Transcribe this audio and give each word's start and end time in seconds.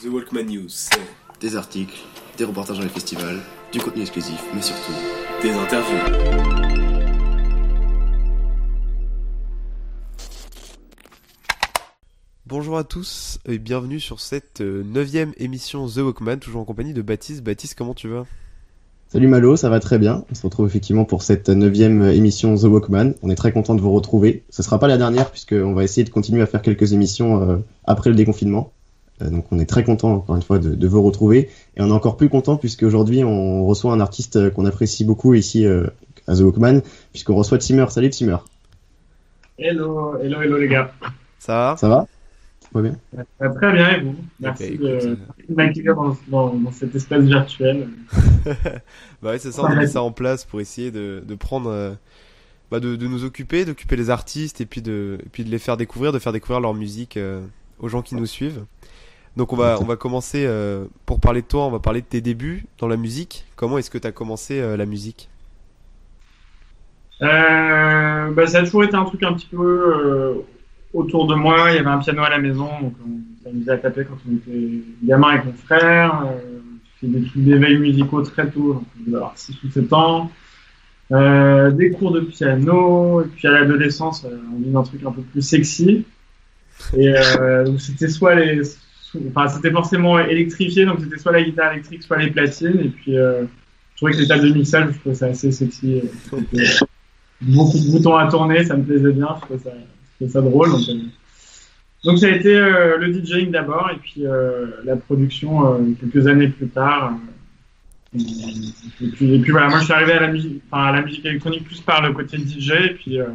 The 0.00 0.06
Walkman 0.06 0.44
News, 0.44 0.68
c'est 0.68 1.00
Des 1.40 1.56
articles, 1.56 1.98
des 2.36 2.44
reportages 2.44 2.78
dans 2.78 2.84
les 2.84 2.88
festivals, 2.88 3.40
du 3.72 3.80
contenu 3.80 4.02
exclusif, 4.02 4.40
mais 4.54 4.62
surtout 4.62 4.92
des 5.42 5.50
interviews. 5.50 5.98
Bonjour 12.46 12.78
à 12.78 12.84
tous 12.84 13.40
et 13.44 13.58
bienvenue 13.58 13.98
sur 13.98 14.20
cette 14.20 14.60
euh, 14.60 14.84
neuvième 14.84 15.32
émission 15.36 15.88
The 15.88 15.96
Walkman, 15.96 16.36
toujours 16.36 16.60
en 16.60 16.64
compagnie 16.64 16.92
de 16.92 17.02
Baptiste. 17.02 17.42
Baptiste, 17.42 17.74
comment 17.76 17.94
tu 17.94 18.06
vas? 18.06 18.24
Salut 19.08 19.26
Malo, 19.26 19.56
ça 19.56 19.68
va 19.68 19.80
très 19.80 19.98
bien. 19.98 20.24
On 20.30 20.34
se 20.36 20.42
retrouve 20.42 20.68
effectivement 20.68 21.06
pour 21.06 21.24
cette 21.24 21.48
neuvième 21.48 22.04
émission 22.04 22.54
The 22.56 22.64
Walkman. 22.64 23.14
On 23.22 23.30
est 23.30 23.34
très 23.34 23.50
content 23.50 23.74
de 23.74 23.80
vous 23.80 23.90
retrouver. 23.90 24.44
Ce 24.50 24.62
sera 24.62 24.78
pas 24.78 24.86
la 24.86 24.96
dernière 24.96 25.32
puisqu'on 25.32 25.72
va 25.72 25.82
essayer 25.82 26.04
de 26.04 26.10
continuer 26.10 26.42
à 26.42 26.46
faire 26.46 26.62
quelques 26.62 26.92
émissions 26.92 27.42
euh, 27.42 27.56
après 27.84 28.10
le 28.10 28.16
déconfinement. 28.16 28.72
Euh, 29.22 29.30
donc 29.30 29.46
on 29.50 29.58
est 29.58 29.66
très 29.66 29.84
content 29.84 30.14
encore 30.14 30.36
une 30.36 30.42
fois 30.42 30.58
de, 30.58 30.74
de, 30.74 30.88
vous 30.88 31.02
retrouver 31.02 31.50
et 31.76 31.82
on 31.82 31.88
est 31.88 31.92
encore 31.92 32.16
plus 32.16 32.28
content 32.28 32.56
puisque 32.56 32.84
aujourd'hui 32.84 33.24
on 33.24 33.64
reçoit 33.66 33.92
un 33.92 34.00
artiste 34.00 34.50
qu'on 34.50 34.64
apprécie 34.66 35.04
beaucoup 35.04 35.34
ici 35.34 35.66
euh, 35.66 35.86
à 36.26 36.36
The 36.36 36.40
Walkman 36.40 36.82
puisqu'on 37.12 37.34
reçoit 37.34 37.58
Timmer. 37.58 37.86
Salut 37.90 38.10
Timmer. 38.10 38.38
Hello, 39.58 40.16
hello, 40.22 40.40
hello 40.40 40.56
les 40.58 40.68
gars. 40.68 40.92
Ça 41.38 41.52
va? 41.52 41.76
Ça 41.76 41.88
va? 41.88 42.06
Tout 42.60 42.78
va 42.78 42.82
bien? 42.82 42.96
Euh, 43.42 43.54
Très 43.54 43.72
bien 43.72 43.90
et 43.96 44.00
vous? 44.02 44.16
Merci 44.40 44.78
de 44.78 45.18
m'accueillir 45.48 45.94
dans, 45.94 46.16
dans, 46.28 46.54
dans 46.54 46.72
cet 46.72 46.94
espace 46.94 47.24
virtuel. 47.24 47.88
Bah 49.20 49.30
ouais, 49.30 49.38
c'est 49.38 49.50
ça, 49.50 49.62
on 49.62 49.66
a 49.66 49.74
mis 49.74 49.88
ça 49.88 50.00
en 50.00 50.12
place 50.12 50.44
pour 50.44 50.60
essayer 50.60 50.92
de, 50.92 51.24
de 51.26 51.34
prendre, 51.34 51.70
euh, 51.70 51.92
bah 52.70 52.78
de, 52.78 52.94
de 52.94 53.06
nous 53.08 53.24
occuper, 53.24 53.64
d'occuper 53.64 53.96
les 53.96 54.10
artistes 54.10 54.60
et 54.60 54.66
puis 54.66 54.80
de, 54.80 55.18
et 55.20 55.28
puis 55.28 55.42
de 55.42 55.50
les 55.50 55.58
faire 55.58 55.76
découvrir, 55.76 56.12
de 56.12 56.20
faire 56.20 56.32
découvrir 56.32 56.60
leur 56.60 56.72
musique 56.72 57.16
euh, 57.16 57.40
aux 57.80 57.88
gens 57.88 58.00
qui 58.00 58.14
nous 58.14 58.26
suivent. 58.26 58.64
Donc 59.36 59.52
on 59.52 59.56
va, 59.56 59.78
on 59.80 59.84
va 59.84 59.96
commencer 59.96 60.44
euh, 60.46 60.84
pour 61.06 61.20
parler 61.20 61.42
de 61.42 61.46
toi, 61.46 61.66
on 61.66 61.70
va 61.70 61.78
parler 61.78 62.00
de 62.00 62.06
tes 62.06 62.20
débuts 62.20 62.66
dans 62.78 62.88
la 62.88 62.96
musique. 62.96 63.44
Comment 63.56 63.78
est-ce 63.78 63.90
que 63.90 63.98
tu 63.98 64.06
as 64.06 64.12
commencé 64.12 64.60
euh, 64.60 64.76
la 64.76 64.86
musique? 64.86 65.28
Euh, 67.22 68.30
bah, 68.30 68.46
ça 68.46 68.58
a 68.58 68.64
toujours 68.64 68.84
été 68.84 68.94
un 68.94 69.04
truc 69.04 69.22
un 69.22 69.34
petit 69.34 69.46
peu 69.46 69.56
euh, 69.58 70.34
autour 70.92 71.26
de 71.26 71.34
moi. 71.34 71.70
Il 71.70 71.76
y 71.76 71.78
avait 71.78 71.88
un 71.88 71.98
piano 71.98 72.22
à 72.22 72.30
la 72.30 72.38
maison, 72.38 72.68
donc 72.80 72.94
on 73.04 73.44
s'amusait 73.44 73.72
à 73.72 73.78
taper 73.78 74.04
quand 74.04 74.18
on 74.28 74.36
était 74.36 74.82
gamin 75.02 75.30
avec 75.30 75.44
mon 75.44 75.52
frère. 75.52 76.24
Euh, 76.26 76.60
j'ai 77.00 77.06
fait 77.06 77.18
des 77.18 77.26
trucs 77.26 77.44
d'éveil 77.44 77.78
musicaux 77.78 78.22
très 78.22 78.48
tôt, 78.50 78.74
donc 78.74 78.84
je 78.98 79.04
devais 79.06 79.16
avoir 79.16 79.36
6 79.36 79.62
ou 79.64 79.70
7 79.70 79.92
ans. 79.92 80.30
Euh, 81.10 81.70
des 81.70 81.90
cours 81.90 82.12
de 82.12 82.20
piano, 82.20 83.22
et 83.22 83.28
puis 83.28 83.48
à 83.48 83.52
l'adolescence, 83.52 84.26
euh, 84.26 84.36
on 84.54 84.60
vit 84.60 84.76
un 84.76 84.82
truc 84.82 85.02
un 85.06 85.12
peu 85.12 85.22
plus 85.22 85.40
sexy. 85.40 86.04
Et 86.96 87.08
euh, 87.08 87.64
donc 87.64 87.80
c'était 87.80 88.08
soit 88.08 88.34
les, 88.34 88.60
enfin 89.28 89.48
c'était 89.48 89.70
forcément 89.70 90.18
électrifié, 90.18 90.84
donc 90.84 91.00
c'était 91.00 91.18
soit 91.18 91.32
la 91.32 91.42
guitare 91.42 91.72
électrique, 91.72 92.02
soit 92.02 92.18
les 92.18 92.30
platines. 92.30 92.80
Et 92.80 92.88
puis 92.88 93.16
euh, 93.16 93.42
je 93.92 93.96
trouvais 93.96 94.12
que 94.12 94.18
les 94.18 94.28
tables 94.28 94.48
de 94.48 94.54
mixage, 94.54 94.92
je 94.92 94.98
trouvais 95.00 95.14
ça 95.14 95.26
assez 95.26 95.50
sexy. 95.52 96.02
C'était 96.30 96.64
beaucoup 97.40 97.78
de 97.78 97.90
boutons 97.90 98.16
à 98.16 98.28
tourner, 98.30 98.64
ça 98.64 98.76
me 98.76 98.84
plaisait 98.84 99.12
bien, 99.12 99.28
je 99.36 99.40
trouvais 99.40 100.28
ça, 100.28 100.40
drôle. 100.40 100.70
Donc, 100.70 100.88
euh, 100.88 100.94
donc 102.04 102.18
ça 102.18 102.26
a 102.26 102.30
été 102.30 102.54
euh, 102.56 102.96
le 102.98 103.12
DJing 103.12 103.50
d'abord, 103.50 103.90
et 103.92 103.98
puis 103.98 104.26
euh, 104.26 104.66
la 104.84 104.96
production 104.96 105.74
euh, 105.74 105.78
quelques 106.00 106.26
années 106.26 106.48
plus 106.48 106.68
tard. 106.68 107.14
euh, 108.14 108.18
et 109.00 109.06
puis, 109.08 109.34
et 109.34 109.38
puis 109.40 109.50
voilà, 109.50 109.68
moi 109.68 109.78
je 109.80 109.84
suis 109.84 109.92
arrivé 109.92 110.12
à 110.12 110.20
la 110.20 110.28
musique, 110.28 110.62
enfin, 110.70 110.84
à 110.84 110.92
la 110.92 111.02
musique 111.02 111.24
électronique 111.26 111.64
plus 111.64 111.80
par 111.80 112.00
le 112.02 112.12
côté 112.12 112.38
DJ, 112.38 112.70
et 112.70 112.94
puis, 112.94 113.20
euh, 113.20 113.26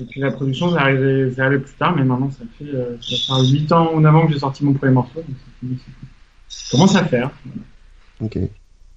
et 0.00 0.04
puis 0.04 0.20
la 0.20 0.30
production 0.30 0.70
c'est 0.70 0.78
arrivé, 0.78 1.32
arrivé 1.38 1.58
plus 1.58 1.74
tard, 1.74 1.94
mais 1.96 2.04
maintenant 2.04 2.30
ça 2.30 2.44
fait, 2.58 2.70
euh, 2.72 2.96
ça 3.00 3.36
fait 3.36 3.48
8 3.48 3.72
ans 3.72 3.90
ou 3.94 4.00
9 4.00 4.14
ans 4.14 4.26
que 4.26 4.32
j'ai 4.32 4.38
sorti 4.38 4.64
mon 4.64 4.72
premier 4.72 4.92
morceau. 4.92 5.22
Donc 5.62 5.78
ça, 6.48 6.70
commence 6.70 6.96
à 6.96 7.04
faire. 7.04 7.30
Ok. 8.20 8.38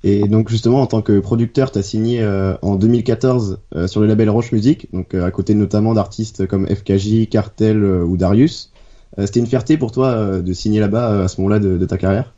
Et 0.03 0.27
donc 0.27 0.49
justement 0.49 0.81
en 0.81 0.87
tant 0.87 1.01
que 1.01 1.19
producteur, 1.19 1.71
tu 1.71 1.79
as 1.79 1.83
signé 1.83 2.21
euh, 2.21 2.55
en 2.61 2.75
2014 2.75 3.59
euh, 3.75 3.87
sur 3.87 4.01
le 4.01 4.07
label 4.07 4.29
Roche 4.29 4.51
Music, 4.51 4.87
donc 4.93 5.13
à 5.13 5.29
côté 5.31 5.53
notamment 5.53 5.93
d'artistes 5.93 6.47
comme 6.47 6.67
FKJ, 6.67 7.29
Cartel 7.29 7.83
ou 7.83 8.17
Darius. 8.17 8.71
C'était 9.17 9.41
une 9.41 9.47
fierté 9.47 9.77
pour 9.77 9.91
toi 9.91 10.39
de 10.39 10.53
signer 10.53 10.79
là-bas 10.79 11.23
à 11.23 11.27
ce 11.27 11.41
moment-là 11.41 11.59
de, 11.59 11.77
de 11.77 11.85
ta 11.85 11.97
carrière? 11.97 12.31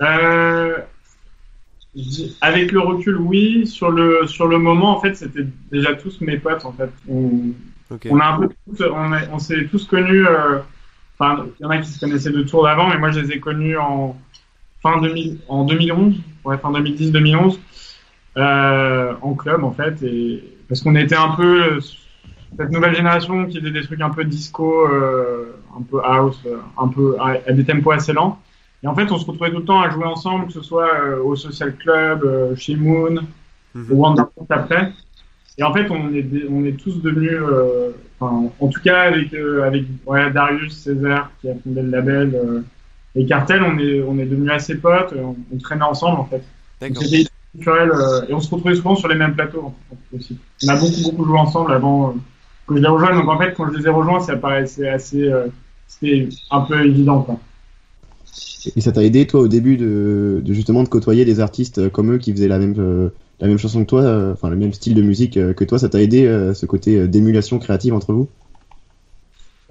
Euh, 0.00 0.73
avec 2.40 2.72
le 2.72 2.80
recul, 2.80 3.16
oui. 3.18 3.66
Sur 3.66 3.90
le 3.90 4.26
sur 4.26 4.46
le 4.48 4.58
moment, 4.58 4.96
en 4.96 5.00
fait, 5.00 5.14
c'était 5.14 5.46
déjà 5.70 5.94
tous 5.94 6.20
mes 6.20 6.38
potes. 6.38 6.64
En 6.64 6.72
fait, 6.72 6.90
on, 7.08 7.52
on 8.08 8.18
a 8.20 8.26
un 8.26 8.38
peu, 8.40 8.48
tous- 8.66 8.84
on, 9.32 9.38
s'est 9.38 9.66
tous 9.70 9.86
connus. 9.86 10.26
euh, 10.26 10.58
Enfin, 11.18 11.46
il 11.60 11.62
y 11.62 11.66
en 11.66 11.70
a 11.70 11.78
qui 11.78 11.88
se 11.90 12.00
connaissaient 12.00 12.32
de 12.32 12.42
tour 12.42 12.64
d'avant, 12.64 12.88
mais 12.88 12.98
moi, 12.98 13.10
je 13.12 13.20
les 13.20 13.32
ai 13.32 13.40
connus 13.40 13.76
en 13.78 14.16
fin 14.82 15.00
2000, 15.00 15.38
en 15.48 15.64
2011, 15.64 16.16
ouais, 16.44 16.58
fin 16.58 16.72
2010-2011, 16.72 17.60
euh, 18.36 19.14
en 19.22 19.34
club, 19.34 19.62
en 19.64 19.72
fait, 19.72 20.02
et 20.02 20.42
parce 20.68 20.82
qu'on 20.82 20.96
était 20.96 21.14
un 21.16 21.30
peu 21.36 21.62
euh, 21.62 21.80
cette 22.58 22.70
nouvelle 22.70 22.94
génération 22.96 23.46
qui 23.46 23.58
faisait 23.60 23.70
des 23.70 23.82
trucs 23.82 24.00
un 24.00 24.10
peu 24.10 24.24
disco, 24.24 24.88
euh, 24.88 25.56
un 25.78 25.82
peu 25.82 26.00
house, 26.04 26.40
euh, 26.46 26.58
un 26.78 26.88
peu 26.88 27.16
à, 27.20 27.36
à 27.46 27.52
des 27.52 27.64
tempos 27.64 27.92
assez 27.92 28.12
lents. 28.12 28.40
Et 28.84 28.86
en 28.86 28.94
fait, 28.94 29.10
on 29.10 29.18
se 29.18 29.24
retrouvait 29.24 29.50
tout 29.50 29.58
le 29.60 29.64
temps 29.64 29.80
à 29.80 29.88
jouer 29.90 30.04
ensemble, 30.04 30.46
que 30.46 30.52
ce 30.52 30.60
soit 30.62 30.94
euh, 30.94 31.22
au 31.22 31.34
Social 31.36 31.74
Club, 31.74 32.22
euh, 32.24 32.54
chez 32.54 32.76
Moon, 32.76 33.16
Mhm. 33.74 33.86
au 33.90 33.94
Wonderful 33.94 34.44
après. 34.50 34.92
Et 35.56 35.62
en 35.62 35.72
fait, 35.72 35.90
on 35.90 36.12
est, 36.12 36.22
des- 36.22 36.46
on 36.50 36.64
est 36.64 36.72
tous 36.76 37.00
devenus, 37.00 37.32
euh, 37.32 37.90
enfin, 38.20 38.50
en 38.60 38.68
tout 38.68 38.80
cas 38.82 39.02
avec, 39.02 39.32
avec 39.34 39.84
ouais, 40.06 40.30
Darius, 40.30 40.76
Césaire, 40.76 41.30
qui 41.40 41.48
a 41.48 41.54
fondé 41.64 41.80
le 41.82 41.90
label, 41.90 42.62
et 43.16 43.24
Cartel, 43.26 43.62
on 43.62 43.78
est, 43.78 44.02
on 44.02 44.18
est 44.18 44.26
devenus 44.26 44.50
assez 44.50 44.74
potes, 44.76 45.14
on, 45.16 45.36
on 45.52 45.58
traînait 45.58 45.84
ensemble 45.84 46.20
en 46.20 46.24
fait. 46.26 46.42
C'était 47.00 47.24
culturel, 47.54 47.90
et 48.28 48.34
on 48.34 48.40
se 48.40 48.50
retrouvait 48.54 48.74
souvent 48.74 48.96
sur 48.96 49.08
les 49.08 49.14
mêmes 49.14 49.34
plateaux 49.34 49.62
en 49.66 49.74
fait, 49.88 50.16
aussi. 50.16 50.36
On 50.64 50.68
a 50.68 50.76
beaucoup, 50.76 51.02
beaucoup 51.04 51.24
joué 51.24 51.38
ensemble 51.38 51.72
avant 51.72 52.16
que 52.66 52.76
je 52.76 52.80
les 52.82 52.88
rejoigne. 52.88 53.14
Donc 53.16 53.28
en 53.28 53.38
fait, 53.38 53.54
quand 53.54 53.70
je 53.72 53.78
les 53.78 53.86
ai 53.86 53.90
rejoints, 53.90 54.20
ça 54.20 54.36
paraissait 54.36 54.88
assez, 54.88 55.22
euh, 55.32 55.46
c'était 55.86 56.28
un 56.50 56.60
peu 56.62 56.84
évident 56.84 57.22
quoi. 57.22 57.38
Et 58.76 58.80
ça 58.80 58.92
t'a 58.92 59.04
aidé 59.04 59.26
toi 59.26 59.40
au 59.40 59.48
début 59.48 59.76
de, 59.76 60.42
justement 60.46 60.82
de 60.82 60.88
côtoyer 60.88 61.24
des 61.24 61.40
artistes 61.40 61.78
euh, 61.78 61.90
comme 61.90 62.12
eux 62.12 62.18
qui 62.18 62.32
faisaient 62.32 62.48
la 62.48 62.58
même 62.58 62.74
euh, 62.78 63.10
la 63.40 63.48
même 63.48 63.58
chanson 63.58 63.84
que 63.84 63.88
toi, 63.88 64.02
euh, 64.02 64.32
enfin 64.32 64.48
le 64.48 64.56
même 64.56 64.72
style 64.72 64.94
de 64.94 65.02
musique 65.02 65.34
que 65.34 65.64
toi, 65.64 65.78
ça 65.78 65.88
t'a 65.88 66.00
aidé 66.00 66.24
ce 66.54 66.66
côté 66.66 67.08
d'émulation 67.08 67.58
créative 67.58 67.92
entre 67.92 68.12
vous? 68.12 68.28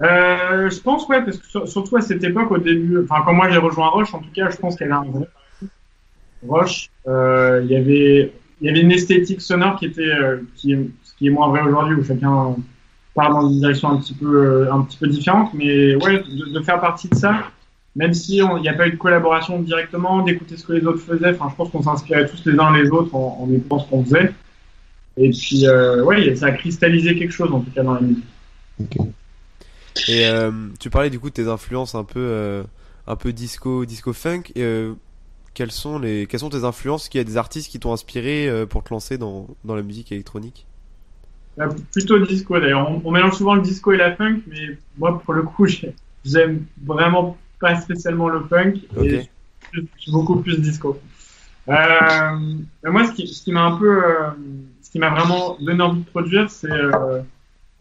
Je 0.00 0.80
pense, 0.80 1.08
ouais, 1.08 1.24
parce 1.24 1.38
que 1.38 1.46
sur- 1.46 1.68
surtout 1.68 1.96
à 1.96 2.02
cette 2.02 2.22
époque, 2.22 2.50
au 2.50 2.58
début, 2.58 2.98
enfin, 3.02 3.22
quand 3.24 3.32
moi 3.32 3.50
j'ai 3.50 3.58
rejoint 3.58 3.88
Roche, 3.88 4.12
en 4.14 4.18
tout 4.18 4.30
cas, 4.34 4.50
je 4.50 4.56
pense 4.56 4.78
y 4.78 4.84
avait 4.84 4.92
un 4.92 5.04
vrai 5.04 5.26
Roche, 6.46 6.90
il 7.06 7.66
y 7.70 7.76
avait, 7.76 8.32
y 8.60 8.68
avait 8.68 8.80
une 8.80 8.92
esthétique 8.92 9.40
sonore 9.40 9.76
qui 9.78 9.86
était, 9.86 10.12
qui 10.54 10.72
est, 10.72 10.90
qui 11.16 11.26
est 11.26 11.30
moins 11.30 11.48
vrai 11.48 11.62
aujourd'hui, 11.62 11.96
où 11.96 12.04
chacun 12.04 12.54
part 13.14 13.32
dans 13.32 13.48
une 13.48 13.60
direction 13.60 13.88
un 13.90 13.96
petit 13.96 14.14
peu, 14.14 14.70
un 14.70 14.82
petit 14.82 14.98
peu 14.98 15.06
différente, 15.06 15.54
mais 15.54 15.94
ouais, 15.96 16.22
de 16.22 16.60
faire 16.60 16.80
partie 16.80 17.08
de 17.08 17.14
ça, 17.14 17.50
même 17.96 18.14
si 18.14 18.38
il 18.38 18.60
n'y 18.60 18.68
a 18.68 18.74
pas 18.74 18.88
eu 18.88 18.92
de 18.92 18.96
collaboration 18.96 19.60
directement, 19.60 20.22
d'écouter 20.22 20.56
ce 20.56 20.64
que 20.64 20.72
les 20.72 20.86
autres 20.86 21.00
faisaient, 21.00 21.30
enfin, 21.30 21.48
je 21.50 21.54
pense 21.56 21.70
qu'on 21.70 21.82
s'inspirait 21.82 22.26
tous 22.28 22.44
les 22.46 22.58
uns 22.58 22.76
les 22.76 22.90
autres 22.90 23.14
en, 23.14 23.38
en 23.42 23.52
écoutant 23.52 23.78
ce 23.78 23.88
qu'on 23.88 24.04
faisait. 24.04 24.32
Et 25.16 25.30
puis, 25.30 25.66
euh, 25.66 26.02
ouais, 26.04 26.34
ça 26.36 26.46
a 26.46 26.52
cristallisé 26.52 27.16
quelque 27.16 27.32
chose, 27.32 27.52
en 27.52 27.60
tout 27.60 27.70
cas, 27.70 27.82
dans 27.82 27.94
la 27.94 28.00
musique. 28.00 28.24
Et 30.08 30.26
euh, 30.26 30.50
tu 30.80 30.90
parlais 30.90 31.10
du 31.10 31.20
coup 31.20 31.28
de 31.28 31.34
tes 31.34 31.48
influences 31.48 31.94
un 31.94 32.04
peu, 32.04 32.20
euh, 32.20 32.64
un 33.06 33.16
peu 33.16 33.32
disco, 33.32 33.84
disco 33.84 34.12
funk. 34.12 34.42
Et, 34.54 34.62
euh, 34.62 34.94
quelles 35.54 35.70
sont 35.70 35.98
les, 35.98 36.26
quelles 36.26 36.40
sont 36.40 36.50
tes 36.50 36.64
influences? 36.64 37.04
Est-ce 37.04 37.10
qu'il 37.10 37.18
y 37.18 37.22
a 37.22 37.24
des 37.24 37.36
artistes 37.36 37.70
qui 37.70 37.78
t'ont 37.78 37.92
inspiré 37.92 38.48
euh, 38.48 38.66
pour 38.66 38.82
te 38.82 38.92
lancer 38.92 39.18
dans, 39.18 39.46
dans 39.64 39.76
la 39.76 39.82
musique 39.82 40.10
électronique? 40.12 40.66
Bah, 41.56 41.68
plutôt 41.92 42.18
disco 42.18 42.58
d'ailleurs. 42.58 42.90
On, 42.90 43.00
on 43.04 43.10
mélange 43.12 43.34
souvent 43.34 43.54
le 43.54 43.62
disco 43.62 43.92
et 43.92 43.96
la 43.96 44.16
funk, 44.16 44.40
mais 44.48 44.76
moi 44.98 45.20
pour 45.20 45.34
le 45.34 45.42
coup, 45.42 45.66
j'ai- 45.68 45.94
j'aime 46.24 46.66
vraiment 46.84 47.36
pas 47.64 47.80
spécialement 47.80 48.28
le 48.28 48.40
funk 48.50 48.74
Ok. 48.96 49.04
et 49.06 49.30
je, 49.72 49.80
suis 49.96 50.12
beaucoup 50.12 50.36
plus 50.40 50.60
disco. 50.60 51.00
Euh, 51.68 51.74
moi, 52.84 53.06
ce 53.06 53.12
qui, 53.12 53.26
ce 53.26 53.42
qui 53.42 53.52
m'a 53.52 53.64
un 53.64 53.76
peu, 53.78 54.04
euh, 54.04 54.30
ce 54.82 54.90
qui 54.90 54.98
m'a 54.98 55.08
vraiment 55.08 55.56
donné 55.58 55.82
envie 55.82 56.00
de 56.00 56.10
produire, 56.10 56.50
c'est 56.50 56.70
euh, 56.70 57.20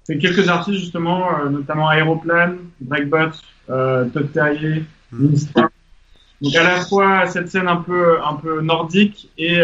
c'est 0.06 0.18
quelques 0.18 0.48
artistes 0.48 0.80
justement, 0.80 1.20
euh, 1.38 1.50
notamment 1.50 1.92
Aeroplane, 1.92 2.60
Breakbot, 2.80 3.34
Todd 3.68 4.32
Terrier, 4.34 4.86
Mhm. 5.12 5.28
Winston. 5.28 5.68
Donc 6.42 6.56
à 6.56 6.64
la 6.64 6.86
fois 6.86 7.26
cette 7.28 7.50
scène 7.50 7.68
un 7.68 7.82
peu 7.88 8.22
un 8.32 8.36
peu 8.36 8.62
nordique 8.62 9.30
et 9.38 9.60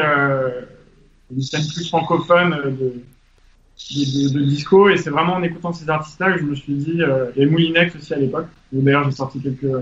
une 1.31 1.41
scène 1.41 1.65
plus 1.73 1.87
francophone 1.89 2.51
de, 2.51 2.69
de, 2.69 4.01
de, 4.13 4.33
de 4.39 4.41
disco 4.45 4.89
et 4.89 4.97
c'est 4.97 5.09
vraiment 5.09 5.33
en 5.33 5.43
écoutant 5.43 5.73
ces 5.73 5.89
artistes-là 5.89 6.33
que 6.33 6.39
je 6.39 6.45
me 6.45 6.55
suis 6.55 6.75
dit 6.85 7.01
et 7.35 7.45
Moulinex 7.45 7.95
aussi 7.97 8.13
à 8.13 8.17
l'époque 8.17 8.47
où 8.71 8.81
d'ailleurs 8.81 9.03
j'ai 9.05 9.15
sorti 9.23 9.41
quelques 9.41 9.73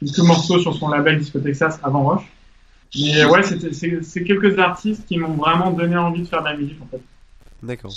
quelques 0.00 0.18
morceaux 0.18 0.58
sur 0.58 0.74
son 0.74 0.88
label 0.88 1.18
Disco 1.18 1.38
Texas 1.38 1.78
avant 1.82 2.04
Roche 2.04 2.24
mais 2.98 3.24
ouais 3.26 3.42
c'était 3.42 3.72
c'est 3.72 4.24
quelques 4.24 4.58
artistes 4.58 5.04
qui 5.06 5.18
m'ont 5.18 5.34
vraiment 5.34 5.70
donné 5.70 5.96
envie 5.96 6.22
de 6.22 6.26
faire 6.26 6.40
de 6.40 6.48
la 6.48 6.56
musique 6.56 6.78
en 6.82 6.86
fait 6.86 7.02
D'accord. 7.62 7.92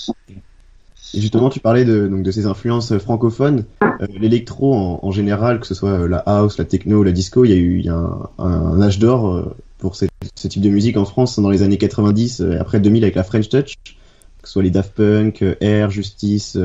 Et 1.13 1.19
justement, 1.19 1.49
tu 1.49 1.59
parlais 1.59 1.83
de, 1.83 2.07
donc, 2.07 2.23
de 2.23 2.31
ces 2.31 2.45
influences 2.45 2.97
francophones. 2.97 3.65
Euh, 3.83 4.07
L'électro, 4.09 4.73
en, 4.73 4.99
en, 5.01 5.11
général, 5.11 5.59
que 5.59 5.67
ce 5.67 5.73
soit 5.73 5.91
euh, 5.91 6.07
la 6.07 6.17
house, 6.19 6.57
la 6.57 6.65
techno, 6.65 7.03
la 7.03 7.11
disco, 7.11 7.43
il 7.43 7.51
y 7.51 7.53
a 7.53 7.57
eu 7.57 7.79
il 7.79 7.85
y 7.85 7.89
a 7.89 7.95
un, 7.95 8.29
un, 8.37 8.81
âge 8.81 8.97
d'or 8.97 9.29
euh, 9.29 9.55
pour 9.77 9.95
ces, 9.95 10.09
ce 10.35 10.47
type 10.47 10.61
de 10.61 10.69
musique 10.69 10.97
en 10.97 11.05
France 11.05 11.37
dans 11.39 11.49
les 11.49 11.63
années 11.63 11.77
90 11.77 12.41
et 12.41 12.57
après 12.57 12.79
2000 12.79 13.03
avec 13.03 13.15
la 13.15 13.23
French 13.23 13.49
Touch, 13.49 13.75
que 13.83 14.47
ce 14.47 14.53
soit 14.53 14.63
les 14.63 14.69
Daft 14.69 14.93
Punk, 14.93 15.43
Air, 15.59 15.89
Justice, 15.89 16.57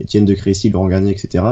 Étienne 0.00 0.24
de 0.24 0.34
Crécy, 0.34 0.70
Laurent 0.70 0.88
Garnier, 0.88 1.12
etc. 1.12 1.44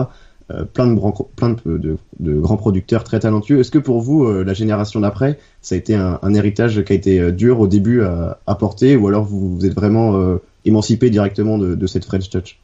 plein 0.72 0.92
de, 0.92 1.00
plein 1.36 1.56
de, 1.64 1.98
grands 2.40 2.56
producteurs 2.56 3.04
très 3.04 3.20
talentueux. 3.20 3.60
Est-ce 3.60 3.70
que 3.70 3.78
pour 3.78 4.00
vous, 4.00 4.30
la 4.42 4.54
génération 4.54 5.00
d'après, 5.00 5.38
ça 5.60 5.74
a 5.74 5.78
été 5.78 5.94
un, 5.94 6.34
héritage 6.34 6.82
qui 6.84 6.92
a 6.92 6.96
été 6.96 7.32
dur 7.32 7.60
au 7.60 7.66
début 7.66 8.02
à, 8.02 8.38
à 8.46 8.54
porter, 8.54 8.96
ou 8.96 9.08
alors 9.08 9.24
vous, 9.24 9.56
vous 9.56 9.66
êtes 9.66 9.74
vraiment 9.74 10.38
émancipé 10.64 11.10
directement 11.10 11.58
de, 11.58 11.86
cette 11.86 12.04
French 12.04 12.30
Touch? 12.30 12.58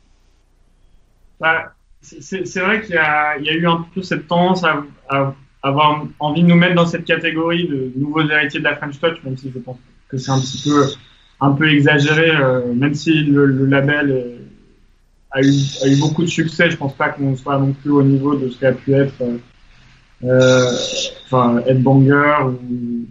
Bah, 1.40 1.72
C'est 2.00 2.60
vrai 2.60 2.82
qu'il 2.82 2.94
y, 2.94 2.98
a 2.98 3.38
eu 3.38 3.66
un 3.66 3.86
peu 3.94 4.02
cette 4.02 4.26
tendance 4.26 4.64
à, 4.64 5.34
avoir 5.62 6.06
envie 6.20 6.42
de 6.42 6.48
nous 6.48 6.56
mettre 6.56 6.76
dans 6.76 6.86
cette 6.86 7.04
catégorie 7.04 7.66
de 7.66 7.90
nouveaux 7.96 8.22
héritiers 8.22 8.60
de 8.60 8.64
la 8.64 8.76
French 8.76 9.00
Touch, 9.00 9.18
même 9.24 9.36
si 9.36 9.50
je 9.52 9.58
pense 9.58 9.76
que 10.08 10.16
c'est 10.16 10.30
un 10.30 10.38
petit 10.38 10.70
peu, 10.70 10.84
un 11.40 11.50
peu 11.50 11.68
exagéré, 11.68 12.30
euh, 12.30 12.72
même 12.72 12.94
si 12.94 13.24
le, 13.24 13.46
le 13.46 13.66
label 13.66 14.38
a 15.30 15.42
eu, 15.42 15.52
a 15.82 15.88
eu 15.88 15.96
beaucoup 16.00 16.22
de 16.22 16.28
succès, 16.28 16.70
je 16.70 16.76
pense 16.76 16.94
pas 16.94 17.10
qu'on 17.10 17.36
soit 17.36 17.58
non 17.58 17.72
plus 17.72 17.90
au 17.90 18.02
niveau 18.02 18.34
de 18.34 18.48
ce 18.48 18.58
qu'a 18.58 18.72
pu 18.72 18.94
être 18.94 19.22
euh, 20.24 20.72
enfin, 21.26 21.62
Ed 21.66 21.82
Banger 21.82 22.36
ou, 22.46 23.06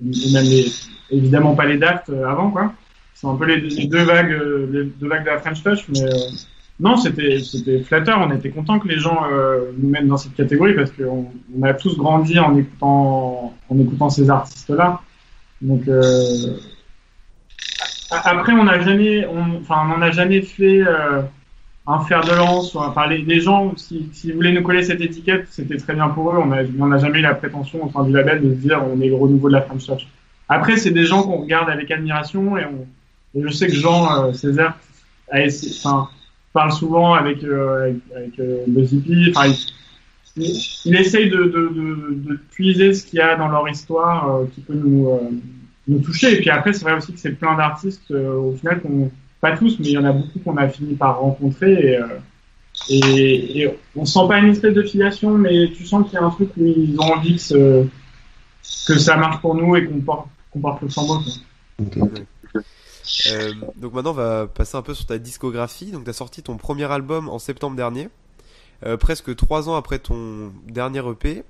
même 0.00 0.44
les, 0.44 0.70
évidemment 1.10 1.54
pas 1.54 1.66
les 1.66 1.78
Daft 1.78 2.10
euh, 2.10 2.24
avant 2.26 2.50
quoi 2.50 2.72
c'est 3.20 3.26
un 3.26 3.34
peu 3.34 3.46
les, 3.46 3.86
deux 3.88 4.04
vagues, 4.04 4.30
les 4.70 4.84
deux 4.84 5.08
vagues 5.08 5.24
de 5.24 5.30
la 5.30 5.38
French 5.40 5.64
Touch, 5.64 5.88
mais 5.88 6.04
euh, 6.04 6.30
non, 6.78 6.96
c'était 6.96 7.40
c'était 7.40 7.80
flatteur. 7.80 8.20
On 8.20 8.32
était 8.32 8.50
content 8.50 8.78
que 8.78 8.86
les 8.86 8.98
gens 8.98 9.24
euh, 9.32 9.72
nous 9.76 9.88
mettent 9.88 10.06
dans 10.06 10.16
cette 10.16 10.34
catégorie 10.34 10.74
parce 10.74 10.92
qu'on 10.92 11.26
on 11.58 11.62
a 11.64 11.74
tous 11.74 11.96
grandi 11.96 12.38
en 12.38 12.56
écoutant 12.56 13.54
en 13.68 13.78
écoutant 13.78 14.08
ces 14.08 14.30
artistes-là. 14.30 15.00
Donc 15.60 15.88
euh, 15.88 16.58
après, 18.10 18.52
on 18.52 18.64
n'a 18.64 18.80
jamais, 18.80 19.26
on, 19.26 19.60
enfin, 19.62 19.82
on 19.84 19.88
n'en 19.88 20.02
a 20.02 20.12
jamais 20.12 20.42
fait 20.42 20.82
euh, 20.86 21.22
un 21.88 22.00
fer 22.00 22.22
de 22.24 22.34
lance. 22.34 22.76
Enfin, 22.76 23.06
les, 23.06 23.22
les 23.22 23.40
gens, 23.40 23.72
si, 23.76 24.08
si 24.12 24.30
voulaient 24.30 24.52
nous 24.52 24.62
coller 24.62 24.82
cette 24.82 25.00
étiquette, 25.00 25.46
c'était 25.50 25.78
très 25.78 25.94
bien 25.94 26.08
pour 26.08 26.32
eux. 26.32 26.38
On 26.38 26.86
n'a 26.86 26.98
jamais 26.98 27.18
eu 27.18 27.22
la 27.22 27.34
prétention 27.34 27.84
au 27.84 27.90
sein 27.90 28.04
du 28.04 28.12
label 28.12 28.42
de 28.42 28.54
se 28.54 28.60
dire 28.60 28.82
on 28.84 29.00
est 29.00 29.08
le 29.08 29.16
renouveau 29.16 29.48
de 29.48 29.54
la 29.54 29.62
French 29.62 29.86
Touch. 29.86 30.06
Après, 30.48 30.76
c'est 30.76 30.90
des 30.90 31.04
gens 31.04 31.22
qu'on 31.22 31.38
regarde 31.38 31.68
avec 31.68 31.90
admiration 31.90 32.56
et 32.56 32.64
je 33.34 33.48
sais 33.48 33.66
que 33.66 33.74
Jean 33.74 34.24
euh, 34.24 34.32
Césaire 34.32 34.78
parle 36.52 36.72
souvent 36.72 37.14
avec, 37.14 37.44
euh, 37.44 37.82
avec, 37.82 37.96
avec 38.16 38.38
euh, 38.40 38.64
il, 40.36 40.96
essaye 40.96 41.30
de, 41.30 42.40
puiser 42.50 42.94
ce 42.94 43.04
qu'il 43.04 43.18
y 43.18 43.22
a 43.22 43.36
dans 43.36 43.48
leur 43.48 43.68
histoire 43.68 44.36
euh, 44.36 44.44
qui 44.54 44.60
peut 44.60 44.74
nous, 44.74 45.20
toucher. 46.00 46.34
Et 46.34 46.40
puis 46.40 46.50
après, 46.50 46.72
c'est 46.72 46.84
vrai 46.84 46.94
aussi 46.94 47.12
que 47.12 47.18
c'est 47.18 47.32
plein 47.32 47.56
d'artistes, 47.56 48.10
au 48.10 48.54
final, 48.58 48.80
qu'on, 48.80 49.10
pas 49.40 49.56
tous, 49.56 49.78
mais 49.78 49.86
il 49.86 49.92
y 49.92 49.98
en 49.98 50.04
a 50.04 50.12
beaucoup 50.12 50.38
qu'on 50.40 50.56
a 50.56 50.68
fini 50.68 50.94
par 50.94 51.20
rencontrer. 51.20 51.98
Et, 52.88 52.96
et, 52.96 53.62
et, 53.62 53.78
on 53.96 54.04
sent 54.04 54.26
pas 54.28 54.38
une 54.38 54.50
espèce 54.50 54.74
de 54.74 54.82
filiation, 54.82 55.36
mais 55.36 55.70
tu 55.72 55.84
sens 55.84 56.04
qu'il 56.04 56.14
y 56.14 56.16
a 56.16 56.24
un 56.24 56.30
truc 56.30 56.50
où 56.56 56.64
ils 56.64 56.96
ont 56.98 57.12
envie 57.12 57.36
que, 57.36 57.42
ce, 57.42 57.86
que 58.86 58.98
ça 58.98 59.16
marche 59.16 59.40
pour 59.40 59.54
nous 59.54 59.76
et 59.76 59.86
qu'on 59.86 60.00
porte, 60.00 60.28
qu'on 60.50 60.60
porte 60.60 60.82
le 60.82 60.88
flambeau. 60.88 61.20
Okay. 61.80 62.24
Euh, 63.30 63.52
donc 63.76 63.94
maintenant 63.94 64.10
on 64.10 64.14
va 64.14 64.46
passer 64.46 64.76
un 64.76 64.82
peu 64.82 64.94
sur 64.94 65.06
ta 65.06 65.18
discographie. 65.18 65.90
Donc 65.90 66.04
tu 66.04 66.10
as 66.10 66.14
sorti 66.14 66.42
ton 66.42 66.56
premier 66.56 66.84
album 66.84 67.28
en 67.28 67.38
septembre 67.38 67.76
dernier, 67.76 68.08
euh, 68.84 68.96
presque 68.96 69.34
trois 69.34 69.68
ans 69.68 69.76
après 69.76 69.98
ton 69.98 70.52
dernier 70.66 71.02
EP, 71.10 71.44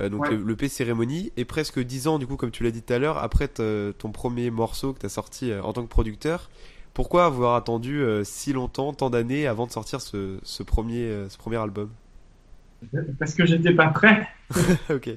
euh, 0.00 0.08
donc 0.08 0.22
ouais. 0.22 0.30
le, 0.30 0.44
l'EP 0.44 0.68
Cérémonie, 0.68 1.32
et 1.36 1.44
presque 1.44 1.80
dix 1.80 2.08
ans 2.08 2.18
du 2.18 2.26
coup 2.26 2.36
comme 2.36 2.50
tu 2.50 2.64
l'as 2.64 2.70
dit 2.70 2.82
tout 2.82 2.92
à 2.92 2.98
l'heure 2.98 3.18
après 3.18 3.48
ton 3.48 4.12
premier 4.12 4.50
morceau 4.50 4.92
que 4.92 5.00
tu 5.00 5.06
as 5.06 5.10
sorti 5.10 5.50
euh, 5.50 5.62
en 5.62 5.72
tant 5.72 5.82
que 5.82 5.88
producteur. 5.88 6.50
Pourquoi 6.98 7.26
avoir 7.26 7.54
attendu 7.54 8.02
euh, 8.02 8.24
si 8.24 8.52
longtemps, 8.52 8.92
tant 8.92 9.08
d'années 9.08 9.46
avant 9.46 9.68
de 9.68 9.70
sortir 9.70 10.00
ce, 10.00 10.40
ce 10.42 10.64
premier, 10.64 11.04
euh, 11.04 11.28
ce 11.28 11.38
premier 11.38 11.58
album? 11.58 11.90
Parce 13.20 13.34
que 13.34 13.46
j'étais 13.46 13.72
pas 13.72 13.86
prêt. 13.86 14.26
ok. 14.90 15.10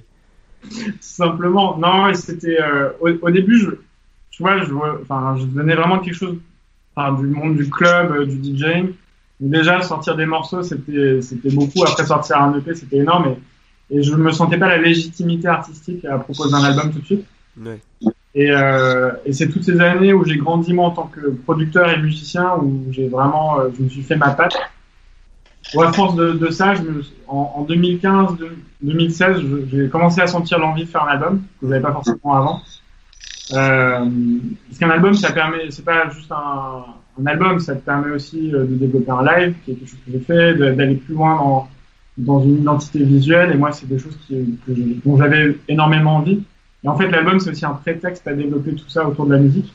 Tout 0.62 0.94
simplement. 1.00 1.80
Non, 1.80 2.14
c'était 2.14 2.60
au, 3.00 3.10
au 3.10 3.32
début 3.32 3.58
je 3.58 3.72
tu 4.30 4.44
vois, 4.44 4.64
je, 4.64 4.72
enfin, 5.02 5.36
je 5.40 5.46
venais 5.48 5.74
vraiment 5.74 5.98
quelque 5.98 6.14
chose, 6.14 6.38
enfin, 6.96 7.20
du 7.20 7.26
monde 7.26 7.58
du 7.58 7.68
club, 7.68 8.12
euh, 8.12 8.26
du 8.28 8.38
DJing. 8.44 8.94
Déjà, 9.40 9.82
sortir 9.82 10.16
des 10.16 10.28
morceaux, 10.28 10.62
c'était, 10.62 11.20
beaucoup. 11.52 11.84
Après, 11.84 12.06
sortir 12.06 12.38
un 12.38 12.56
EP, 12.60 12.76
c'était 12.76 12.98
énorme. 12.98 13.38
Et, 13.90 13.98
et 13.98 14.04
je 14.04 14.14
me 14.14 14.32
sentais 14.32 14.60
pas 14.60 14.68
la 14.68 14.78
légitimité 14.78 15.48
artistique 15.48 16.06
à 16.06 16.20
proposer 16.20 16.54
un 16.54 16.64
album 16.64 16.92
tout 16.92 17.00
de 17.00 17.06
suite. 17.06 17.26
Ouais. 17.60 17.80
Et, 18.34 18.50
euh, 18.50 19.12
et 19.26 19.34
c'est 19.34 19.50
toutes 19.50 19.64
ces 19.64 19.80
années 19.82 20.14
où 20.14 20.24
j'ai 20.24 20.38
grandi, 20.38 20.74
moi, 20.74 20.88
en 20.88 20.92
tant 20.92 21.08
que 21.08 21.30
producteur 21.30 21.90
et 21.90 21.98
musicien, 21.98 22.56
où 22.62 22.86
j'ai 22.92 23.10
vraiment, 23.10 23.60
euh, 23.60 23.70
je 23.78 23.84
me 23.84 23.90
suis 23.90 24.04
fait 24.04 24.16
ma 24.16 24.32
patte. 24.32 24.58
Bon, 25.74 25.82
à 25.82 25.94
force 25.94 26.16
de, 26.16 26.32
de 26.32 26.50
ça, 26.50 26.74
je 26.74 26.82
me, 26.82 27.04
en, 27.28 27.54
en 27.58 27.62
2015, 27.64 28.38
2016, 28.82 29.42
j'ai 29.72 29.90
commencé 29.90 30.22
à 30.22 30.28
sentir 30.28 30.60
l'envie 30.60 30.86
de 30.86 30.90
faire 30.90 31.04
un 31.04 31.10
album, 31.10 31.44
que 31.60 31.68
j'avais 31.68 31.82
pas 31.82 31.92
forcément 31.92 32.34
avant. 32.34 32.62
Euh, 33.54 34.06
parce 34.68 34.80
qu'un 34.80 34.90
album, 34.90 35.14
ça 35.14 35.32
permet, 35.34 35.70
c'est 35.70 35.84
pas 35.84 36.10
juste 36.10 36.32
un, 36.32 36.86
un, 37.22 37.26
album, 37.26 37.60
ça 37.60 37.76
te 37.76 37.82
permet 37.82 38.12
aussi 38.12 38.50
de 38.50 38.64
développer 38.66 39.12
un 39.12 39.24
live, 39.24 39.56
qui 39.64 39.72
est 39.72 39.76
quelque 39.76 39.90
chose 39.90 40.00
que 40.06 40.12
j'ai 40.12 40.20
fait, 40.20 40.56
d'aller 40.56 40.96
plus 40.96 41.14
loin 41.16 41.36
dans, 41.36 41.70
dans 42.18 42.44
une 42.44 42.62
identité 42.62 43.04
visuelle. 43.04 43.52
Et 43.52 43.58
moi, 43.58 43.74
c'est 43.74 43.88
des 43.88 44.00
choses 44.00 44.18
qui, 44.26 44.58
dont 45.06 45.18
j'avais 45.18 45.58
énormément 45.68 46.18
envie. 46.18 46.44
Et 46.84 46.88
en 46.88 46.98
fait, 46.98 47.10
l'album, 47.10 47.40
c'est 47.40 47.52
aussi 47.52 47.66
un 47.66 47.74
prétexte 47.74 48.28
à 48.28 48.34
développer 48.34 48.74
tout 48.74 48.90
ça 48.90 49.08
autour 49.08 49.26
de 49.26 49.34
la 49.34 49.40
musique. 49.40 49.74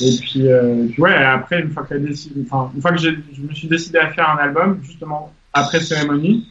Et 0.00 0.16
puis, 0.20 0.48
euh, 0.48 0.86
puis 0.88 1.02
ouais, 1.02 1.14
après, 1.14 1.60
une 1.60 1.70
fois 1.70 1.82
que, 1.84 1.94
décidé, 1.94 2.42
enfin, 2.46 2.70
une 2.74 2.80
fois 2.80 2.92
que 2.92 2.98
je 2.98 3.10
me 3.10 3.54
suis 3.54 3.68
décidé 3.68 3.98
à 3.98 4.10
faire 4.12 4.30
un 4.30 4.36
album, 4.36 4.78
justement, 4.82 5.32
après 5.52 5.80
cérémonie, 5.80 6.48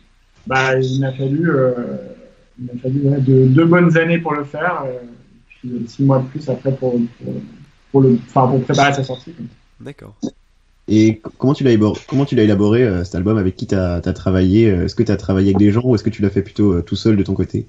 bah, 0.47 0.77
il 0.79 1.00
m'a 1.00 1.13
fallu, 1.13 1.50
euh, 1.50 1.71
il 2.59 2.65
m'a 2.65 2.81
fallu 2.81 3.01
ouais, 3.07 3.21
de, 3.21 3.47
deux 3.47 3.65
bonnes 3.65 3.95
années 3.97 4.17
pour 4.17 4.33
le 4.33 4.44
faire. 4.44 4.83
Euh, 4.85 5.79
six 5.88 6.03
mois 6.03 6.19
de 6.19 6.27
plus 6.27 6.50
après 6.50 6.75
pour, 6.75 6.91
pour, 6.91 7.33
pour, 7.91 8.01
le, 8.01 8.19
enfin, 8.27 8.47
pour 8.47 8.61
préparer 8.63 8.94
sa 8.94 9.03
sortie. 9.03 9.33
D'accord. 9.79 10.15
Et 10.89 11.21
comment 11.38 11.53
tu 11.53 11.63
l'as 11.63 11.71
élaboré, 11.71 12.01
comment 12.07 12.25
tu 12.25 12.35
l'as 12.35 12.44
élaboré 12.44 12.83
euh, 12.83 13.03
cet 13.05 13.15
album? 13.15 13.38
Avec 13.38 13.55
qui 13.55 13.67
tu 13.67 13.75
as, 13.75 14.01
travaillé? 14.01 14.65
Est-ce 14.67 14.95
que 14.95 15.03
tu 15.03 15.11
as 15.11 15.17
travaillé 15.17 15.50
avec 15.50 15.57
des 15.57 15.71
gens 15.71 15.83
ou 15.83 15.95
est-ce 15.95 16.03
que 16.03 16.09
tu 16.09 16.21
l'as 16.21 16.29
fait 16.29 16.41
plutôt 16.41 16.73
euh, 16.73 16.81
tout 16.81 16.97
seul 16.97 17.15
de 17.15 17.23
ton 17.23 17.33
côté? 17.33 17.67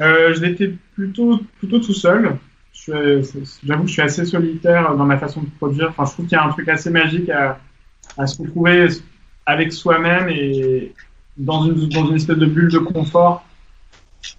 Euh, 0.00 0.34
Je 0.34 0.40
fait 0.40 0.72
plutôt, 0.94 1.40
plutôt 1.58 1.80
tout 1.80 1.94
seul. 1.94 2.36
J'avoue 2.72 3.82
que 3.82 3.88
je 3.88 3.92
suis 3.92 4.02
assez 4.02 4.24
solitaire 4.24 4.94
dans 4.96 5.04
ma 5.04 5.18
façon 5.18 5.42
de 5.42 5.50
produire. 5.58 5.88
Enfin, 5.90 6.04
je 6.06 6.12
trouve 6.12 6.26
qu'il 6.26 6.36
y 6.36 6.40
a 6.40 6.44
un 6.44 6.50
truc 6.50 6.68
assez 6.68 6.90
magique 6.90 7.28
à, 7.28 7.58
à 8.16 8.26
se 8.26 8.40
retrouver 8.40 8.88
avec 9.46 9.72
soi-même 9.72 10.28
et 10.28 10.92
dans 11.36 11.64
une, 11.64 11.88
dans 11.88 12.06
une 12.06 12.16
espèce 12.16 12.38
de 12.38 12.46
bulle 12.46 12.70
de 12.70 12.78
confort 12.78 13.44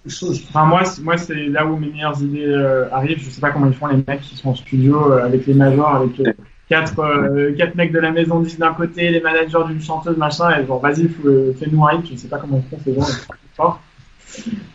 Enfin, 0.06 0.64
moi, 0.64 0.82
moi 1.02 1.16
c'est 1.16 1.46
là 1.46 1.66
où 1.66 1.76
mes 1.76 1.88
meilleures 1.88 2.20
idées 2.22 2.46
euh, 2.46 2.88
arrivent. 2.92 3.18
Je 3.18 3.30
sais 3.30 3.40
pas 3.40 3.50
comment 3.50 3.66
ils 3.66 3.74
font 3.74 3.86
les 3.88 3.96
mecs 3.96 4.20
qui 4.20 4.36
sont 4.36 4.50
en 4.50 4.54
studio 4.54 5.12
euh, 5.12 5.24
avec 5.24 5.46
les 5.46 5.54
majors, 5.54 5.96
avec 5.96 6.20
euh, 6.20 6.32
quatre, 6.68 7.00
euh, 7.00 7.52
quatre 7.56 7.74
mecs 7.74 7.92
de 7.92 7.98
la 7.98 8.12
maison 8.12 8.40
10 8.40 8.58
d'un 8.58 8.74
côté, 8.74 9.10
les 9.10 9.20
managers 9.20 9.64
d'une 9.66 9.82
chanteuse, 9.82 10.16
machin, 10.16 10.56
et 10.58 10.66
genre, 10.66 10.80
vas-y, 10.80 11.08
fais-nous 11.08 11.86
un 11.86 11.94
hit. 11.94 12.06
Je 12.10 12.16
sais 12.16 12.28
pas 12.28 12.38
comment 12.38 12.62
ils 12.64 12.70
font 12.70 12.82
ces 12.84 12.94
gens. 12.94 13.78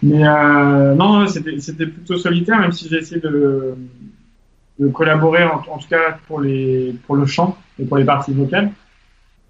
Mais 0.04 0.24
non, 0.96 1.28
c'était 1.28 1.88
plutôt 1.88 2.18
solitaire, 2.18 2.60
même 2.60 2.72
si 2.72 2.88
j'ai 2.90 2.98
essayé 2.98 3.22
de, 3.22 3.76
de 4.80 4.88
collaborer, 4.88 5.44
en, 5.44 5.64
en, 5.70 5.78
tout 5.78 5.88
cas 5.90 6.18
pour, 6.28 6.42
les, 6.42 6.96
pour 7.06 7.16
le 7.16 7.26
chant 7.26 7.58
et 7.80 7.86
pour 7.86 7.98
les 7.98 8.06
parties 8.06 8.34
vocales. 8.34 8.72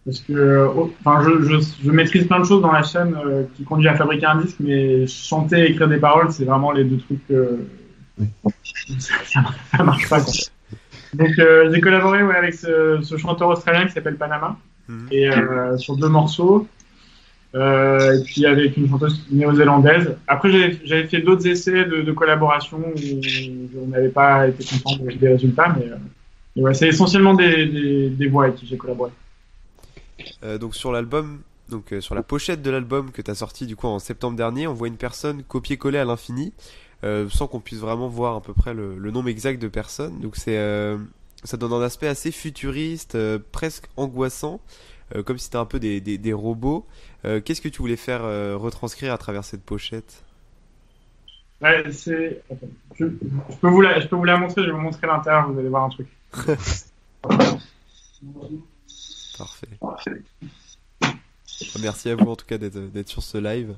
Parce 0.08 0.22
que, 0.22 0.66
enfin, 1.02 1.22
je, 1.22 1.44
je, 1.44 1.84
je, 1.84 1.92
maîtrise 1.92 2.28
plein 2.28 2.40
de 2.40 2.46
choses 2.46 2.62
dans 2.62 2.72
la 2.72 2.82
chaîne 2.82 3.14
euh, 3.14 3.44
qui 3.56 3.66
conduit 3.66 3.90
à 3.90 3.96
fabriquer 3.96 4.26
un 4.26 4.40
disque, 4.42 4.56
mais 4.62 5.06
chanter 5.06 5.60
et 5.60 5.72
écrire 5.72 5.90
des 5.90 5.98
paroles, 5.98 6.32
c'est 6.32 6.46
vraiment 6.46 6.72
les 6.72 6.86
deux 6.86 6.98
trucs. 6.98 7.30
Euh, 7.30 7.58
ça, 9.00 9.16
ça, 9.76 9.84
marche 9.84 10.08
pas. 10.08 10.22
Quoi. 10.22 10.32
Donc, 11.14 11.38
euh, 11.40 11.70
j'ai 11.74 11.82
collaboré 11.82 12.24
ouais, 12.24 12.38
avec 12.38 12.54
ce, 12.54 13.00
ce, 13.02 13.18
chanteur 13.18 13.50
australien 13.50 13.86
qui 13.86 13.92
s'appelle 13.92 14.16
Panama, 14.16 14.56
mmh. 14.88 15.08
et 15.12 15.30
sur 15.76 15.98
deux 15.98 16.08
morceaux. 16.08 16.66
Et 17.54 18.24
puis 18.26 18.46
avec 18.46 18.78
une 18.78 18.90
chanteuse 18.90 19.26
néo-zélandaise. 19.32 20.16
Après, 20.28 20.78
j'avais 20.84 21.08
fait 21.08 21.22
d'autres 21.22 21.48
essais 21.48 21.86
de, 21.86 22.12
collaboration 22.12 22.78
où 22.78 23.82
on 23.84 23.88
n'avait 23.88 24.10
pas 24.10 24.48
été 24.48 24.66
content 24.84 25.04
des 25.04 25.28
résultats, 25.28 25.76
mais, 25.78 26.62
ouais, 26.62 26.74
c'est 26.74 26.88
essentiellement 26.88 27.34
des, 27.34 28.28
voix 28.30 28.46
avec 28.46 28.56
qui 28.56 28.68
j'ai 28.68 28.78
collaboré. 28.78 29.12
Euh, 30.44 30.58
donc 30.58 30.76
sur 30.76 30.92
l'album, 30.92 31.40
donc 31.70 31.94
euh, 31.94 32.02
sur 32.02 32.16
la 32.16 32.24
pochette 32.24 32.62
de 32.62 32.72
l'album 32.72 33.12
que 33.12 33.22
tu 33.22 33.30
as 33.30 33.36
sorti 33.36 33.66
du 33.66 33.76
coup 33.76 33.88
en 33.88 34.00
septembre 34.00 34.36
dernier, 34.36 34.68
on 34.68 34.74
voit 34.74 34.88
une 34.88 34.98
personne 34.98 35.44
copier-coller 35.44 36.00
à 36.00 36.06
l'infini, 36.06 36.54
euh, 37.04 37.30
sans 37.30 37.48
qu'on 37.48 37.60
puisse 37.60 37.80
vraiment 37.80 38.08
voir 38.08 38.36
à 38.36 38.42
peu 38.42 38.54
près 38.54 38.74
le, 38.74 38.98
le, 38.98 39.12
nombre 39.12 39.30
exact 39.30 39.62
de 39.62 39.68
personnes. 39.68 40.20
Donc 40.20 40.36
c'est 40.36 40.58
ça 41.44 41.58
donne 41.58 41.74
un 41.74 41.82
aspect 41.82 42.08
assez 42.08 42.32
futuriste, 42.32 43.16
euh, 43.16 43.40
presque 43.52 43.86
angoissant, 43.96 44.60
euh, 44.60 44.97
comme 45.26 45.38
si 45.38 45.46
c'était 45.46 45.58
un 45.58 45.66
peu 45.66 45.80
des, 45.80 46.02
des, 46.02 46.18
des 46.18 46.34
robots. 46.34 46.86
Euh, 47.26 47.40
Qu'est-ce 47.42 47.62
que 47.62 47.70
tu 47.70 47.80
voulais 47.82 47.96
faire 47.96 48.24
euh, 48.24 48.56
retranscrire 48.58 49.14
à 49.14 49.18
travers 49.18 49.44
cette 49.44 49.64
pochette? 49.64 50.24
Ouais, 51.62 51.92
c'est. 51.92 52.42
attends, 52.52 52.68
Je, 52.96 53.06
je 53.06 53.56
peux 53.58 53.70
vous 53.70 53.82
la, 53.82 54.00
je 54.00 54.08
peux 54.08 54.16
vous 54.16 54.26
la 54.26 54.38
montrer. 54.38 54.62
Je 54.64 54.68
vais 54.68 54.74
vous 54.74 54.82
montrer 54.82 55.08
l'intérieur. 55.08 55.52
Vous 55.52 55.58
allez 55.60 55.70
voir 55.70 55.86
un 55.86 55.90
truc. 55.90 56.08
Parfait. 59.38 59.68
Merci 61.82 62.10
à 62.10 62.16
vous 62.16 62.30
en 62.30 62.36
tout 62.36 62.46
cas 62.46 62.58
d'être 62.58 63.08
sur 63.08 63.24
ce 63.24 63.38
live. 63.38 63.76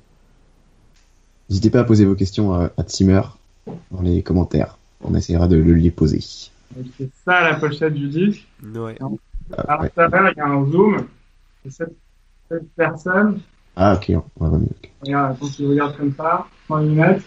N'hésitez 1.50 1.70
pas 1.70 1.80
à 1.80 1.84
poser 1.84 2.06
vos 2.06 2.16
questions 2.16 2.54
à, 2.54 2.72
à 2.78 2.84
Timmer 2.84 3.22
dans 3.92 4.02
les 4.02 4.22
commentaires. 4.24 4.78
On 5.02 5.16
essaiera 5.16 5.48
de 5.48 5.56
le 5.56 5.74
lui 5.74 5.90
poser. 5.92 6.20
C'est 6.22 7.10
ça 7.26 7.42
la 7.42 7.56
pochette 7.56 7.94
du 7.94 8.08
disque. 8.10 8.46
Ouais. 8.64 8.98
Ah, 9.58 9.62
À 9.68 9.82
ouais. 9.82 9.92
l'intérieur, 9.98 10.32
il 10.36 10.38
y 10.38 10.42
a 10.42 10.46
un 10.48 10.66
zoom. 10.70 11.08
Et 11.66 11.70
cette, 11.70 11.96
cette 12.50 12.72
personne, 12.76 13.40
Ah, 13.76 13.96
ok, 13.96 14.12
on 14.40 14.48
va 14.50 14.58
mieux. 14.58 14.68
regarde, 15.02 15.36
attends, 15.36 15.48
tu 15.50 15.68
regardes 15.68 15.98
comme 15.98 16.14
ça, 16.16 16.48
en 16.70 16.80
fait. 16.80 17.22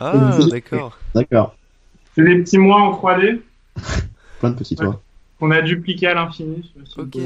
Ah, 0.00 0.38
C'est- 0.40 0.50
d'accord. 0.50 0.98
D'accord. 1.14 1.56
C'est 2.14 2.24
des 2.24 2.42
petits 2.42 2.58
mois 2.58 2.80
en 2.82 2.92
3D 2.92 3.42
Plein 4.40 4.50
de 4.50 4.54
petits 4.56 4.74
Ouais. 4.78 4.86
toits. 4.86 5.02
qu'on 5.38 5.50
a 5.50 5.60
dupliqués 5.62 6.06
à 6.08 6.14
l'infini. 6.14 6.72
Ok. 6.96 7.16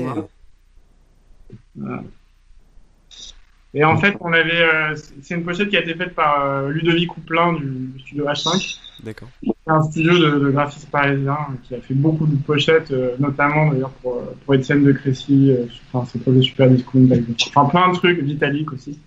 Voilà. 1.77 2.03
Et 3.73 3.85
en 3.85 3.97
fait, 3.99 4.17
on 4.21 4.33
avait, 4.33 4.63
euh, 4.63 4.97
c'est 5.23 5.35
une 5.35 5.45
pochette 5.45 5.69
qui 5.69 5.77
a 5.77 5.81
été 5.81 5.95
faite 5.95 6.15
par 6.15 6.45
euh, 6.45 6.71
Ludovic 6.71 7.09
Couplin 7.09 7.53
du 7.53 8.01
studio 8.01 8.25
H5. 8.27 8.79
D'accord. 9.05 9.29
C'est 9.43 9.53
un 9.67 9.83
studio 9.83 10.19
de, 10.19 10.39
de 10.41 10.51
graphistes 10.51 10.91
parisien 10.91 11.37
euh, 11.51 11.55
qui 11.63 11.75
a 11.77 11.81
fait 11.81 11.95
beaucoup 11.95 12.27
de 12.27 12.37
pochettes, 12.37 12.91
euh, 12.91 13.15
notamment 13.21 13.71
d'ailleurs 13.71 13.93
pour, 14.03 14.17
euh, 14.17 14.35
pour 14.45 14.55
Étienne 14.57 14.83
de 14.85 14.93
Crécy, 14.93 15.53
euh, 15.53 15.67
enfin, 15.93 16.05
ses 16.11 16.19
projets 16.19 16.43
Super 16.43 16.69
Discount, 16.69 17.09
enfin 17.55 17.69
plein 17.71 17.93
de 17.93 17.95
trucs, 17.95 18.19
Vitalik 18.21 18.73
aussi, 18.73 18.99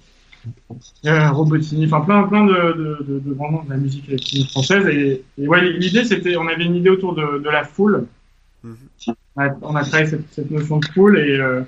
euh, 1.06 1.30
Robotini, 1.32 1.86
enfin 1.86 2.02
plein, 2.02 2.24
plein 2.24 2.46
de, 2.46 2.54
de, 2.54 3.04
de, 3.04 3.20
de 3.20 3.34
grands 3.34 3.52
noms 3.52 3.64
de 3.64 3.70
la 3.70 3.78
musique 3.78 4.08
électronique 4.08 4.50
française. 4.50 4.88
Et, 4.88 5.24
et 5.38 5.48
ouais, 5.48 5.70
l'idée 5.74 6.06
c'était, 6.06 6.38
on 6.38 6.48
avait 6.48 6.64
une 6.66 6.76
idée 6.76 6.90
autour 6.90 7.16
de, 7.16 7.40
de 7.40 7.50
la 7.50 7.66
foule. 7.66 8.06
Mhm. 8.64 8.76
On 9.36 9.42
a, 9.42 9.50
on 9.62 9.76
a 9.76 9.82
travaillé 9.84 10.10
cette, 10.10 10.32
cette 10.32 10.52
notion 10.52 10.78
de 10.78 10.86
foule 10.86 11.20
et 11.20 11.38
euh, 11.38 11.62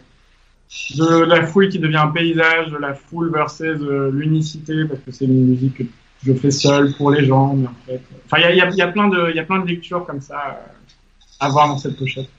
de 0.98 1.24
la 1.26 1.46
foule 1.46 1.70
qui 1.70 1.80
devient 1.80 1.98
un 1.98 2.08
paysage, 2.10 2.70
de 2.72 2.78
la 2.78 2.94
foule 2.94 3.32
versus 3.32 3.66
euh, 3.82 4.12
l'unicité, 4.12 4.86
parce 4.86 5.00
que 5.02 5.12
c'est 5.12 5.26
une 5.26 5.48
musique 5.48 5.78
que 5.78 5.84
je 6.26 6.34
fais 6.34 6.52
seul 6.52 6.94
pour 6.96 7.12
les 7.12 7.26
gens, 7.26 7.56
mais 7.56 7.68
en 7.68 7.76
fait. 7.86 7.94
euh, 7.94 8.18
Enfin, 8.26 8.38
il 8.40 8.42
y 8.42 8.46
a, 8.46 8.56
y, 8.56 8.62
a, 8.62 8.70
y, 8.72 8.82
a 8.82 8.88
plein 8.88 9.08
de- 9.10 9.30
il 9.30 9.36
y 9.36 9.40
a 9.40 9.44
plein 9.44 9.60
de 9.60 9.68
lectures 9.68 10.06
comme 10.06 10.22
ça 10.22 10.60
euh, 10.62 10.68
à 11.40 11.50
voir 11.50 11.68
dans 11.68 11.78
cette 11.78 11.98
pochette. 11.98 12.30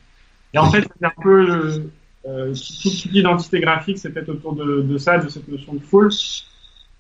Et 0.55 0.59
en 0.59 0.71
fait, 0.71 0.83
c'est 0.99 1.07
un 1.07 1.13
peu. 1.23 1.81
euh, 2.27 2.55
toute, 2.55 3.03
toute 3.03 3.13
l'identité 3.13 3.61
graphique, 3.61 3.99
c'est 3.99 4.11
peut-être 4.11 4.31
autour 4.31 4.55
de, 4.55 4.83
de 4.83 4.99
ça, 4.99 5.19
de 5.19 5.29
cette 5.29 5.49
notion 5.49 5.75
de 5.75 5.81
foule. 5.81 6.11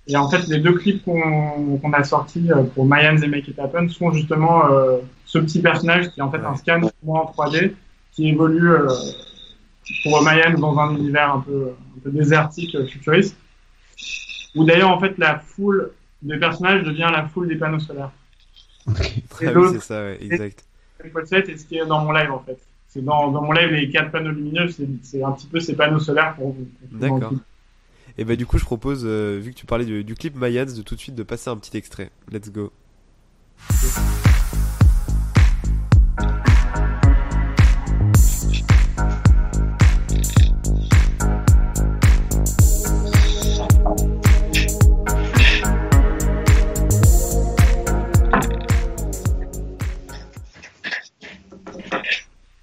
Et 0.08 0.16
en 0.16 0.28
fait, 0.30 0.46
les 0.48 0.60
deux 0.60 0.74
clips 0.74 1.04
qu'on 1.04 1.92
a 1.92 2.04
sortis 2.04 2.48
pour 2.74 2.86
Mayans 2.86 3.16
et 3.22 3.26
Make 3.26 3.48
It 3.48 3.58
Happen 3.58 3.88
sont 3.88 4.12
justement 4.12 4.70
euh, 4.70 4.98
ce 5.24 5.38
petit 5.38 5.60
personnage 5.60 6.10
qui 6.10 6.20
est 6.20 6.22
en 6.22 6.30
fait 6.30 6.44
un 6.44 6.54
scan 6.56 6.80
en 7.08 7.24
3D 7.36 7.74
qui 8.12 8.28
évolue 8.28 8.70
euh, 8.70 8.86
pour 10.02 10.22
Mayans 10.22 10.58
dans 10.58 10.78
un 10.78 10.96
univers 10.96 11.34
un 11.34 11.40
peu, 11.40 11.70
un 11.96 12.00
peu 12.02 12.10
désertique, 12.10 12.74
euh, 12.74 12.86
futuriste. 12.86 13.36
Où 14.54 14.64
d'ailleurs, 14.64 14.90
en 14.90 14.98
fait, 15.00 15.18
la 15.18 15.38
foule 15.38 15.92
des 16.22 16.38
personnages 16.38 16.82
devient 16.84 17.10
la 17.12 17.26
foule 17.28 17.48
des 17.48 17.56
panneaux 17.56 17.78
solaires. 17.78 18.10
Ah 18.88 18.92
oui, 19.00 19.46
l'autre- 19.52 19.72
c'est 19.74 19.80
ça, 19.86 20.02
ouais, 20.02 20.18
exact. 20.20 20.64
Et 21.04 21.56
ce 21.58 21.64
qui 21.64 21.76
est 21.76 21.86
dans 21.86 22.04
mon 22.04 22.12
live, 22.12 22.32
en 22.32 22.40
fait. 22.40 22.58
C'est 22.88 23.04
dans, 23.04 23.30
dans 23.30 23.42
mon 23.42 23.52
live, 23.52 23.70
les 23.70 23.90
quatre 23.90 24.10
panneaux 24.10 24.30
lumineux, 24.30 24.68
c'est 24.70 24.88
c'est 25.02 25.22
un 25.22 25.32
petit 25.32 25.46
peu 25.46 25.60
ces 25.60 25.76
panneaux 25.76 25.98
solaires 25.98 26.34
pour 26.34 26.52
vous. 26.52 26.66
D'accord. 26.92 27.34
Et 28.16 28.24
bah 28.24 28.36
du 28.36 28.46
coup 28.46 28.56
je 28.56 28.64
propose, 28.64 29.02
euh, 29.04 29.38
vu 29.38 29.50
que 29.52 29.56
tu 29.56 29.66
parlais 29.66 29.84
du, 29.84 30.02
du 30.02 30.14
clip 30.14 30.34
Mayans, 30.34 30.64
de 30.64 30.80
tout 30.80 30.94
de 30.94 31.00
suite 31.00 31.14
de 31.14 31.22
passer 31.22 31.50
un 31.50 31.58
petit 31.58 31.76
extrait. 31.76 32.10
Let's 32.32 32.50
go. 32.50 32.72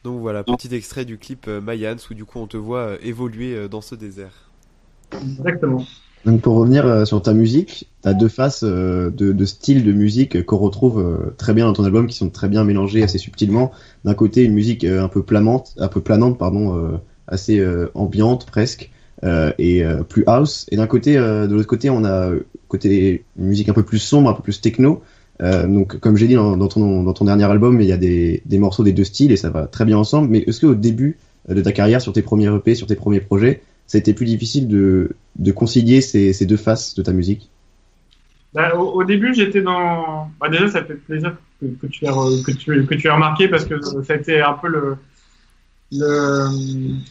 Donc 0.03 0.19
voilà, 0.19 0.43
petit 0.43 0.73
extrait 0.75 1.05
du 1.05 1.17
clip 1.17 1.45
euh, 1.47 1.61
Mayans 1.61 1.95
où 2.11 2.13
du 2.13 2.25
coup 2.25 2.39
on 2.39 2.47
te 2.47 2.57
voit 2.57 2.79
euh, 2.79 2.97
évoluer 3.01 3.55
euh, 3.55 3.67
dans 3.69 3.79
ce 3.79 3.95
désert. 3.95 4.51
Exactement. 5.13 5.85
Donc 6.25 6.41
pour 6.41 6.55
revenir 6.55 7.05
sur 7.05 7.21
ta 7.21 7.33
musique, 7.33 7.89
tu 8.01 8.09
as 8.09 8.13
deux 8.13 8.29
faces 8.29 8.63
de, 8.63 9.11
de 9.11 9.45
styles 9.45 9.83
de 9.83 9.91
musique 9.91 10.45
qu'on 10.45 10.57
retrouve 10.57 11.33
très 11.37 11.53
bien 11.53 11.65
dans 11.65 11.73
ton 11.73 11.83
album, 11.83 12.07
qui 12.07 12.15
sont 12.15 12.29
très 12.29 12.47
bien 12.47 12.63
mélangés 12.63 13.03
assez 13.03 13.17
subtilement. 13.17 13.71
D'un 14.05 14.13
côté, 14.13 14.43
une 14.43 14.53
musique 14.53 14.85
un 14.85 15.09
peu 15.09 15.21
planante, 15.21 15.75
un 15.77 15.89
peu 15.89 15.99
planante, 15.99 16.37
pardon, 16.37 16.97
assez 17.27 17.61
ambiante 17.93 18.45
presque, 18.45 18.89
et 19.21 19.83
plus 20.07 20.23
house. 20.25 20.65
Et 20.71 20.77
d'un 20.77 20.87
côté, 20.87 21.17
de 21.17 21.53
l'autre 21.53 21.67
côté, 21.67 21.89
on 21.89 22.05
a 22.05 22.31
côté 22.69 23.25
une 23.37 23.47
musique 23.47 23.67
un 23.67 23.73
peu 23.73 23.83
plus 23.83 23.99
sombre, 23.99 24.29
un 24.29 24.33
peu 24.33 24.43
plus 24.43 24.61
techno. 24.61 25.03
Euh, 25.43 25.67
donc 25.67 25.99
comme 25.99 26.15
j'ai 26.15 26.27
dit 26.27 26.35
dans, 26.35 26.55
ton 26.67 27.03
dans 27.03 27.13
ton 27.13 27.25
dernier 27.25 27.43
album, 27.43 27.81
il 27.81 27.87
y 27.87 27.91
a 27.91 27.97
des, 27.97 28.41
des 28.45 28.57
morceaux 28.57 28.83
des 28.83 28.93
deux 28.93 29.03
styles 29.03 29.31
et 29.31 29.35
ça 29.35 29.49
va 29.49 29.67
très 29.67 29.85
bien 29.85 29.97
ensemble. 29.97 30.29
Mais 30.29 30.39
est-ce 30.39 30.61
qu'au 30.61 30.75
début 30.75 31.17
euh, 31.49 31.53
de 31.53 31.61
ta 31.61 31.71
carrière, 31.71 32.01
sur 32.01 32.13
tes 32.13 32.21
premiers 32.21 32.53
EP, 32.55 32.75
sur 32.75 32.87
tes 32.87 32.95
premiers 32.95 33.19
projets, 33.19 33.61
ça 33.85 33.97
a 33.97 33.99
été 33.99 34.13
plus 34.13 34.25
difficile 34.25 34.67
de, 34.67 35.15
de 35.37 35.51
concilier 35.51 36.01
ces, 36.01 36.31
ces 36.31 36.45
deux 36.45 36.57
faces 36.57 36.95
de 36.95 37.01
ta 37.01 37.11
musique? 37.11 37.49
Bah, 38.53 38.75
au, 38.75 39.03
début, 39.03 39.33
j'étais 39.33 39.61
dans. 39.61 40.29
Bah, 40.39 40.47
déjà, 40.47 40.69
ça 40.69 40.83
fait 40.83 40.93
plaisir 40.93 41.35
que, 41.59 41.87
tu 41.87 42.05
aies 42.05 42.09
que 42.45 42.51
tu 42.51 42.85
que 42.85 42.95
tu 42.95 43.07
aies 43.07 43.11
remarqué 43.11 43.47
parce 43.47 43.65
que 43.65 43.81
ça 44.03 44.13
a 44.13 44.15
été 44.15 44.41
un 44.41 44.53
peu 44.53 44.69
le 44.69 44.97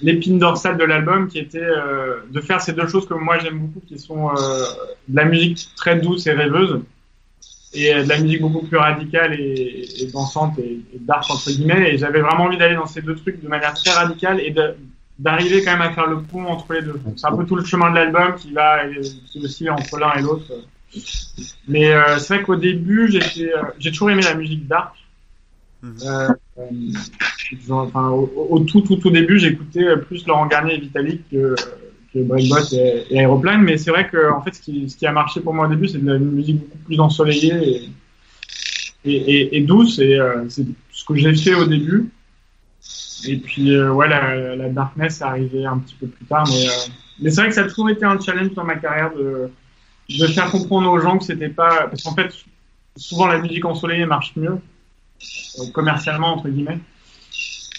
l'épine 0.03 0.41
dorsale 0.41 0.77
de 0.77 0.83
l'album 0.83 1.29
qui 1.29 1.39
était 1.39 1.61
euh, 1.63 2.17
de 2.31 2.41
faire 2.41 2.61
ces 2.61 2.73
deux 2.73 2.89
choses 2.89 3.07
que 3.07 3.15
moi 3.15 3.39
j'aime 3.39 3.61
beaucoup 3.61 3.81
qui 3.87 3.97
sont 3.97 4.31
de 4.33 5.17
la 5.17 5.25
musique 5.25 5.69
très 5.77 6.01
douce 6.01 6.27
et 6.27 6.33
rêveuse 6.33 6.81
et 7.75 7.95
euh, 7.95 8.05
de 8.05 8.09
la 8.09 8.19
musique 8.21 8.41
beaucoup 8.41 8.67
plus 8.67 8.77
radicale 8.77 9.35
et, 9.39 9.87
et 10.01 10.07
dansante 10.07 10.59
et, 10.59 10.81
et 10.95 10.99
dark 11.01 11.25
entre 11.31 11.51
guillemets. 11.51 11.95
Et 11.95 11.99
j'avais 11.99 12.21
vraiment 12.21 12.45
envie 12.45 12.59
d'aller 12.59 12.75
dans 12.75 12.87
ces 12.87 13.03
deux 13.03 13.15
trucs 13.15 13.43
de 13.43 13.49
manière 13.49 13.75
très 13.75 13.91
radicale 13.93 14.41
et 14.41 14.55
d'arriver 15.19 15.63
quand 15.63 15.73
même 15.73 15.83
à 15.83 15.93
faire 15.93 16.07
le 16.07 16.23
pont 16.23 16.47
entre 16.47 16.73
les 16.75 16.83
deux. 16.83 17.01
C'est 17.17 17.27
un 17.27 17.37
peu 17.37 17.47
tout 17.47 17.57
le 17.57 17.65
chemin 17.65 17.91
de 17.91 17.97
l'album 17.97 18.35
qui 18.37 18.53
va 18.53 18.81
qui 19.27 19.45
oscille 19.45 19.71
entre 19.71 19.99
l'un 19.99 20.13
et 20.15 20.23
l'autre. 20.23 20.53
Mais 21.69 21.93
euh, 21.93 22.19
c'est 22.19 22.35
vrai 22.35 22.45
qu'au 22.45 22.57
début 22.57 23.09
euh, 23.17 23.63
j'ai 23.79 23.91
toujours 23.91 24.11
aimé 24.11 24.23
la 24.23 24.35
musique 24.35 24.67
dark. 24.67 24.95
Mhm. 25.83 25.97
euh, 26.07 26.29
enfin, 27.71 28.09
au, 28.11 28.31
au 28.51 28.61
tout, 28.61 28.83
tout, 28.83 28.97
tout 28.97 29.11
début, 29.11 29.39
j'écoutais 29.39 29.97
plus 30.07 30.25
Laurent 30.27 30.47
Garnier 30.47 30.75
et 30.75 30.79
Vitalik 30.81 31.29
que, 31.29 31.57
Breakbot 32.15 32.73
et, 32.73 33.07
et 33.11 33.27
mais 33.59 33.77
c'est 33.79 33.91
vrai 33.91 34.09
que 34.09 34.31
en 34.31 34.43
fait, 34.43 34.55
ce 34.55 34.61
qui, 34.61 35.07
a 35.07 35.13
marché 35.13 35.41
pour 35.41 35.55
moi 35.55 35.67
au 35.67 35.71
début, 35.71 35.89
c'est 35.89 35.99
de 35.99 36.11
la 36.11 36.19
musique 36.19 36.61
beaucoup 36.61 36.79
plus 36.85 37.01
ensoleillée 37.01 37.91
et, 39.05 39.61
douce, 39.63 39.99
et 39.99 40.19
euh, 40.19 40.49
c'est 40.49 40.65
ce 40.93 41.05
que 41.05 41.17
j'ai 41.17 41.35
fait 41.35 41.55
au 41.55 41.65
début. 41.65 42.11
Et 43.27 43.37
puis, 43.37 43.75
euh, 43.75 43.93
ouais, 43.93 44.09
la, 44.09 44.69
darkness 44.69 45.21
est 45.21 45.25
arrivée 45.25 45.65
un 45.65 45.79
petit 45.79 45.95
peu 45.95 46.07
plus 46.07 46.25
tard, 46.27 46.47
mais, 46.49 46.69
euh, 46.69 46.73
mais 47.21 47.31
c'est 47.31 47.41
vrai 47.41 47.49
que 47.49 47.55
ça 47.55 47.63
a 47.63 47.69
toujours 47.69 47.91
été 47.91 48.05
un 48.05 48.21
challenge 48.21 48.53
dans 48.55 48.65
ma 48.65 48.77
carrière 48.77 49.13
de, 49.15 49.51
de 50.09 50.27
faire 50.27 50.51
comprendre 50.51 50.91
aux 50.91 50.99
gens 50.99 51.19
que 51.19 51.25
c'était 51.25 51.49
pas, 51.49 51.87
parce 51.89 52.03
qu'en 52.03 52.15
fait, 52.15 52.33
souvent 52.97 53.27
la 53.27 53.39
musique 53.39 53.65
ensoleillée 53.65 54.07
marche 54.07 54.33
mieux 54.37 54.59
commercialement 55.73 56.35
entre 56.35 56.49
guillemets. 56.49 56.79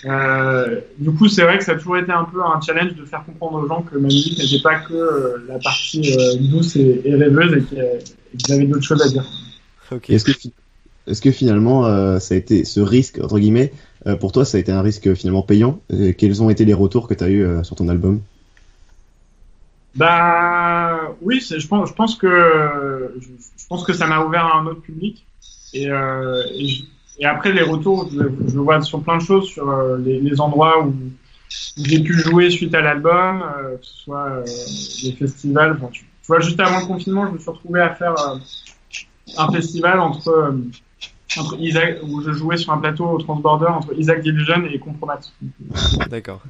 Euh, 0.05 0.81
du 0.97 1.11
coup, 1.11 1.27
c'est 1.29 1.43
vrai 1.43 1.57
que 1.57 1.63
ça 1.63 1.73
a 1.73 1.75
toujours 1.75 1.97
été 1.97 2.11
un 2.11 2.25
peu 2.25 2.43
un 2.43 2.59
challenge 2.59 2.95
de 2.95 3.05
faire 3.05 3.23
comprendre 3.25 3.63
aux 3.63 3.67
gens 3.67 3.83
que 3.83 3.95
ma 3.97 4.07
musique 4.07 4.37
n'était 4.37 4.61
pas 4.61 4.79
que 4.79 4.93
euh, 4.93 5.37
la 5.47 5.59
partie 5.59 6.13
euh, 6.19 6.35
douce 6.39 6.75
et, 6.75 7.01
et 7.05 7.15
rêveuse 7.15 7.53
et 7.53 7.61
qu'il 7.63 7.77
y 7.77 7.81
a- 7.81 7.93
et 7.95 8.37
qu'il 8.37 8.49
y 8.49 8.57
avait 8.57 8.65
d'autres 8.65 8.83
choses 8.83 9.01
à 9.01 9.09
dire. 9.09 9.23
Est-ce 10.09 11.21
que, 11.21 11.31
finalement, 11.31 11.85
euh, 11.85 12.19
ça 12.19 12.33
a 12.33 12.37
été 12.37 12.65
ce 12.65 12.79
risque, 12.79 13.19
entre 13.21 13.39
guillemets, 13.39 13.71
euh, 14.07 14.15
pour 14.15 14.31
toi, 14.31 14.45
ça 14.45 14.57
a 14.57 14.59
été 14.59 14.71
un 14.71 14.81
risque 14.81 15.13
finalement 15.13 15.41
payant? 15.41 15.81
Et 15.89 16.13
Quels 16.13 16.41
ont 16.41 16.49
été 16.49 16.65
les 16.65 16.73
retours 16.73 17.07
que 17.07 17.13
tu 17.13 17.23
as 17.23 17.29
eu 17.29 17.43
euh, 17.43 17.63
sur 17.63 17.75
ton 17.75 17.87
album? 17.89 18.21
Bah 19.95 21.15
oui, 21.21 21.39
je 21.39 21.67
pense, 21.67 21.89
je 21.89 21.93
pense 21.93 22.15
que 22.15 23.13
je, 23.19 23.27
je 23.27 23.67
pense 23.67 23.83
que 23.85 23.93
ça 23.93 24.07
m'a 24.07 24.25
ouvert 24.25 24.45
à 24.45 24.57
un 24.59 24.65
autre 24.65 24.81
public. 24.81 25.27
Et, 25.73 25.89
euh, 25.89 26.43
et, 26.55 26.67
je- 26.67 26.83
et 27.19 27.25
après 27.25 27.51
les 27.53 27.61
retours, 27.61 28.09
je, 28.11 28.23
je 28.47 28.59
vois 28.59 28.81
sur 28.81 29.01
plein 29.01 29.17
de 29.17 29.21
choses, 29.23 29.47
sur 29.47 29.69
euh, 29.69 29.97
les, 29.97 30.19
les 30.19 30.41
endroits 30.41 30.83
où, 30.85 30.93
j'ai 31.77 31.99
pu 32.01 32.13
jouer 32.13 32.49
suite 32.49 32.73
à 32.73 32.81
l'album, 32.81 33.43
euh, 33.43 33.77
que 33.77 33.85
ce 33.85 33.97
soit 33.97 34.25
euh, 34.25 34.45
les 35.03 35.11
festivals. 35.11 35.73
Enfin, 35.73 35.89
tu, 35.91 36.01
tu 36.01 36.27
vois, 36.27 36.39
juste 36.39 36.59
avant 36.59 36.79
le 36.79 36.85
confinement, 36.87 37.27
je 37.27 37.33
me 37.33 37.37
suis 37.37 37.51
retrouvé 37.51 37.79
à 37.81 37.93
faire 37.93 38.15
un 39.37 39.51
festival 39.51 39.99
entre 39.99 40.55
entre 41.37 41.59
Isaac, 41.59 41.99
où 42.03 42.21
je 42.21 42.31
jouais 42.31 42.57
sur 42.57 42.73
un 42.73 42.77
plateau 42.77 43.05
au 43.05 43.19
Transborder 43.19 43.67
entre 43.67 43.93
Isaac 43.97 44.23
Delusion 44.23 44.65
et 44.65 44.79
Compromat. 44.79 45.19
D'accord. 46.09 46.41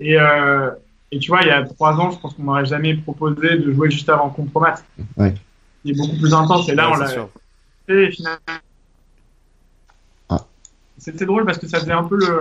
Et, 0.00 0.16
et 1.10 1.18
tu 1.18 1.30
vois, 1.30 1.42
il 1.42 1.48
y 1.48 1.50
a 1.50 1.64
trois 1.64 1.94
ans, 1.94 2.10
je 2.10 2.18
pense 2.18 2.34
qu'on 2.34 2.42
m'aurait 2.42 2.66
jamais 2.66 2.94
proposé 2.94 3.58
de 3.58 3.72
jouer 3.72 3.90
juste 3.90 4.08
avant 4.08 4.28
Compromat. 4.30 4.76
Ouais. 5.16 5.34
Il 5.84 5.92
est 5.92 5.96
beaucoup 5.96 6.16
plus 6.16 6.34
intense. 6.34 6.68
Et 6.68 6.74
là, 6.74 6.90
Ouais, 6.90 6.96
on 6.96 7.00
l'a 7.00 7.28
et 7.88 8.10
finalement. 8.10 8.38
C'était 10.98 11.26
drôle 11.26 11.44
parce 11.44 11.58
que 11.58 11.66
ça 11.66 11.80
faisait 11.80 11.92
un 11.92 12.04
peu 12.04 12.16
le. 12.16 12.40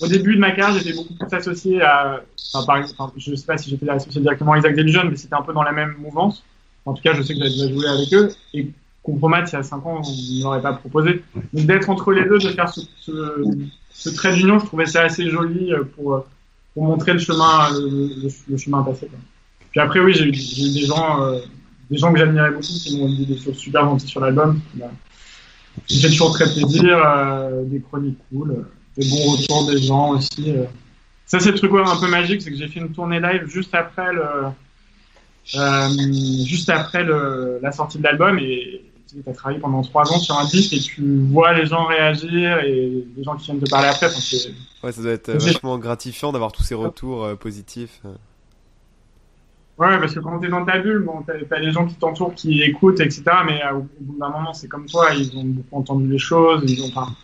Au 0.00 0.08
début 0.08 0.34
de 0.34 0.40
ma 0.40 0.50
carrière, 0.50 0.78
j'étais 0.78 0.94
beaucoup 0.94 1.14
plus 1.14 1.36
associé 1.36 1.82
à. 1.82 2.22
Enfin, 2.52 2.66
par 2.66 2.76
exemple, 2.78 3.14
je 3.16 3.34
sais 3.34 3.46
pas 3.46 3.56
si 3.56 3.70
j'étais 3.70 3.88
associé 3.88 4.20
directement 4.20 4.52
à 4.52 4.58
Isaac 4.58 4.76
Delusion, 4.76 5.02
mais 5.08 5.16
c'était 5.16 5.34
un 5.34 5.42
peu 5.42 5.52
dans 5.52 5.62
la 5.62 5.72
même 5.72 5.94
mouvance. 5.98 6.44
En 6.84 6.94
tout 6.94 7.02
cas, 7.02 7.14
je 7.14 7.22
sais 7.22 7.34
que 7.34 7.40
j'avais 7.40 7.50
déjà 7.50 7.68
joué 7.68 7.86
avec 7.86 8.12
eux. 8.12 8.28
Et 8.54 8.70
Compromat, 9.02 9.44
il 9.44 9.52
y 9.52 9.56
a 9.56 9.62
5 9.62 9.86
ans, 9.86 10.02
on 10.04 10.10
ne 10.10 10.42
m'aurait 10.42 10.60
pas 10.60 10.72
proposé. 10.72 11.22
Donc 11.52 11.66
d'être 11.66 11.88
entre 11.90 12.12
les 12.12 12.24
deux, 12.24 12.38
de 12.38 12.48
faire 12.48 12.68
ce, 12.68 12.80
ce, 13.90 14.08
trait 14.10 14.34
d'union, 14.34 14.58
je 14.58 14.66
trouvais 14.66 14.86
ça 14.86 15.02
assez 15.02 15.30
joli 15.30 15.72
euh, 15.72 15.84
pour, 15.84 16.14
euh, 16.14 16.26
montrer 16.76 17.12
le 17.12 17.20
chemin, 17.20 17.70
le, 17.70 17.88
le, 17.88 18.28
le 18.48 18.56
chemin 18.56 18.82
passé. 18.82 19.06
Quoi. 19.06 19.18
Puis 19.70 19.80
après, 19.80 20.00
oui, 20.00 20.12
j'ai 20.12 20.24
eu 20.24 20.72
des 20.72 20.86
gens, 20.86 21.22
euh, 21.22 21.38
des 21.90 21.98
gens 21.98 22.12
que 22.12 22.18
j'admirais 22.18 22.50
beaucoup 22.50 22.62
qui 22.62 22.98
m'ont 22.98 23.08
dit 23.08 23.26
des 23.26 23.38
choses 23.38 23.56
super 23.56 23.84
gentilles 23.84 24.08
sur 24.08 24.20
l'album. 24.20 24.60
J'ai 25.88 26.00
fait 26.00 26.08
toujours 26.08 26.32
très 26.32 26.44
plaisir, 26.52 27.02
euh, 27.04 27.62
des 27.64 27.80
chroniques 27.80 28.18
cool, 28.30 28.66
des 28.96 29.08
bons 29.08 29.32
retours 29.32 29.66
des 29.66 29.78
gens 29.82 30.10
aussi. 30.10 30.50
euh. 30.50 30.64
Ça, 31.26 31.40
c'est 31.40 31.50
le 31.50 31.56
truc 31.56 31.72
ouais, 31.72 31.82
un 31.84 31.96
peu 31.96 32.08
magique, 32.08 32.40
c'est 32.42 32.50
que 32.50 32.56
j'ai 32.56 32.68
fait 32.68 32.80
une 32.80 32.92
tournée 32.92 33.20
live 33.20 33.46
juste 33.46 33.74
après 33.74 34.12
le, 34.12 34.22
euh, 35.54 35.88
juste 36.46 36.70
après 36.70 37.04
le, 37.04 37.58
la 37.62 37.72
sortie 37.72 37.98
de 37.98 38.02
l'album 38.04 38.38
et 38.38 38.82
tu 39.08 39.28
as 39.28 39.32
travaillé 39.32 39.60
pendant 39.60 39.82
trois 39.82 40.10
ans 40.12 40.18
sur 40.18 40.36
un 40.38 40.44
disque 40.46 40.72
et 40.72 40.80
tu 40.80 41.02
vois 41.30 41.52
les 41.52 41.66
gens 41.66 41.84
réagir 41.86 42.58
et 42.60 43.04
les 43.16 43.24
gens 43.24 43.36
qui 43.36 43.46
viennent 43.46 43.60
te 43.60 43.70
parler 43.70 43.88
après. 43.88 44.06
Enfin, 44.06 44.50
Ouais, 44.82 44.92
ça 44.92 45.02
doit 45.02 45.12
être 45.12 45.30
vachement 45.32 45.78
gratifiant 45.78 46.32
d'avoir 46.32 46.52
tous 46.52 46.62
ces 46.62 46.74
retours 46.74 47.24
euh, 47.24 47.34
positifs. 47.34 48.00
Ouais, 49.78 49.98
parce 49.98 50.14
que 50.14 50.20
quand 50.20 50.38
t'es 50.38 50.48
dans 50.48 50.64
ta 50.64 50.78
bulle, 50.78 51.00
bon, 51.00 51.22
t'as 51.22 51.58
les 51.58 51.70
gens 51.70 51.86
qui 51.86 51.94
t'entourent, 51.96 52.34
qui 52.34 52.62
écoutent, 52.62 53.00
etc. 53.00 53.22
Mais 53.44 53.62
euh, 53.62 53.74
au 53.74 53.86
bout 54.00 54.18
d'un 54.18 54.30
moment, 54.30 54.54
c'est 54.54 54.68
comme 54.68 54.86
toi, 54.86 55.12
ils 55.14 55.36
ont 55.36 55.44
beaucoup 55.44 55.76
entendu 55.78 56.08
les 56.08 56.18
choses, 56.18 56.62
ils 56.66 56.82
ont, 56.82 56.88
enfin, 56.88 57.14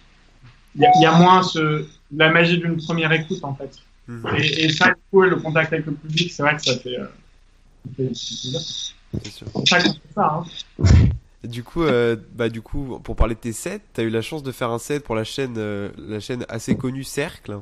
il 0.74 0.82
y, 0.82 0.86
a- 0.86 0.90
il 0.96 1.02
y 1.02 1.06
a 1.06 1.12
moins 1.16 1.42
ce, 1.42 1.86
la 2.14 2.30
magie 2.30 2.58
d'une 2.58 2.76
première 2.76 3.10
écoute, 3.12 3.42
en 3.42 3.54
fait. 3.54 3.78
Mhm, 4.06 4.26
Et, 4.36 4.64
et 4.64 4.68
ça, 4.72 4.88
du 4.88 5.00
coup, 5.10 5.22
le 5.22 5.36
contact 5.36 5.72
avec 5.72 5.86
le 5.86 5.92
public, 5.92 6.30
c'est 6.30 6.42
vrai 6.42 6.56
que 6.56 6.62
ça 6.62 6.76
fait, 6.78 6.98
euh, 6.98 7.06
c'est 8.14 9.44
pour 9.52 9.66
ça 9.68 9.80
qu'on 9.80 9.92
fait 9.92 9.98
ça, 10.14 10.44
hein. 10.78 10.84
Du 11.44 11.64
coup, 11.64 11.82
euh, 11.82 12.14
bah 12.36 12.48
du 12.48 12.62
coup, 12.62 13.00
pour 13.02 13.16
parler 13.16 13.34
de 13.34 13.40
tes 13.40 13.52
sets, 13.52 13.80
t'as 13.94 14.04
eu 14.04 14.10
la 14.10 14.22
chance 14.22 14.44
de 14.44 14.52
faire 14.52 14.70
un 14.70 14.78
set 14.78 15.02
pour 15.02 15.16
la 15.16 15.24
chaîne, 15.24 15.58
la 15.98 16.20
chaîne 16.20 16.46
assez 16.48 16.76
connue 16.76 17.02
Cercle. 17.02 17.58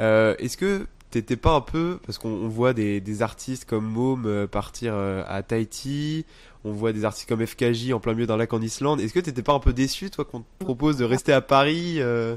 Euh, 0.00 0.34
Est-ce 0.38 0.56
que 0.56 0.86
t'étais 1.12 1.36
pas 1.36 1.54
un 1.54 1.60
peu, 1.60 1.98
parce 2.06 2.18
qu'on 2.18 2.30
on 2.30 2.48
voit 2.48 2.72
des, 2.72 3.00
des 3.00 3.22
artistes 3.22 3.68
comme 3.68 3.84
Môme 3.84 4.24
euh, 4.26 4.46
partir 4.46 4.94
euh, 4.94 5.22
à 5.28 5.42
Tahiti, 5.42 6.24
on 6.64 6.72
voit 6.72 6.92
des 6.92 7.04
artistes 7.04 7.28
comme 7.28 7.44
FKJ 7.46 7.92
en 7.92 8.00
plein 8.00 8.14
milieu 8.14 8.26
d'un 8.26 8.38
lac 8.38 8.52
en 8.52 8.62
Islande. 8.62 9.00
Est-ce 9.00 9.12
que 9.12 9.20
t'étais 9.20 9.42
pas 9.42 9.52
un 9.52 9.58
peu 9.58 9.72
déçu, 9.72 10.10
toi, 10.10 10.24
qu'on 10.24 10.40
te 10.40 10.46
propose 10.64 10.96
de 10.96 11.04
rester 11.04 11.32
à 11.32 11.42
Paris, 11.42 11.96
euh, 11.98 12.36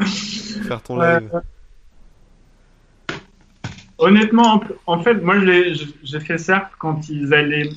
faire 0.00 0.82
ton 0.82 0.98
Ouais. 0.98 1.20
live? 1.20 1.30
Honnêtement, 3.98 4.60
en, 4.86 5.00
fait, 5.00 5.14
moi, 5.22 5.36
j'ai 6.02 6.20
fait 6.20 6.38
cercle 6.38 6.74
quand 6.80 7.08
ils 7.08 7.32
allaient. 7.32 7.70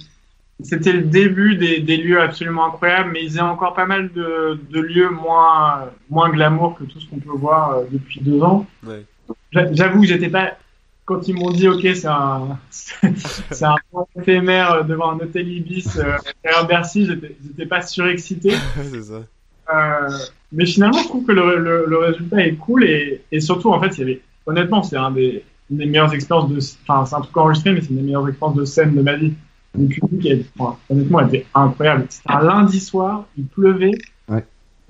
C'était 0.63 0.93
le 0.93 1.03
début 1.03 1.55
des, 1.55 1.81
des 1.81 1.97
lieux 1.97 2.19
absolument 2.19 2.65
incroyables, 2.67 3.11
mais 3.11 3.23
ils 3.23 3.39
avaient 3.39 3.49
encore 3.49 3.75
pas 3.75 3.85
mal 3.85 4.11
de, 4.13 4.59
de 4.71 4.79
lieux 4.79 5.09
moins, 5.11 5.91
moins 6.09 6.29
glamour 6.29 6.75
que 6.79 6.85
tout 6.85 6.99
ce 6.99 7.07
qu'on 7.07 7.19
peut 7.19 7.37
voir 7.37 7.83
depuis 7.91 8.21
deux 8.21 8.41
ans. 8.41 8.65
Ouais. 8.87 9.05
J'a- 9.55 9.73
J'avoue 9.73 10.01
que 10.01 10.07
j'étais 10.07 10.29
pas. 10.29 10.57
Quand 11.05 11.27
ils 11.27 11.35
m'ont 11.35 11.51
dit, 11.51 11.67
OK, 11.67 11.81
c'est 11.81 12.05
un, 12.07 12.57
c'est 12.71 13.63
un 13.65 13.75
point 13.91 14.05
éphémère 14.19 14.71
euh, 14.71 14.83
devant 14.83 15.11
un 15.11 15.17
hôtel 15.19 15.47
Ibis 15.47 15.87
euh, 15.97 16.17
derrière 16.43 16.65
Bercy, 16.67 17.05
j'étais 17.05 17.35
j'étais 17.45 17.65
pas 17.67 17.81
surexcité. 17.81 18.51
c'est 18.91 19.01
ça. 19.03 19.21
Euh, 19.73 20.09
mais 20.51 20.65
finalement, 20.65 20.97
je 20.99 21.07
trouve 21.07 21.25
que 21.25 21.31
le, 21.31 21.57
le, 21.59 21.85
le 21.87 21.97
résultat 21.97 22.45
est 22.45 22.53
cool 22.55 22.83
et, 22.85 23.21
et 23.31 23.39
surtout, 23.39 23.71
en 23.71 23.79
fait, 23.79 23.89
il 23.97 23.99
y 23.99 24.03
avait, 24.03 24.21
honnêtement, 24.47 24.81
c'est 24.83 24.97
un 24.97 25.11
des, 25.11 25.43
une 25.71 25.77
des 25.77 25.85
meilleures 25.85 26.13
expériences 26.13 26.49
de, 26.49 26.59
enfin, 26.87 27.05
c'est 27.05 27.15
un 27.15 27.21
truc 27.21 27.37
enregistré, 27.37 27.71
mais 27.73 27.81
c'est 27.81 27.89
une 27.89 27.97
des 27.97 28.01
meilleures 28.03 28.27
expériences 28.27 28.57
de 28.57 28.65
scène 28.65 28.95
de 28.95 29.01
ma 29.01 29.15
vie. 29.15 29.33
Le 29.77 29.87
public, 29.87 30.45
enfin, 30.57 30.77
honnêtement, 30.89 31.19
était 31.27 31.45
incroyable. 31.53 32.05
C'était 32.09 32.31
un 32.33 32.41
lundi 32.43 32.79
soir, 32.79 33.25
il 33.37 33.45
pleuvait. 33.45 33.91
Ouais. 34.29 34.43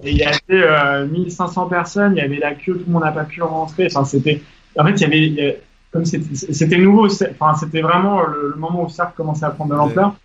Et 0.04 0.12
il 0.12 0.17
y 0.17 0.23
avait 0.23 0.39
euh, 0.51 1.08
1500 1.08 1.67
personnes, 1.67 2.13
il 2.15 2.19
y 2.19 2.21
avait 2.21 2.38
la 2.38 2.54
queue, 2.54 2.73
tout 2.78 2.84
le 2.86 2.91
monde 2.93 3.04
n'a 3.04 3.12
pas 3.12 3.23
pu 3.23 3.41
rentrer. 3.41 3.88
Enfin, 3.88 4.04
c'était, 4.06 4.41
en 4.77 4.85
fait, 4.85 4.93
il 4.93 5.01
y 5.01 5.05
avait, 5.05 5.27
il 5.27 5.33
y 5.33 5.47
a- 5.47 5.53
comme 5.91 6.05
c'était 6.05 6.77
nouveau, 6.77 7.05
enfin, 7.07 7.53
c'était 7.55 7.81
vraiment 7.81 8.21
le, 8.25 8.49
le 8.49 8.55
moment 8.55 8.81
où 8.81 8.85
le 8.88 8.89
cercle 8.91 9.13
commençait 9.15 9.45
à 9.45 9.51
prendre 9.51 9.71
de 9.71 9.77
l'ampleur. 9.77 10.15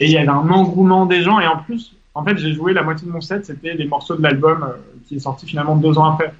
Et 0.00 0.06
il 0.06 0.12
y 0.12 0.18
avait 0.18 0.28
un 0.28 0.48
engouement 0.50 1.06
des 1.06 1.22
gens. 1.22 1.40
Et 1.40 1.46
en 1.46 1.58
plus, 1.58 1.94
en 2.14 2.24
fait, 2.24 2.36
j'ai 2.38 2.52
joué 2.54 2.72
la 2.72 2.82
moitié 2.82 3.06
de 3.06 3.12
mon 3.12 3.20
set, 3.20 3.46
c'était 3.46 3.74
les 3.74 3.86
morceaux 3.86 4.16
de 4.16 4.22
l'album 4.22 4.62
euh, 4.62 4.76
qui 5.06 5.16
est 5.16 5.20
sorti 5.20 5.46
finalement 5.46 5.76
deux 5.76 5.98
ans 5.98 6.04
après. 6.14 6.32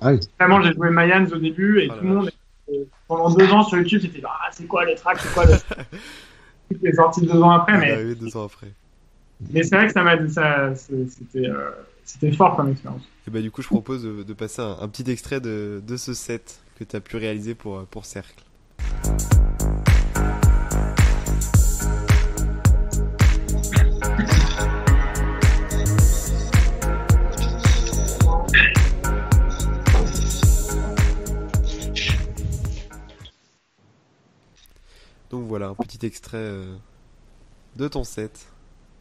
Ah 0.00 0.12
oui. 0.12 0.20
Vraiment, 0.38 0.60
j'ai 0.62 0.72
joué 0.72 0.90
Mayans 0.90 1.26
au 1.26 1.38
début 1.38 1.80
et 1.80 1.88
Oh 1.90 1.94
tout 1.96 2.04
le 2.04 2.08
monde, 2.14 2.30
euh, 2.70 2.84
pendant 3.06 3.30
deux 3.34 3.50
ans 3.52 3.62
sur 3.62 3.78
YouTube, 3.78 4.00
c'était 4.02 4.22
ah, 4.24 4.48
c'est 4.52 4.66
quoi 4.66 4.84
les 4.84 4.94
tracks, 4.94 5.18
c'est 5.20 5.32
quoi 5.32 5.44
le 5.46 5.52
truc 6.68 6.80
qui 6.80 6.86
est 6.86 6.92
sorti 6.94 7.22
deux 7.22 7.40
ans 7.40 7.50
après. 7.50 7.74
Il 7.74 7.76
est 7.76 7.86
Mais, 7.86 7.92
arrivé 7.92 8.14
deux 8.14 8.36
ans 8.36 8.44
après. 8.44 8.68
mais 9.50 9.62
c'est 9.62 9.76
vrai 9.76 9.86
que 9.86 9.92
ça 9.92 10.02
m'a 10.02 10.28
ça, 10.28 10.74
c'était, 10.74 11.46
euh, 11.48 11.70
c'était 12.04 12.32
fort 12.32 12.56
comme 12.56 12.70
expérience. 12.70 13.02
Et 13.26 13.30
bah 13.30 13.40
du 13.40 13.50
coup, 13.50 13.62
je 13.62 13.68
propose 13.68 14.02
de, 14.02 14.22
de 14.22 14.32
passer 14.32 14.62
un, 14.62 14.76
un 14.80 14.88
petit 14.88 15.10
extrait 15.10 15.40
de, 15.40 15.82
de 15.86 15.96
ce 15.96 16.14
set 16.14 16.60
que 16.78 16.84
t'as 16.84 17.00
pu 17.00 17.16
réaliser 17.16 17.56
pour, 17.56 17.78
euh, 17.78 17.88
pour 17.90 18.04
Cercle. 18.04 18.44
Donc 35.30 35.46
voilà, 35.48 35.66
un 35.66 35.74
petit 35.74 36.06
extrait 36.06 36.38
euh, 36.38 36.76
de 37.74 37.88
ton 37.88 38.04
set. 38.04 38.46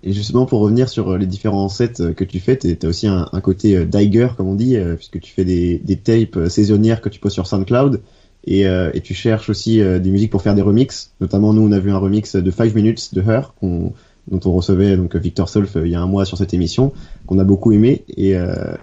Et 0.03 0.13
justement, 0.13 0.45
pour 0.45 0.59
revenir 0.59 0.89
sur 0.89 1.09
euh, 1.09 1.17
les 1.17 1.25
différents 1.25 1.69
sets 1.69 2.01
euh, 2.01 2.13
que 2.13 2.23
tu 2.23 2.39
fais, 2.39 2.57
tu 2.57 2.77
as 2.81 2.87
aussi 2.87 3.07
un, 3.07 3.25
côté 3.41 3.75
euh, 3.75 3.85
Diger, 3.85 4.29
comme 4.37 4.47
on 4.47 4.55
dit, 4.55 4.77
puisque 4.95 5.19
tu 5.19 5.33
fais 5.33 5.43
des, 5.43 5.99
tapes 6.03 6.47
saisonnières 6.49 7.01
que 7.01 7.09
tu 7.09 7.19
poses 7.19 7.33
sur 7.33 7.47
SoundCloud. 7.47 8.01
Et, 8.45 8.65
tu 9.03 9.13
cherches 9.13 9.49
aussi 9.49 9.79
des 9.79 10.09
musiques 10.09 10.31
pour 10.31 10.41
faire 10.41 10.55
des 10.55 10.61
remixes. 10.61 11.11
Notamment, 11.19 11.51
nous, 11.51 11.61
on 11.61 11.71
a 11.73 11.79
vu 11.79 11.91
un 11.91 11.97
remix 11.97 12.37
de 12.37 12.49
5 12.49 12.73
Minutes 12.75 13.13
de 13.13 13.21
Her, 13.21 13.53
dont 13.61 14.39
on 14.45 14.51
recevait 14.53 14.95
donc 14.95 15.17
Victor 15.17 15.49
Solf 15.49 15.75
il 15.83 15.91
y 15.91 15.95
a 15.95 16.01
un 16.01 16.07
mois 16.07 16.23
sur 16.23 16.37
cette 16.37 16.53
émission, 16.53 16.93
qu'on 17.25 17.39
a 17.39 17.43
beaucoup 17.43 17.73
aimé. 17.73 18.05
Et, 18.15 18.35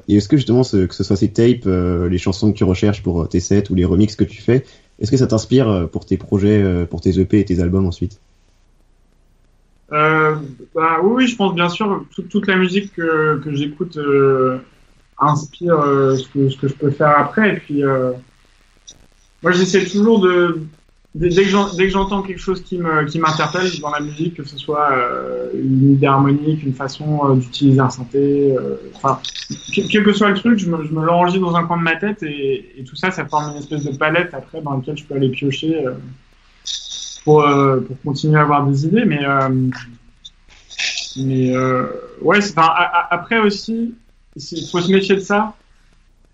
est-ce 0.09 0.29
que 0.29 0.37
justement, 0.37 0.63
que 0.65 0.95
ce 0.95 1.03
soit 1.03 1.17
ces 1.17 1.29
tapes, 1.29 1.65
les 1.65 2.19
chansons 2.19 2.53
que 2.53 2.59
tu 2.59 2.65
recherches 2.65 3.03
pour 3.03 3.27
tes 3.27 3.41
sets 3.41 3.71
ou 3.71 3.75
les 3.75 3.87
remixes 3.87 4.17
que 4.17 4.25
tu 4.25 4.43
fais, 4.43 4.65
est-ce 5.01 5.11
que 5.11 5.17
ça 5.17 5.27
t'inspire 5.27 5.89
pour 5.91 6.05
tes 6.05 6.19
projets, 6.19 6.85
pour 6.91 7.01
tes 7.01 7.19
EP 7.19 7.41
et 7.41 7.45
tes 7.47 7.61
albums 7.61 7.87
ensuite? 7.87 8.21
Bah, 10.75 10.99
oui, 11.03 11.29
je 11.29 11.37
pense 11.37 11.55
bien 11.55 11.69
sûr 11.69 12.05
toute, 12.11 12.29
toute 12.29 12.49
la 12.49 12.57
musique 12.57 12.93
que, 12.95 13.41
j'écoute 13.53 13.97
euh, 13.97 14.59
inspire 15.21 15.79
euh, 15.79 16.17
ce, 16.17 16.29
que, 16.29 16.69
je 16.69 16.75
peux 16.75 16.91
faire 16.91 17.17
après. 17.17 17.55
Et 17.55 17.57
puis, 17.61 17.85
euh, 17.85 18.11
moi, 19.43 19.53
j'essaie 19.53 19.85
toujours 19.85 20.27
dès, 21.15 21.29
que 21.29 21.89
j'entends 21.89 22.23
quelque 22.23 22.41
chose 22.41 22.61
qui 22.65 22.79
m'interpelle 22.79 23.71
dans 23.81 23.91
la 23.91 24.01
musique, 24.01 24.35
que 24.35 24.45
ce 24.45 24.59
soit 24.59 24.91
une 25.55 25.93
idée 25.93 26.07
harmonique, 26.07 26.65
une 26.65 26.75
façon 26.75 27.37
d'utiliser 27.37 27.79
un 27.79 27.91
synthé, 27.91 28.57
enfin, 28.95 29.21
quel, 29.73 30.03
que 30.03 30.13
soit 30.13 30.31
le 30.31 30.35
truc, 30.35 30.59
je 30.59 30.69
me, 30.69 30.83
je 30.83 30.93
l'enregistre 30.93 31.47
dans 31.47 31.55
un 31.55 31.65
coin 31.65 31.77
de 31.77 31.83
ma 31.83 31.95
tête 31.95 32.25
et, 32.25 32.85
tout 32.89 32.97
ça, 32.97 33.13
ça 33.13 33.27
forme 33.27 33.53
une 33.53 33.59
espèce 33.59 33.85
de 33.85 33.97
palette 33.97 34.35
après 34.35 34.61
dans 34.61 34.77
laquelle 34.77 34.97
je 34.97 35.05
peux 35.05 35.15
aller 35.15 35.29
piocher. 35.29 35.85
pour, 37.23 37.47
pour 37.87 38.03
continuer 38.03 38.39
à 38.39 38.43
avoir 38.43 38.67
des 38.67 38.87
idées, 38.87 39.05
mais 39.05 39.21
mais 41.17 41.55
euh, 41.55 41.87
ouais, 42.21 42.39
enfin, 42.39 42.63
a- 42.69 43.15
après 43.15 43.39
aussi, 43.39 43.95
il 44.37 44.69
faut 44.71 44.81
se 44.81 44.91
méfier 44.91 45.17
de 45.17 45.21
ça. 45.21 45.55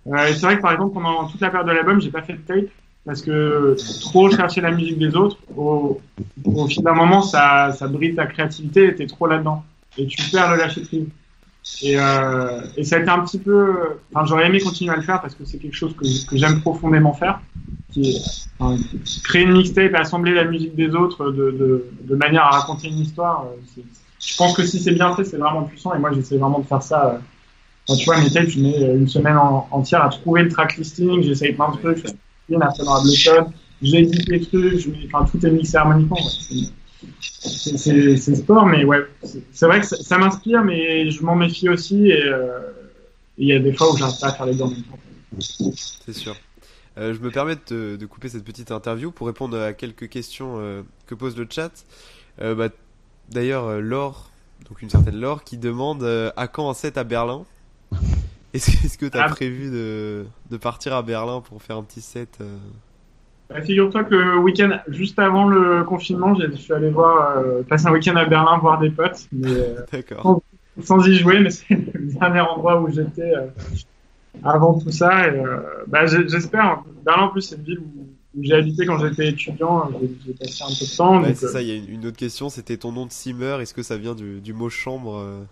Euh, 0.06 0.32
c'est 0.34 0.40
vrai 0.42 0.56
que 0.56 0.62
par 0.62 0.72
exemple 0.72 0.94
pendant 0.94 1.28
toute 1.28 1.40
la 1.40 1.50
période 1.50 1.68
de 1.68 1.72
l'album, 1.74 2.00
j'ai 2.00 2.10
pas 2.10 2.22
fait 2.22 2.34
de 2.34 2.38
tape 2.40 2.70
parce 3.04 3.22
que 3.22 3.76
trop 4.00 4.30
chercher 4.30 4.60
la 4.62 4.70
musique 4.70 4.98
des 4.98 5.14
autres, 5.16 5.38
au, 5.56 6.00
au 6.44 6.66
fil 6.68 6.82
d'un 6.82 6.94
moment, 6.94 7.22
ça, 7.22 7.72
ça 7.72 7.88
bride 7.88 8.16
ta 8.16 8.26
créativité 8.26 8.86
et 8.88 8.94
t'es 8.94 9.06
trop 9.06 9.26
là-dedans 9.26 9.64
et 9.98 10.06
tu 10.06 10.30
perds 10.30 10.52
le 10.52 10.58
lâcher 10.58 10.82
prise. 10.82 11.08
Et, 11.82 11.98
euh, 11.98 12.62
et 12.76 12.84
ça 12.84 12.96
a 12.96 13.00
été 13.00 13.10
un 13.10 13.20
petit 13.20 13.38
peu, 13.38 13.98
enfin, 14.14 14.24
j'aurais 14.26 14.46
aimé 14.46 14.60
continuer 14.60 14.92
à 14.92 14.96
le 14.96 15.02
faire 15.02 15.20
parce 15.20 15.34
que 15.34 15.44
c'est 15.44 15.58
quelque 15.58 15.76
chose 15.76 15.94
que, 15.96 16.04
que 16.26 16.36
j'aime 16.36 16.60
profondément 16.60 17.12
faire, 17.12 17.40
qui 17.90 18.10
est 18.10 18.20
enfin, 18.58 18.82
créer 19.24 19.42
une 19.42 19.52
mixtape 19.52 19.94
assembler 19.94 20.34
la 20.34 20.44
musique 20.44 20.74
des 20.74 20.90
autres 20.94 21.30
de, 21.30 21.50
de, 21.52 21.86
de 22.02 22.14
manière 22.16 22.44
à 22.44 22.50
raconter 22.60 22.88
une 22.88 22.98
histoire, 22.98 23.46
euh, 23.46 23.82
je 24.20 24.36
pense 24.36 24.54
que 24.54 24.64
si 24.64 24.78
c'est 24.78 24.92
bien 24.92 25.14
fait, 25.16 25.24
c'est 25.24 25.38
vraiment 25.38 25.64
puissant. 25.64 25.94
Et 25.94 25.98
moi, 25.98 26.12
j'essaie 26.12 26.36
vraiment 26.36 26.58
de 26.60 26.66
faire 26.66 26.82
ça. 26.82 27.20
euh, 27.88 27.94
tu 27.96 28.04
vois, 28.04 28.20
mes 28.20 28.30
tapes, 28.30 28.48
je 28.48 28.60
mets 28.60 28.82
euh, 28.82 28.98
une 28.98 29.08
semaine 29.08 29.36
en- 29.36 29.66
entière 29.70 30.04
à 30.04 30.10
trouver 30.10 30.42
le 30.42 30.50
track 30.50 30.76
listing. 30.76 31.22
J'essaye 31.22 31.54
plein 31.54 31.70
de 31.70 31.78
trucs. 31.78 31.96
Je 31.98 32.02
fais 32.02 32.16
une 32.50 32.62
après 32.62 32.84
dans 32.84 32.96
Ableton. 32.96 33.52
J'édite 33.82 34.28
les 34.28 34.40
trucs. 34.40 34.86
Enfin, 35.12 35.24
tout 35.24 35.44
est 35.44 35.50
mixé 35.50 35.76
harmoniquement. 35.78 36.18
C'est- 37.40 38.34
sport, 38.34 38.66
mais 38.66 38.84
ouais. 38.84 39.06
C'est 39.52 39.66
vrai 39.66 39.80
que 39.80 39.86
ça, 39.86 40.18
m'inspire, 40.18 40.62
mais 40.62 41.10
je 41.10 41.22
m'en 41.24 41.34
méfie 41.34 41.70
aussi. 41.70 42.10
Et 42.10 42.22
euh, 42.22 42.60
il 43.38 43.48
y 43.48 43.54
a 43.54 43.58
des 43.58 43.72
fois 43.72 43.90
où 43.92 43.96
j'arrive 43.96 44.20
pas 44.20 44.28
à 44.28 44.32
faire 44.34 44.46
les 44.46 44.54
deux 44.54 44.64
en 44.64 44.70
même 44.70 44.82
temps. 44.82 45.72
C'est 46.04 46.12
sûr. 46.12 46.36
Je 46.98 47.18
me 47.18 47.30
permets 47.30 47.56
de, 47.70 48.04
couper 48.04 48.28
cette 48.28 48.44
petite 48.44 48.70
interview 48.70 49.10
pour 49.10 49.26
répondre 49.26 49.58
à 49.58 49.72
quelques 49.72 50.10
questions 50.10 50.84
que 51.06 51.14
pose 51.14 51.38
le 51.38 51.46
chat. 51.48 51.72
Bah, 52.38 52.68
D'ailleurs, 53.30 53.64
euh, 53.66 53.80
Laure, 53.80 54.30
donc 54.68 54.82
une 54.82 54.90
certaine 54.90 55.20
Laure, 55.20 55.44
qui 55.44 55.56
demande 55.58 56.02
euh, 56.02 56.30
à 56.36 56.48
quand 56.48 56.68
un 56.70 56.74
set 56.74 56.98
à 56.98 57.04
Berlin? 57.04 57.44
Est-ce 58.54 58.98
que 58.98 59.06
tu 59.06 59.16
as 59.16 59.24
Ah. 59.24 59.28
prévu 59.28 59.70
de, 59.70 60.24
de 60.50 60.56
partir 60.56 60.94
à 60.94 61.02
Berlin 61.02 61.40
pour 61.40 61.62
faire 61.62 61.76
un 61.76 61.82
petit 61.84 62.00
set 62.00 62.38
euh? 62.40 62.56
Bah, 63.48 63.62
Figure-toi 63.62 64.04
que 64.04 64.14
le 64.14 64.38
week-end, 64.38 64.70
juste 64.88 65.18
avant 65.18 65.46
le 65.48 65.84
confinement, 65.84 66.34
je 66.34 66.50
suis 66.56 66.72
allé 66.72 66.90
voir, 66.90 67.38
euh, 67.38 67.62
passer 67.62 67.86
un 67.86 67.92
week-end 67.92 68.16
à 68.16 68.24
Berlin 68.24 68.58
voir 68.58 68.78
des 68.80 68.90
potes, 68.90 69.28
euh, 69.44 69.76
D'accord. 69.92 70.42
sans 70.82 71.06
y 71.06 71.14
jouer, 71.14 71.38
mais 71.40 71.50
c'est 71.50 71.70
le 71.94 72.12
dernier 72.12 72.40
endroit 72.40 72.80
où 72.80 72.90
j'étais 72.92 73.32
euh, 73.36 73.46
avant 74.44 74.78
tout 74.78 74.90
ça. 74.90 75.28
Et, 75.28 75.42
bah, 75.86 76.06
j'espère. 76.06 76.82
Berlin, 77.04 77.24
en 77.24 77.28
plus, 77.28 77.42
c'est 77.42 77.56
une 77.56 77.62
ville 77.62 77.78
où 77.80 78.06
j'ai 78.38 78.54
habité 78.54 78.86
quand 78.86 78.98
j'étais 78.98 79.28
étudiant. 79.28 79.90
J'ai 80.00 80.10
j'ai 80.26 80.34
passé 80.34 80.62
un 80.64 80.68
peu 80.78 80.86
de 80.86 80.96
temps. 80.96 81.22
Ouais, 81.22 81.34
c'est 81.34 81.46
euh, 81.46 81.48
ça, 81.48 81.62
il 81.62 81.68
y 81.68 81.72
a 81.72 81.76
une, 81.76 81.88
une 81.88 82.06
autre 82.06 82.16
question, 82.16 82.48
c'était 82.48 82.76
ton 82.76 82.92
nom 82.92 83.06
de 83.06 83.12
Simmer, 83.12 83.58
est-ce 83.60 83.74
que 83.74 83.82
ça 83.82 83.96
vient 83.98 84.14
du, 84.14 84.40
du 84.40 84.52
mot 84.52 84.70
chambre 84.70 85.16
euh 85.16 85.44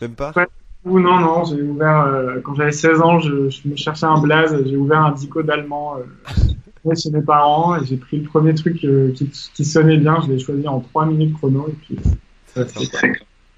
Même 0.00 0.14
pas? 0.16 0.36
Ouais. 0.36 0.46
ou 0.84 1.00
non, 1.00 1.18
non, 1.20 1.44
j'ai 1.44 1.62
ouvert, 1.62 2.00
euh, 2.06 2.40
quand 2.40 2.54
j'avais 2.54 2.72
16 2.72 3.00
ans, 3.00 3.20
je, 3.20 3.50
je 3.50 3.68
me 3.68 3.76
cherchais 3.76 4.06
un 4.06 4.18
blaze, 4.20 4.56
j'ai 4.66 4.76
ouvert 4.76 5.00
un 5.00 5.12
dico 5.12 5.42
d'allemand 5.42 5.96
euh, 5.98 6.94
chez 6.96 7.10
mes 7.10 7.22
parents 7.22 7.76
et 7.76 7.84
j'ai 7.84 7.96
pris 7.96 8.18
le 8.18 8.24
premier 8.28 8.54
truc 8.54 8.84
euh, 8.84 9.12
qui, 9.12 9.28
qui 9.28 9.64
sonnait 9.64 9.98
bien, 9.98 10.20
je 10.22 10.32
l'ai 10.32 10.38
choisi 10.38 10.66
en 10.68 10.80
3 10.80 11.06
minutes 11.06 11.34
chrono 11.36 11.68
et 11.68 11.72
puis 11.72 11.98
ça 12.46 12.64
fait 12.66 12.86
quoi. 12.88 13.00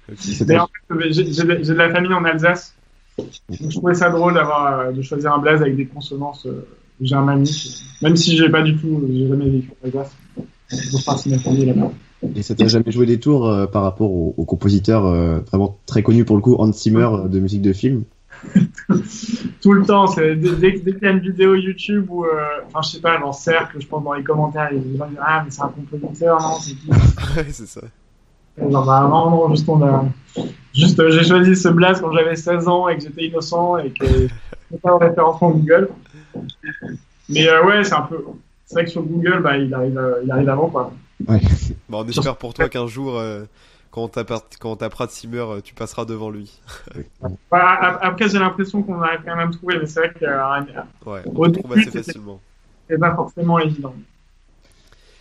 Ok. 0.09 0.17
C'était 0.19 0.53
Mais 0.53 0.59
en 0.59 0.67
fait, 0.67 1.13
j'ai 1.13 1.23
de 1.25 1.73
la 1.73 1.91
famille 1.91 2.13
en 2.13 2.25
Alsace, 2.25 2.75
donc 3.17 3.29
je 3.71 3.77
trouvais 3.77 3.93
ça 3.93 4.09
drôle 4.09 4.33
d'avoir 4.33 4.79
euh, 4.79 4.91
de 4.91 5.01
choisir 5.01 5.33
un 5.33 5.39
blaze 5.39 5.61
avec 5.61 5.75
des 5.75 5.87
consonances 5.87 6.47
euh, 7.01 7.05
germaniques, 7.05 7.83
même 8.01 8.15
si 8.15 8.37
j'ai 8.37 8.49
pas 8.49 8.61
du 8.61 8.77
tout, 8.77 9.01
j'ai 9.11 9.27
jamais 9.27 9.49
vécu 9.49 9.69
en 9.83 9.87
Alsace. 9.87 10.15
C'est 10.67 10.83
toujours 10.85 11.03
partie 11.03 11.29
de 11.29 11.35
ma 11.35 11.41
famille 11.41 11.65
là-bas. 11.65 11.91
Et 12.35 12.43
ça 12.43 12.55
t'a 12.55 12.67
jamais 12.67 12.91
joué 12.91 13.05
des 13.05 13.19
tours 13.19 13.49
euh, 13.49 13.65
par 13.65 13.83
rapport 13.83 14.11
au, 14.11 14.33
au 14.37 14.45
compositeur 14.45 15.05
euh, 15.05 15.39
vraiment 15.39 15.77
très 15.85 16.03
connu 16.03 16.23
pour 16.23 16.35
le 16.35 16.41
coup, 16.41 16.55
Hans 16.59 16.71
Zimmer 16.71 17.09
euh, 17.11 17.27
de 17.27 17.39
musique 17.39 17.61
de 17.61 17.73
film? 17.73 18.03
Tout 19.61 19.73
le 19.73 19.85
temps. 19.85 20.07
C'est 20.07 20.35
dès, 20.35 20.55
dès, 20.55 20.71
dès 20.79 20.93
qu'il 20.93 21.03
y 21.03 21.07
a 21.07 21.11
une 21.11 21.19
vidéo 21.19 21.55
YouTube 21.55 22.05
ou, 22.09 22.25
euh, 22.25 22.29
enfin, 22.67 22.81
je 22.83 22.89
sais 22.89 23.01
pas, 23.01 23.19
dans 23.19 23.33
cercle, 23.33 23.77
je 23.79 23.87
pense 23.87 24.03
dans 24.03 24.13
les 24.13 24.23
commentaires, 24.23 24.69
il 24.71 24.77
y 24.77 24.81
a 24.81 24.83
des 24.83 24.97
gens 24.97 25.05
qui 25.05 25.11
disent 25.11 25.19
ah 25.21 25.41
mais 25.43 25.51
c'est 25.51 25.61
un 25.61 25.67
compositeur, 25.69 26.41
non 26.41 26.59
C'est 26.59 26.73
qui? 26.73 26.89
Ouais, 27.37 27.47
c'est 27.51 27.67
ça. 27.67 27.81
Genre, 28.57 28.85
bah, 28.85 29.07
non, 29.09 29.29
non, 29.31 29.49
juste 29.49 29.67
on 29.69 29.81
a, 29.81 30.05
juste 30.73 30.99
euh, 30.99 31.09
j'ai 31.09 31.23
choisi 31.23 31.55
ce 31.55 31.69
blast 31.69 32.01
quand 32.01 32.11
j'avais 32.11 32.35
16 32.35 32.67
ans 32.67 32.87
et 32.89 32.97
que 32.97 33.03
j'étais 33.03 33.25
innocent 33.25 33.77
et 33.77 33.91
que 33.91 34.05
je 34.71 34.77
pas 34.77 34.93
en 34.93 34.97
référencement 34.97 35.51
Google. 35.51 35.89
Mais 37.31 37.47
euh, 37.47 37.65
ouais, 37.65 37.83
c'est 37.83 37.93
un 37.93 38.01
peu, 38.01 38.23
c'est 38.65 38.75
vrai 38.75 38.85
que 38.85 38.91
sur 38.91 39.03
Google, 39.03 39.41
bah 39.41 39.57
il 39.57 39.73
arrive, 39.73 39.97
euh, 39.97 40.21
il 40.23 40.31
arrive 40.31 40.49
avant 40.49 40.69
quoi. 40.69 40.91
Bon, 41.89 42.03
on 42.03 42.07
espère 42.07 42.37
pour 42.37 42.53
toi 42.53 42.69
qu'un 42.69 42.87
jour, 42.87 43.17
euh, 43.17 43.43
quand 43.91 44.09
quand 44.59 44.71
on 44.71 44.75
tapera 44.75 45.05
de 45.05 45.11
Simmer, 45.11 45.39
euh, 45.39 45.61
tu 45.61 45.73
passeras 45.73 46.05
devant 46.05 46.29
lui. 46.29 46.59
Bah, 47.51 47.77
ap- 47.81 47.99
après, 48.01 48.29
j'ai 48.29 48.39
l'impression 48.39 48.81
qu'on 48.81 49.01
arrive 49.01 49.21
quand 49.25 49.35
même 49.35 49.49
à 49.49 49.51
trouver, 49.51 49.77
mais 49.79 49.85
c'est 49.85 49.99
vrai 49.99 50.13
que 50.13 50.25
euh, 50.25 50.81
Ouais, 51.05 51.21
on 51.25 51.43
le 51.45 51.51
trouve 51.51 51.73
assez 51.73 51.91
facilement. 51.91 52.39
c'est 52.89 52.97
pas 52.97 53.15
forcément 53.15 53.59
évident. 53.59 53.93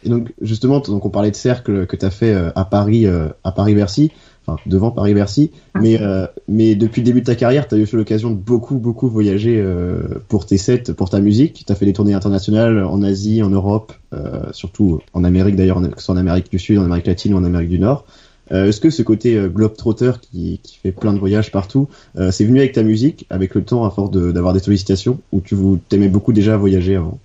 Et 0.03 0.09
donc 0.09 0.33
justement, 0.41 0.81
donc 0.81 1.05
on 1.05 1.11
parlait 1.11 1.31
de 1.31 1.37
cercle 1.37 1.87
que 1.87 1.97
t'as 1.97 2.11
fait 2.11 2.33
euh, 2.33 2.51
à 2.55 2.65
Paris, 2.65 3.07
à 3.07 3.53
Paris-Bercy, 3.53 4.13
enfin 4.53 4.63
devant 4.67 4.91
Paris-Bercy, 4.91 5.51
mais 5.81 6.01
euh, 6.01 6.27
mais 6.49 6.75
depuis 6.75 7.01
le 7.03 7.07
début 7.07 7.21
de 7.21 7.27
ta 7.27 7.35
carrière, 7.35 7.69
t'as 7.69 7.77
eu 7.77 7.87
l'occasion 7.93 8.31
de 8.31 8.37
beaucoup 8.37 8.77
beaucoup 8.79 9.09
voyager 9.09 9.57
euh, 9.59 10.03
pour 10.29 10.47
tes 10.47 10.57
sets, 10.59 10.93
pour 10.97 11.11
ta 11.11 11.21
musique. 11.21 11.65
T'as 11.67 11.75
fait 11.75 11.87
des 11.87 11.93
tournées 11.93 12.15
internationales 12.15 12.83
en 12.85 13.03
Asie, 13.03 13.43
en 13.43 13.51
Europe, 13.51 13.93
euh, 14.13 14.41
surtout 14.53 15.01
en 15.13 15.25
Amérique 15.25 15.57
d'ailleurs, 15.57 15.81
que 15.81 15.99
ce 15.99 16.05
soit 16.05 16.15
en 16.15 16.19
Amérique 16.19 16.51
du 16.51 16.59
Sud, 16.59 16.79
en 16.79 16.85
Amérique 16.85 17.07
latine 17.07 17.35
ou 17.35 17.37
en 17.39 17.45
Amérique 17.45 17.69
du 17.71 17.79
Nord. 17.79 18.05
Euh, 18.53 18.67
Est-ce 18.67 18.81
que 18.81 18.91
ce 18.91 19.03
côté 19.03 19.37
euh, 19.37 19.49
globetrotter 19.49 20.11
qui, 20.23 20.59
qui 20.65 20.77
fait 20.79 20.91
plein 20.91 21.13
de 21.13 21.19
voyages 21.21 21.53
partout, 21.53 21.89
euh, 22.17 22.33
c'est 22.33 22.45
venu 22.45 22.59
avec 22.59 22.73
ta 22.73 22.83
musique, 22.83 23.25
avec 23.31 23.55
le 23.55 23.63
temps 23.63 23.85
à 23.85 23.91
force 23.91 24.11
de- 24.11 24.33
d'avoir 24.33 24.53
des 24.55 24.59
sollicitations, 24.59 25.21
ou 25.31 25.41
tu 25.41 25.55
t'aimais 25.89 26.09
beaucoup 26.09 26.33
déjà 26.33 26.57
voyager 26.57 26.97
avant? 26.97 27.21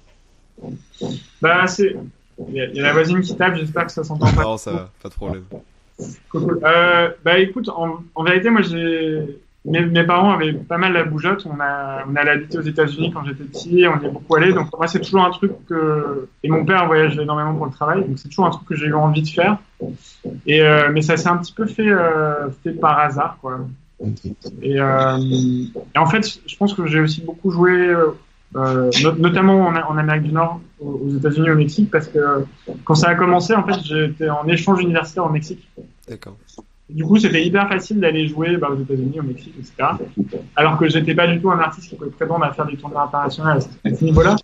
Bah 1.42 1.68
c'est, 1.68 1.96
il 2.50 2.56
y, 2.56 2.62
a- 2.62 2.66
il 2.68 2.76
y 2.76 2.80
a 2.80 2.84
la 2.84 2.94
voisine 2.94 3.22
qui 3.22 3.36
tape, 3.36 3.56
j'espère 3.56 3.86
que 3.88 3.92
ça 3.92 4.04
s'entend 4.04 4.32
pas. 4.36 4.44
Non, 4.44 4.58
ça 4.58 4.72
va, 4.72 4.92
pas 5.02 5.10
de 5.10 5.14
problème. 5.16 5.44
Euh, 6.36 7.10
bah 7.24 7.40
écoute, 7.40 7.70
en, 7.70 8.00
en 8.16 8.24
vérité, 8.24 8.50
moi 8.50 8.62
j'ai 8.62 9.40
mes, 9.64 9.86
mes 9.86 10.04
parents 10.04 10.34
avaient 10.34 10.54
pas 10.54 10.78
mal 10.78 10.94
la 10.94 11.04
bougeotte. 11.04 11.46
On 11.46 11.60
a 11.60 12.04
on 12.10 12.16
allait 12.16 12.32
habiter 12.32 12.58
aux 12.58 12.62
États-Unis 12.62 13.12
quand 13.12 13.24
j'étais 13.26 13.46
petit, 13.46 13.86
on 13.88 14.02
y 14.02 14.06
est 14.06 14.10
beaucoup 14.10 14.36
allé. 14.36 14.54
Donc 14.54 14.68
moi 14.78 14.88
c'est 14.88 15.00
toujours 15.00 15.24
un 15.24 15.32
truc 15.32 15.54
que 15.68 16.28
et 16.44 16.50
mon 16.50 16.66
père 16.66 16.86
voyageait 16.88 17.24
énormément 17.24 17.56
pour 17.56 17.66
le 17.66 17.72
travail, 17.72 18.04
donc 18.04 18.20
c'est 18.20 18.28
toujours 18.30 18.46
un 18.46 18.52
truc 18.52 18.68
que 18.68 18.76
j'ai 18.76 18.88
eu 18.88 18.94
envie 18.94 19.22
de 19.22 19.30
faire. 19.30 19.58
Et 20.46 20.62
euh, 20.62 20.90
mais 20.92 21.02
ça 21.02 21.18
s'est 21.18 21.30
un 21.30 21.38
petit 21.38 21.54
peu 21.54 21.66
fait 21.66 21.90
euh, 21.90 22.50
fait 22.64 22.74
par 22.74 23.00
hasard 23.00 23.38
quoi. 23.42 23.60
Et, 24.62 24.80
euh, 24.80 25.18
et 25.18 25.98
en 25.98 26.06
fait, 26.06 26.40
je 26.46 26.58
pense 26.58 26.74
que 26.74 26.86
j'ai 26.86 27.00
aussi 27.00 27.22
beaucoup 27.22 27.50
joué, 27.50 27.96
euh, 28.56 28.90
no- 29.04 29.16
notamment 29.18 29.68
en, 29.68 29.76
en 29.76 29.98
Amérique 29.98 30.24
du 30.24 30.32
Nord, 30.32 30.60
aux 30.80 31.02
aux 31.06 31.10
États-Unis, 31.18 31.50
au 31.52 31.56
Mexique, 31.56 31.92
parce 31.92 32.08
que 32.08 32.18
euh, 32.20 32.40
quand 32.84 32.96
ça 32.96 33.10
a 33.10 33.16
commencé, 33.16 33.54
en 33.54 33.64
fait, 33.64 33.80
j'étais 33.84 34.30
en 34.30 34.48
échange 34.48 34.82
universitaire 34.82 35.26
au 35.26 35.30
Mexique. 35.30 35.68
D'accord. 36.08 36.36
Du 36.90 37.04
coup, 37.04 37.18
c'était 37.18 37.44
hyper 37.44 37.68
facile 37.68 38.00
d'aller 38.00 38.28
jouer 38.28 38.58
bah, 38.58 38.70
aux 38.72 38.80
États-Unis, 38.80 39.20
au 39.20 39.24
Mexique, 39.24 39.56
etc. 39.58 39.74
Alors 40.56 40.78
que 40.78 40.88
j'étais 40.88 41.16
pas 41.16 41.28
du 41.28 41.42
tout 41.42 41.50
un 41.52 41.60
artiste 41.60 41.90
qui 41.90 41.96
pouvait 41.96 42.12
prétendre 42.12 42.46
à 42.46 42.54
faire 42.54 42.66
des 42.68 42.78
tournées 42.78 42.96
internationales 42.98 43.60
à 43.84 43.90
ce 43.94 44.04
niveau-là. 44.06 44.36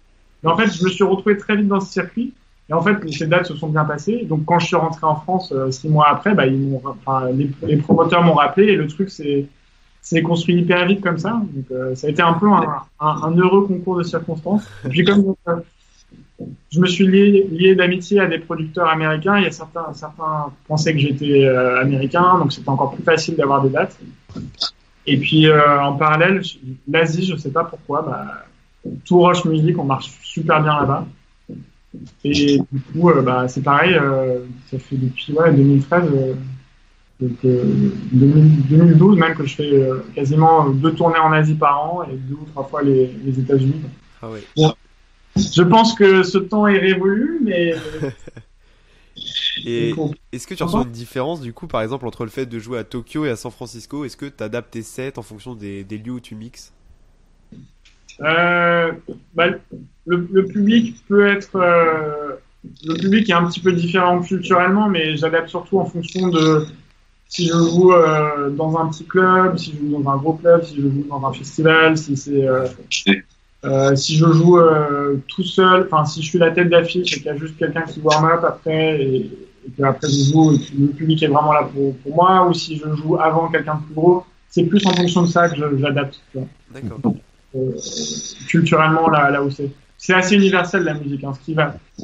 Mais 0.43 0.49
en 0.49 0.57
fait, 0.57 0.67
je 0.67 0.83
me 0.83 0.89
suis 0.89 1.03
retrouvé 1.03 1.37
très 1.37 1.55
vite 1.55 1.67
dans 1.67 1.79
ce 1.79 1.91
circuit. 1.91 2.33
Et 2.69 2.73
en 2.73 2.81
fait, 2.81 2.97
ces 3.11 3.27
dates 3.27 3.45
se 3.45 3.55
sont 3.55 3.67
bien 3.69 3.85
passées. 3.85 4.25
Donc, 4.27 4.45
quand 4.45 4.57
je 4.57 4.65
suis 4.67 4.75
rentré 4.75 5.05
en 5.05 5.15
France 5.17 5.51
euh, 5.55 5.69
six 5.71 5.87
mois 5.89 6.07
après, 6.09 6.33
bah, 6.33 6.47
ils 6.47 6.57
m'ont, 6.57 6.81
enfin, 7.05 7.29
les, 7.31 7.51
les 7.63 7.77
promoteurs 7.77 8.23
m'ont 8.23 8.33
rappelé 8.33 8.67
et 8.67 8.75
le 8.75 8.87
truc 8.87 9.09
c'est 9.09 9.45
c'est 10.01 10.21
construit 10.21 10.55
hyper 10.55 10.85
vite 10.87 11.01
comme 11.01 11.17
ça. 11.17 11.41
Donc, 11.53 11.65
euh, 11.71 11.95
ça 11.95 12.07
a 12.07 12.09
été 12.09 12.21
un 12.21 12.33
peu 12.33 12.51
un, 12.51 12.83
un, 12.99 13.07
un 13.23 13.37
heureux 13.37 13.67
concours 13.67 13.97
de 13.97 14.03
circonstances. 14.03 14.67
Et 14.85 14.89
puis, 14.89 15.03
comme 15.05 15.35
euh, 15.47 15.55
je 16.71 16.79
me 16.79 16.87
suis 16.87 17.07
lié, 17.07 17.47
lié 17.51 17.75
d'amitié 17.75 18.19
à 18.19 18.27
des 18.27 18.39
producteurs 18.39 18.89
américains, 18.89 19.37
il 19.37 19.43
y 19.43 19.47
a 19.47 19.51
certains, 19.51 19.93
certains 19.93 20.47
pensaient 20.67 20.93
que 20.93 20.99
j'étais 20.99 21.45
euh, 21.45 21.81
américain, 21.81 22.39
donc 22.39 22.51
c'était 22.51 22.69
encore 22.69 22.93
plus 22.93 23.03
facile 23.03 23.35
d'avoir 23.35 23.61
des 23.61 23.69
dates. 23.69 23.97
Et 25.07 25.17
puis, 25.17 25.47
euh, 25.47 25.81
en 25.81 25.93
parallèle, 25.93 26.41
l'Asie, 26.87 27.25
je 27.25 27.35
sais 27.35 27.51
pas 27.51 27.63
pourquoi, 27.63 28.01
bah, 28.01 28.91
tout 29.05 29.19
Roche 29.19 29.45
Music, 29.45 29.77
on 29.77 29.83
marche 29.83 30.11
super 30.23 30.61
bien 30.61 30.79
là-bas. 30.79 31.05
Et 32.23 32.59
du 32.71 32.81
coup, 32.93 33.09
euh, 33.09 33.21
bah, 33.21 33.47
c'est 33.47 33.61
pareil, 33.61 33.99
ça 34.69 34.79
fait 34.79 34.95
depuis 34.95 35.33
ouais, 35.33 35.53
2013, 35.53 36.03
euh, 36.13 36.33
donc, 37.21 37.37
euh, 37.45 37.63
2000 38.11 38.67
2012 38.67 39.17
même 39.17 39.35
que 39.35 39.45
je 39.45 39.55
fais 39.55 39.73
euh, 39.73 39.99
quasiment 40.15 40.69
deux 40.69 40.93
tournées 40.93 41.19
en 41.19 41.31
Asie 41.31 41.55
par 41.55 41.79
an 41.83 42.03
et 42.03 42.15
deux 42.15 42.35
ou 42.35 42.45
trois 42.51 42.63
fois 42.63 42.81
les, 42.81 43.11
les 43.23 43.39
États-Unis. 43.39 43.81
Ah 44.21 44.29
ouais. 44.29 44.41
Je 45.35 45.61
pense 45.63 45.93
que 45.95 46.23
ce 46.23 46.37
temps 46.37 46.67
est 46.67 46.77
révolu, 46.79 47.39
mais 47.43 47.73
Et 49.65 49.89
il 49.89 49.95
faut- 49.95 50.13
est-ce 50.31 50.47
que 50.47 50.53
tu 50.55 50.63
ressens 50.63 50.83
une 50.83 50.91
différence 50.91 51.41
du 51.41 51.53
coup, 51.53 51.67
par 51.67 51.81
exemple, 51.81 52.05
entre 52.07 52.23
le 52.23 52.29
fait 52.29 52.45
de 52.45 52.59
jouer 52.59 52.79
à 52.79 52.83
Tokyo 52.83 53.25
et 53.25 53.29
à 53.29 53.35
San 53.35 53.51
Francisco? 53.51 54.05
Est-ce 54.05 54.17
que 54.17 54.25
tu 54.25 54.43
adaptes 54.43 54.71
tes 54.71 54.81
sets 54.81 55.17
en 55.17 55.21
fonction 55.21 55.55
des, 55.55 55.83
des 55.83 55.97
lieux 55.97 56.13
où 56.13 56.19
tu 56.19 56.35
mixes? 56.35 56.73
Euh, 58.21 58.91
bah, 59.33 59.47
le, 60.05 60.27
le 60.31 60.45
public 60.45 60.95
peut 61.07 61.25
être 61.27 61.55
euh, 61.55 62.35
le 62.85 62.95
public 62.95 63.29
est 63.29 63.33
un 63.33 63.47
petit 63.47 63.59
peu 63.59 63.71
différent 63.71 64.21
culturellement, 64.21 64.89
mais 64.89 65.15
j'adapte 65.15 65.49
surtout 65.49 65.79
en 65.79 65.85
fonction 65.85 66.27
de 66.27 66.67
si 67.31 67.47
je 67.47 67.53
joue 67.53 67.93
euh, 67.93 68.49
dans 68.49 68.77
un 68.77 68.87
petit 68.89 69.05
club, 69.05 69.57
si 69.57 69.71
je 69.71 69.77
joue 69.79 70.01
dans 70.03 70.11
un 70.11 70.17
gros 70.17 70.33
club, 70.33 70.63
si 70.65 70.75
je 70.75 70.81
joue 70.81 71.05
dans 71.09 71.25
un 71.25 71.31
festival, 71.31 71.97
si 71.97 72.17
c'est 72.17 72.45
euh, 72.45 72.67
euh, 73.63 73.95
si 73.95 74.17
je 74.17 74.25
joue 74.25 74.57
euh, 74.59 75.15
tout 75.29 75.43
seul, 75.43 75.87
enfin 75.89 76.03
si 76.05 76.21
je 76.21 76.27
suis 76.27 76.39
la 76.39 76.51
tête 76.51 76.69
d'affiche 76.69 77.13
et 77.13 77.17
qu'il 77.17 77.25
y 77.25 77.29
a 77.29 77.37
juste 77.37 77.57
quelqu'un 77.57 77.83
qui 77.83 78.01
warm 78.01 78.25
up 78.25 78.43
après 78.43 79.01
et, 79.01 79.15
et 79.65 79.71
que 79.77 79.83
après 79.83 80.09
je 80.09 80.31
joue 80.31 80.51
et 80.55 80.59
que 80.59 80.71
le 80.77 80.87
public 80.87 81.23
est 81.23 81.27
vraiment 81.27 81.53
là 81.53 81.63
pour, 81.73 81.95
pour 81.97 82.15
moi, 82.15 82.47
ou 82.49 82.53
si 82.53 82.77
je 82.77 82.95
joue 82.95 83.15
avant 83.17 83.47
quelqu'un 83.47 83.75
de 83.75 83.85
plus 83.85 83.95
gros, 83.95 84.23
c'est 84.49 84.63
plus 84.65 84.85
en 84.85 84.91
fonction 84.93 85.21
de 85.21 85.27
ça 85.27 85.47
que 85.47 85.55
je- 85.55 85.77
j'adapte. 85.77 86.19
tu 86.33 86.39
vois 86.39 86.47
D'accord. 86.73 86.99
euh, 87.55 87.71
culturellement 88.49 89.09
là, 89.09 89.31
là 89.31 89.41
où 89.41 89.49
c'est. 89.49 89.69
C'est 90.01 90.15
assez 90.15 90.35
universel 90.35 90.83
la 90.83 90.95
musique. 90.95 91.23
Hein, 91.23 91.33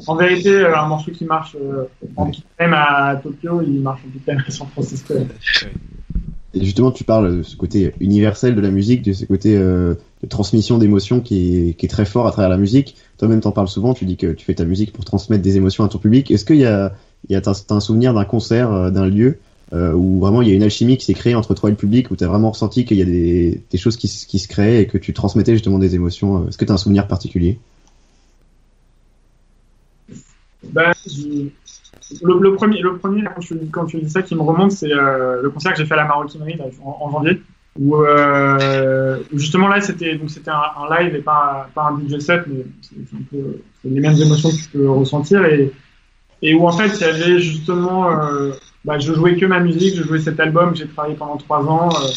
en 0.05 0.15
vérité, 0.15 0.51
euh, 0.51 0.77
un 0.77 0.87
morceau 0.87 1.11
qui 1.11 1.25
marche 1.25 1.57
euh, 1.59 1.85
en 2.15 2.29
même 2.59 2.73
à 2.73 3.19
Tokyo, 3.21 3.63
il 3.63 3.81
marche 3.81 4.01
en 4.05 4.31
même 4.31 4.43
à 4.47 4.51
San 4.51 4.67
Francisco. 4.67 5.15
Et 6.53 6.63
justement, 6.63 6.91
tu 6.91 7.03
parles 7.03 7.37
de 7.37 7.43
ce 7.43 7.55
côté 7.55 7.93
universel 7.99 8.53
de 8.53 8.61
la 8.61 8.69
musique, 8.69 9.01
de 9.01 9.13
ce 9.13 9.25
côté 9.25 9.57
euh, 9.57 9.95
de 10.21 10.27
transmission 10.27 10.77
d'émotions 10.77 11.21
qui 11.21 11.75
est, 11.79 11.89
très 11.89 12.05
fort 12.05 12.27
à 12.27 12.31
travers 12.31 12.49
la 12.49 12.57
musique. 12.57 12.95
Toi-même, 13.17 13.41
t'en 13.41 13.51
parles 13.51 13.67
souvent. 13.67 13.95
Tu 13.95 14.05
dis 14.05 14.15
que 14.15 14.31
tu 14.31 14.45
fais 14.45 14.53
ta 14.53 14.65
musique 14.65 14.93
pour 14.93 15.03
transmettre 15.03 15.41
des 15.41 15.57
émotions 15.57 15.83
à 15.83 15.89
ton 15.89 15.97
public. 15.97 16.29
Est-ce 16.29 16.45
qu'il 16.45 16.57
y 16.57 16.65
a, 16.65 16.93
un 17.31 17.79
souvenir 17.79 18.13
d'un 18.13 18.25
concert, 18.25 18.71
euh, 18.71 18.91
d'un 18.91 19.07
lieu 19.07 19.39
où 19.73 20.21
vraiment 20.21 20.41
il 20.41 20.47
y 20.47 20.51
a 20.51 20.53
une 20.53 20.63
alchimie 20.63 20.95
qui 20.95 21.03
s'est 21.03 21.13
créée 21.13 21.35
entre 21.35 21.53
toi 21.53 21.67
et 21.69 21.71
le 21.71 21.77
public, 21.77 22.09
où 22.09 22.15
tu 22.15 22.23
as 22.23 22.27
vraiment 22.27 22.51
ressenti 22.51 22.85
qu'il 22.85 22.95
y 22.95 23.01
a 23.01 23.05
des, 23.05 23.77
choses 23.77 23.97
qui, 23.97 24.07
se 24.07 24.47
créaient 24.47 24.83
et 24.83 24.87
que 24.87 24.97
tu 24.97 25.13
transmettais 25.13 25.51
justement 25.51 25.77
des 25.77 25.93
émotions. 25.93 26.47
Est-ce 26.47 26.57
que 26.57 26.63
tu 26.63 26.71
as 26.71 26.75
un 26.75 26.77
souvenir 26.77 27.05
particulier? 27.07 27.59
Je- 30.63 31.49
le, 32.21 32.39
le 32.39 32.55
premier, 32.55 32.81
le 32.81 32.97
premier 32.97 33.23
quand, 33.23 33.41
tu, 33.41 33.57
quand 33.71 33.85
tu 33.85 33.99
dis 33.99 34.09
ça, 34.09 34.21
qui 34.21 34.35
me 34.35 34.41
remonte, 34.41 34.71
c'est 34.71 34.91
euh, 34.91 35.41
le 35.41 35.49
concert 35.49 35.73
que 35.73 35.79
j'ai 35.79 35.85
fait 35.85 35.93
à 35.93 35.97
la 35.97 36.05
Maroquinerie 36.05 36.57
en, 36.83 37.11
janvier, 37.11 37.41
où, 37.79 37.95
euh, 37.97 39.19
justement 39.33 39.67
là, 39.67 39.81
c'était 39.81 40.15
donc 40.15 40.29
c'était 40.29 40.51
un, 40.51 40.97
live 40.97 41.15
et 41.15 41.21
pas, 41.21 41.69
pas 41.75 41.91
un 41.91 41.99
DJ 41.99 42.19
set, 42.19 42.43
mais 42.47 42.65
c'est 42.81 43.89
les 43.89 43.99
mêmes 43.99 44.17
émotions 44.17 44.49
que 44.49 44.55
tu 44.55 44.69
peux 44.69 44.89
ressentir 44.89 45.43
et, 45.45 45.71
et 46.41 46.53
où 46.53 46.67
en 46.67 46.71
fait 46.71 46.87
il 46.95 47.01
y 47.01 47.03
avait 47.03 47.39
justement, 47.39 48.09
euh, 48.09 48.53
bah, 48.85 48.99
je 48.99 49.13
jouais 49.13 49.35
que 49.35 49.45
ma 49.45 49.59
musique, 49.59 49.95
je 49.95 50.03
jouais 50.03 50.19
cet 50.19 50.39
album 50.39 50.75
j'ai 50.75 50.87
travaillé 50.87 51.15
pendant 51.15 51.37
trois 51.37 51.63
ans 51.65 51.89
euh, 51.89 52.07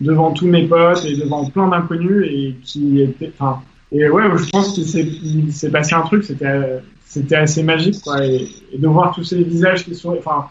devant 0.00 0.32
tous 0.32 0.46
mes 0.46 0.66
potes 0.66 1.04
et 1.04 1.16
devant 1.16 1.44
plein 1.46 1.68
d'inconnus 1.68 2.26
et 2.30 2.56
qui 2.62 3.06
enfin, 3.38 3.62
et 3.92 4.08
ouais, 4.08 4.22
je 4.36 4.48
pense 4.50 4.74
qu'il 4.74 5.52
s'est 5.52 5.70
passé 5.70 5.94
un 5.94 6.02
truc, 6.02 6.22
c'était 6.24 6.80
c'était 7.10 7.36
assez 7.36 7.64
magique 7.64 8.00
quoi. 8.02 8.24
Et, 8.24 8.48
de 8.72 8.86
voir 8.86 9.12
tous 9.12 9.24
ces 9.24 9.42
visages 9.42 9.84
qui 9.84 9.94
sont 9.94 10.16
enfin 10.16 10.48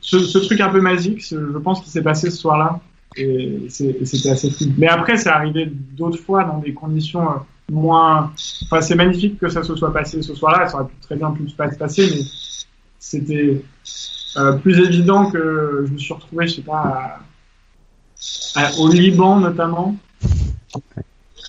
ce, 0.00 0.38
truc 0.38 0.60
un 0.60 0.70
peu 0.70 0.80
magique 0.80 1.22
je 1.28 1.58
pense 1.58 1.80
qu'il 1.80 1.90
s'est 1.90 2.02
passé 2.02 2.30
ce 2.30 2.38
soir-là. 2.38 2.80
Et 3.16 3.66
c'était 3.68 4.30
assez 4.30 4.50
fou 4.50 4.64
mais 4.78 4.88
après 4.88 5.16
c'est 5.16 5.28
arrivé 5.28 5.66
d'autres 5.66 6.18
fois 6.18 6.44
dans 6.44 6.58
des 6.58 6.72
conditions 6.72 7.28
euh, 7.28 7.34
moins 7.70 8.32
enfin 8.64 8.80
c'est 8.80 8.94
magnifique 8.94 9.38
que 9.38 9.48
ça 9.48 9.62
se 9.62 9.74
soit 9.74 9.92
passé 9.92 10.22
ce 10.22 10.34
soir-là. 10.34 10.68
Ça 10.68 10.76
aurait 10.76 10.90
très 11.02 11.16
bien 11.16 11.32
pu 11.32 11.42
pas 11.56 11.70
se 11.70 11.76
passer 11.76 12.08
mais 12.08 12.22
c'était 13.00 13.62
euh, 14.36 14.52
plus 14.52 14.78
évident 14.78 15.28
que 15.30 15.84
je 15.86 15.92
me 15.92 15.98
suis 15.98 16.14
retrouvé 16.14 16.46
je 16.46 16.54
sais 16.54 16.62
pas 16.62 17.18
au 18.78 18.88
Liban 18.88 19.40
notamment 19.40 19.96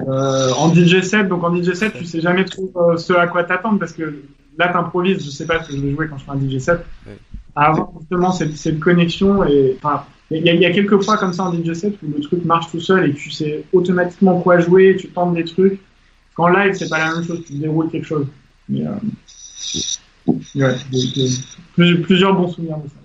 euh, 0.01 0.51
en 0.53 0.73
DJ 0.73 1.01
set, 1.01 1.27
donc 1.27 1.43
en 1.43 1.55
DJ 1.55 1.73
set, 1.73 1.93
tu 1.97 2.05
sais 2.05 2.21
jamais 2.21 2.45
trop 2.45 2.71
euh, 2.75 2.97
ce 2.97 3.13
à 3.13 3.27
quoi 3.27 3.43
t'attendre 3.43 3.79
parce 3.79 3.93
que 3.93 4.21
là 4.57 4.69
t'improvises, 4.69 5.23
je 5.23 5.29
sais 5.29 5.45
pas 5.45 5.63
ce 5.63 5.69
que 5.69 5.75
je 5.75 5.81
vais 5.81 5.91
jouer 5.91 6.07
quand 6.07 6.17
je 6.17 6.25
fais 6.25 6.31
un 6.31 6.39
DJ 6.39 6.59
set. 6.59 6.79
Ouais. 7.05 7.17
Avoir 7.55 7.91
justement 7.99 8.31
cette, 8.31 8.57
cette 8.57 8.79
connexion 8.79 9.43
et 9.45 9.77
enfin, 9.81 10.03
il 10.31 10.43
y, 10.43 10.49
a- 10.49 10.53
il 10.53 10.61
y 10.61 10.65
a 10.65 10.71
quelques 10.71 11.01
fois 11.03 11.17
comme 11.17 11.33
ça 11.33 11.43
en 11.43 11.53
DJ 11.53 11.73
set 11.73 11.95
où 12.01 12.07
le 12.15 12.19
truc 12.21 12.43
marche 12.45 12.71
tout 12.71 12.79
seul 12.79 13.09
et 13.09 13.13
tu 13.13 13.29
sais 13.29 13.63
automatiquement 13.73 14.39
quoi 14.41 14.59
jouer, 14.59 14.95
tu 14.99 15.09
tentes 15.09 15.35
des 15.35 15.43
trucs. 15.45 15.79
Qu'en 16.35 16.47
live, 16.47 16.73
c'est 16.73 16.89
pas 16.89 16.97
la 16.97 17.13
même 17.13 17.23
chose, 17.23 17.43
tu 17.45 17.53
déroules 17.53 17.91
quelque 17.91 18.07
chose. 18.07 18.25
Mais, 18.67 18.87
euh, 18.87 18.93
ouais, 20.55 20.75
donc, 20.91 21.29
plus- 21.75 22.01
plusieurs 22.01 22.33
bons 22.35 22.47
souvenirs 22.47 22.77
de 22.77 22.89
ça. 22.89 22.95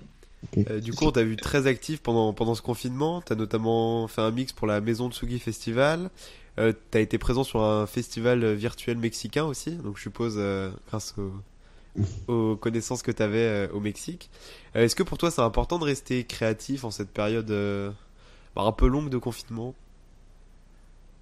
Euh, 0.71 0.79
du 0.79 0.93
coup, 0.93 1.05
on 1.05 1.11
t'a 1.11 1.23
vu 1.23 1.35
très 1.35 1.67
actif 1.67 2.01
pendant, 2.01 2.33
pendant 2.33 2.55
ce 2.55 2.61
confinement. 2.61 3.21
T'as 3.21 3.35
notamment 3.35 4.07
fait 4.07 4.21
un 4.21 4.31
mix 4.31 4.51
pour 4.51 4.65
la 4.67 4.81
Maison 4.81 5.11
Tsugi 5.11 5.37
Festival. 5.37 6.09
Euh, 6.57 6.73
t'as 6.91 6.99
été 6.99 7.17
présent 7.17 7.43
sur 7.43 7.61
un 7.61 7.85
festival 7.85 8.53
virtuel 8.53 8.97
mexicain 8.97 9.45
aussi, 9.45 9.71
donc 9.77 9.97
je 9.97 10.03
suppose 10.03 10.35
euh, 10.37 10.71
grâce 10.87 11.15
aux, 11.17 11.33
aux 12.27 12.55
connaissances 12.57 13.01
que 13.03 13.11
t'avais 13.11 13.67
euh, 13.67 13.67
au 13.73 13.79
Mexique. 13.79 14.29
Euh, 14.75 14.83
Est-ce 14.83 14.95
que 14.95 15.03
pour 15.03 15.17
toi 15.17 15.31
c'est 15.31 15.41
important 15.41 15.79
de 15.79 15.85
rester 15.85 16.23
créatif 16.25 16.83
en 16.83 16.91
cette 16.91 17.11
période 17.11 17.49
euh, 17.51 17.91
bah, 18.55 18.63
un 18.63 18.71
peu 18.71 18.87
longue 18.87 19.09
de 19.09 19.17
confinement? 19.17 19.75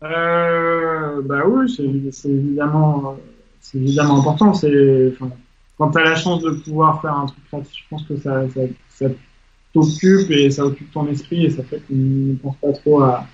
Euh, 0.04 1.22
bah 1.24 1.44
oui, 1.48 1.70
c'est 1.70 2.30
évidemment, 2.30 3.18
c'est 3.60 3.80
évidemment 3.80 4.20
important. 4.20 4.54
C'est, 4.54 5.12
enfin, 5.14 5.32
quand 5.78 5.92
tu 5.92 5.98
as 6.00 6.04
la 6.04 6.16
chance 6.16 6.42
de 6.44 6.52
pouvoir 6.52 7.02
faire 7.02 7.14
un 7.14 7.26
truc 7.26 7.44
créatif, 7.46 7.74
je 7.84 7.90
pense 7.90 8.04
que 8.06 8.18
ça, 8.18 8.48
ça, 8.50 8.62
ça 8.90 9.06
t'occupe 9.74 10.30
et 10.32 10.52
ça 10.52 10.66
occupe 10.66 10.92
ton 10.92 11.08
esprit 11.08 11.46
et 11.46 11.50
ça 11.50 11.64
fait 11.64 11.80
qu'on 11.88 11.96
ne 11.96 12.36
pense 12.36 12.58
pas 12.58 12.74
trop 12.74 13.02
à, 13.02 13.28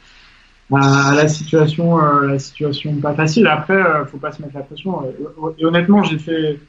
à, 0.71 1.11
à 1.11 1.15
la 1.15 1.27
situation, 1.27 1.99
euh, 2.03 2.27
la 2.27 2.39
situation 2.39 2.95
pas 2.95 3.13
facile. 3.13 3.47
Après, 3.47 3.75
euh, 3.75 4.05
faut 4.05 4.17
pas 4.17 4.31
se 4.31 4.41
mettre 4.41 4.55
la 4.55 4.61
pression. 4.61 5.03
Et, 5.03 5.61
et 5.61 5.65
honnêtement, 5.65 6.03
j'ai 6.03 6.19
fait 6.19 6.59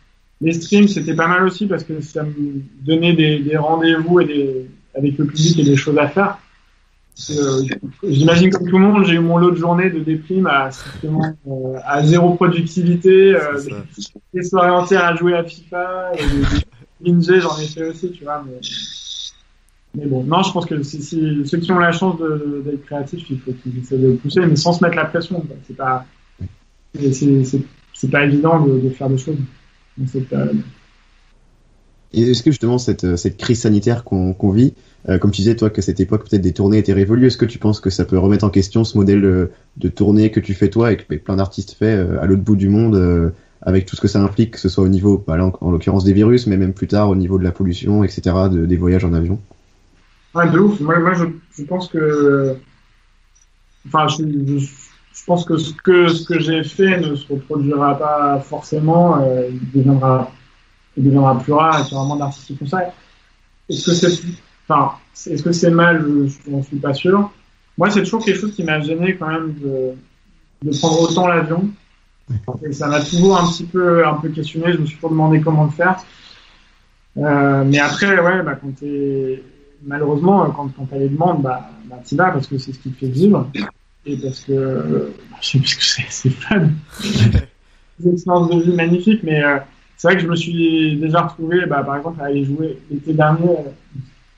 les 0.41 0.53
streams, 0.53 0.89
c'était 0.89 1.15
pas 1.15 1.29
mal 1.29 1.45
aussi 1.45 1.67
parce 1.67 1.85
que 1.85 2.01
ça 2.01 2.23
me 2.23 2.35
donnait 2.83 3.15
des, 3.15 3.39
des 3.39 3.57
rendez-vous 3.57 4.21
et 4.21 4.25
des, 4.27 4.67
avec 4.97 5.17
le 5.19 5.27
public 5.27 5.59
et 5.59 5.65
des 5.65 5.77
choses 5.77 5.99
à 5.99 6.09
faire. 6.09 6.39
Euh, 7.31 7.63
J'imagine 8.03 8.51
comme 8.51 8.69
tout 8.69 8.77
le 8.77 8.85
monde, 8.85 9.05
j'ai 9.05 9.15
eu 9.15 9.21
mon 9.21 9.39
lot 9.39 9.53
de 9.53 9.57
journées 9.57 9.89
de 9.89 10.01
déprime 10.01 10.49
à 10.49 10.71
euh, 11.05 11.79
à 11.87 12.03
zéro 12.03 12.35
productivité, 12.35 13.37
euh, 13.37 13.61
des 14.35 14.43
soirées 14.43 14.71
entières 14.71 15.05
à 15.05 15.15
jouer 15.15 15.35
à 15.35 15.45
FIFA, 15.45 16.11
et 16.19 16.25
des, 17.03 17.13
des 17.13 17.41
j'en 17.41 17.57
ai 17.57 17.67
fait 17.67 17.89
aussi, 17.89 18.11
tu 18.11 18.25
vois. 18.25 18.45
Mais, 18.45 18.59
mais 19.95 20.07
bon, 20.07 20.25
non, 20.25 20.43
je 20.43 20.53
pense 20.53 20.67
que 20.67 20.83
si, 20.83 21.03
si- 21.03 21.47
ceux 21.47 21.59
qui 21.59 21.71
ont 21.71 21.79
la 21.79 21.93
chance 21.93 22.19
d'être 22.65 22.85
créatifs, 22.85 23.31
il 23.31 23.39
faut 23.39 23.53
qu'ils 23.53 23.79
essaient 23.79 23.99
de 23.99 24.13
pousser, 24.13 24.41
mais 24.41 24.57
sans 24.57 24.73
se 24.73 24.83
mettre 24.83 24.97
la 24.97 25.05
pression. 25.05 25.45
C'est 25.67 25.77
pas, 25.77 26.05
c'est- 26.95 28.11
pas 28.11 28.25
évident 28.25 28.65
de, 28.65 28.89
faire 28.91 29.09
des 29.09 29.19
choses 29.19 29.37
dans 29.97 30.07
cette 30.07 30.29
période. 30.29 30.57
Et 32.13 32.31
est-ce 32.31 32.43
que 32.43 32.51
justement 32.51 32.79
cette, 32.79 33.37
crise 33.39 33.61
sanitaire 33.61 34.05
qu'on 34.05 34.51
vit, 34.51 34.75
euh, 35.09 35.19
comme 35.19 35.31
tu 35.31 35.43
disais 35.43 35.57
toi 35.57 35.71
que 35.71 35.83
cette 35.83 36.01
époque 36.01 36.29
peut-être 36.29 36.43
des 36.43 36.53
tournées 36.53 36.79
étaient 36.79 36.93
révolues, 36.93 37.27
est-ce 37.27 37.37
que 37.37 37.45
tu 37.45 37.59
penses 37.59 37.81
que 37.81 37.91
ça 37.91 38.05
peut 38.05 38.19
remettre 38.19 38.45
en 38.45 38.51
question 38.51 38.85
ce 38.85 38.97
modèle 38.97 39.51
de 39.77 39.89
tournée 39.89 40.31
que 40.31 40.41
tu 40.41 40.55
fais 40.55 40.69
toi 40.71 40.93
et 40.93 40.97
que 40.97 41.15
plein 41.15 41.37
d'artistes 41.37 41.73
fait 41.73 41.97
euh, 41.97 42.21
à 42.21 42.27
l'autre 42.27 42.43
bout 42.43 42.57
du 42.57 42.69
monde 42.69 42.95
euh, 42.97 43.31
avec 43.63 43.87
tout 43.87 43.97
ce 43.97 44.01
que 44.01 44.09
ça 44.09 44.21
implique, 44.21 44.53
que 44.53 44.61
ce 44.61 44.69
soit 44.69 44.85
au 44.85 44.89
niveau, 44.89 45.25
bah, 45.27 45.43
en, 45.43 45.53
en 45.61 45.71
l'occurrence 45.71 46.05
des 46.05 46.13
virus, 46.13 46.47
mais 46.47 46.57
même 46.57 46.73
plus 46.73 46.87
tard 46.87 47.11
au 47.11 47.17
niveau 47.17 47.39
de 47.39 47.45
la 47.45 47.53
pollution, 47.53 48.05
etc., 48.05 48.49
de, 48.51 48.67
des 48.67 48.77
voyages 48.77 49.05
en 49.05 49.13
avion? 49.13 49.41
Ouais, 50.35 50.51
de 50.51 50.59
ouf. 50.59 50.81
Moi, 50.81 50.99
moi 50.99 51.15
je, 51.15 51.25
je 51.57 51.65
pense 51.65 51.89
que. 51.89 52.57
Enfin, 53.87 54.09
je, 54.09 54.25
je, 54.25 54.59
je 54.59 55.25
pense 55.27 55.45
que 55.45 55.57
ce 55.57 55.73
que, 55.75 56.09
ce 56.09 56.25
que 56.27 56.41
j'ai 56.41 56.65
fait 56.65 56.99
ne 57.01 57.15
se 57.15 57.33
reproduira 57.33 57.97
pas 57.99 58.41
forcément. 58.41 59.21
euh, 59.23 59.49
il, 59.51 59.71
deviendra, 59.73 60.31
il 60.97 61.05
deviendra 61.05 61.39
plus 61.39 61.53
rare 61.53 61.87
aura 61.93 62.05
moins 62.05 62.17
d'artistes 62.17 62.47
qui 62.47 62.57
font 62.57 62.67
ça. 62.67 62.93
Est-ce 63.69 63.85
que 63.87 63.93
c'est. 63.95 64.23
Enfin, 64.69 64.93
c'est- 65.13 65.33
est-ce 65.33 65.43
que 65.43 65.53
c'est 65.53 65.71
mal? 65.71 66.05
Je 66.47 66.51
n'en 66.51 66.63
suis 66.63 66.77
pas 66.79 66.95
sûr. 66.95 67.31
Moi, 67.79 67.91
c'est 67.91 68.03
toujours 68.03 68.25
quelque 68.25 68.41
chose 68.41 68.55
qui 68.55 68.65
m'a 68.65 68.81
gêné 68.81 69.17
quand 69.17 69.29
même 69.29 69.55
de, 69.55 69.93
de 70.63 70.79
prendre 70.79 71.01
autant 71.03 71.27
l'avion. 71.29 71.69
Et 72.65 72.73
ça 72.73 72.89
m'a 72.89 73.01
toujours 73.03 73.39
un 73.39 73.47
petit 73.49 73.65
peu, 73.65 74.07
un 74.07 74.15
peu 74.15 74.31
questionné. 74.31 74.73
Je 74.73 74.79
me 74.79 74.87
suis 74.87 74.95
toujours 74.97 75.11
demandé 75.11 75.41
comment 75.41 75.65
le 75.65 75.71
faire. 75.71 75.97
Euh, 77.19 77.65
mais 77.65 77.79
après, 77.79 78.19
ouais, 78.19 78.43
bah, 78.43 78.55
quand 78.61 78.75
t'es 78.81 79.43
malheureusement, 79.87 80.51
quand, 80.51 80.69
quand 80.77 80.87
t'as 80.87 80.99
les 80.99 81.09
demandes, 81.09 81.43
bah, 81.43 81.71
bah 81.87 81.97
t'y 82.05 82.17
vas 82.17 82.31
parce 82.31 82.47
que 82.47 82.59
c'est 82.59 82.73
ce 82.73 82.79
qui 82.79 82.91
te 82.91 82.99
fait 82.99 83.07
vivre 83.13 83.51
et 84.07 84.17
parce 84.19 84.41
que 84.41 84.53
euh, 84.53 85.11
bah, 85.31 85.37
je 85.41 85.49
sais 85.49 85.59
parce 85.59 85.75
que 85.75 85.85
c'est 85.85 86.05
c'est 86.11 86.31
fun. 86.31 86.69
Des 88.01 88.11
expériences 88.13 88.51
de 88.51 88.61
vie 88.63 88.75
magnifiques, 88.75 89.23
mais 89.23 89.43
euh, 89.43 89.59
c'est 89.97 90.09
vrai 90.09 90.17
que 90.17 90.23
je 90.23 90.29
me 90.29 90.37
suis 90.37 90.97
déjà 90.99 91.23
retrouvé, 91.23 91.67
bah, 91.67 91.83
par 91.85 91.97
exemple, 91.97 92.21
à 92.21 92.25
aller 92.27 92.45
jouer 92.45 92.79
l'été 92.91 93.13
dernier. 93.15 93.49
euh, 93.49 93.71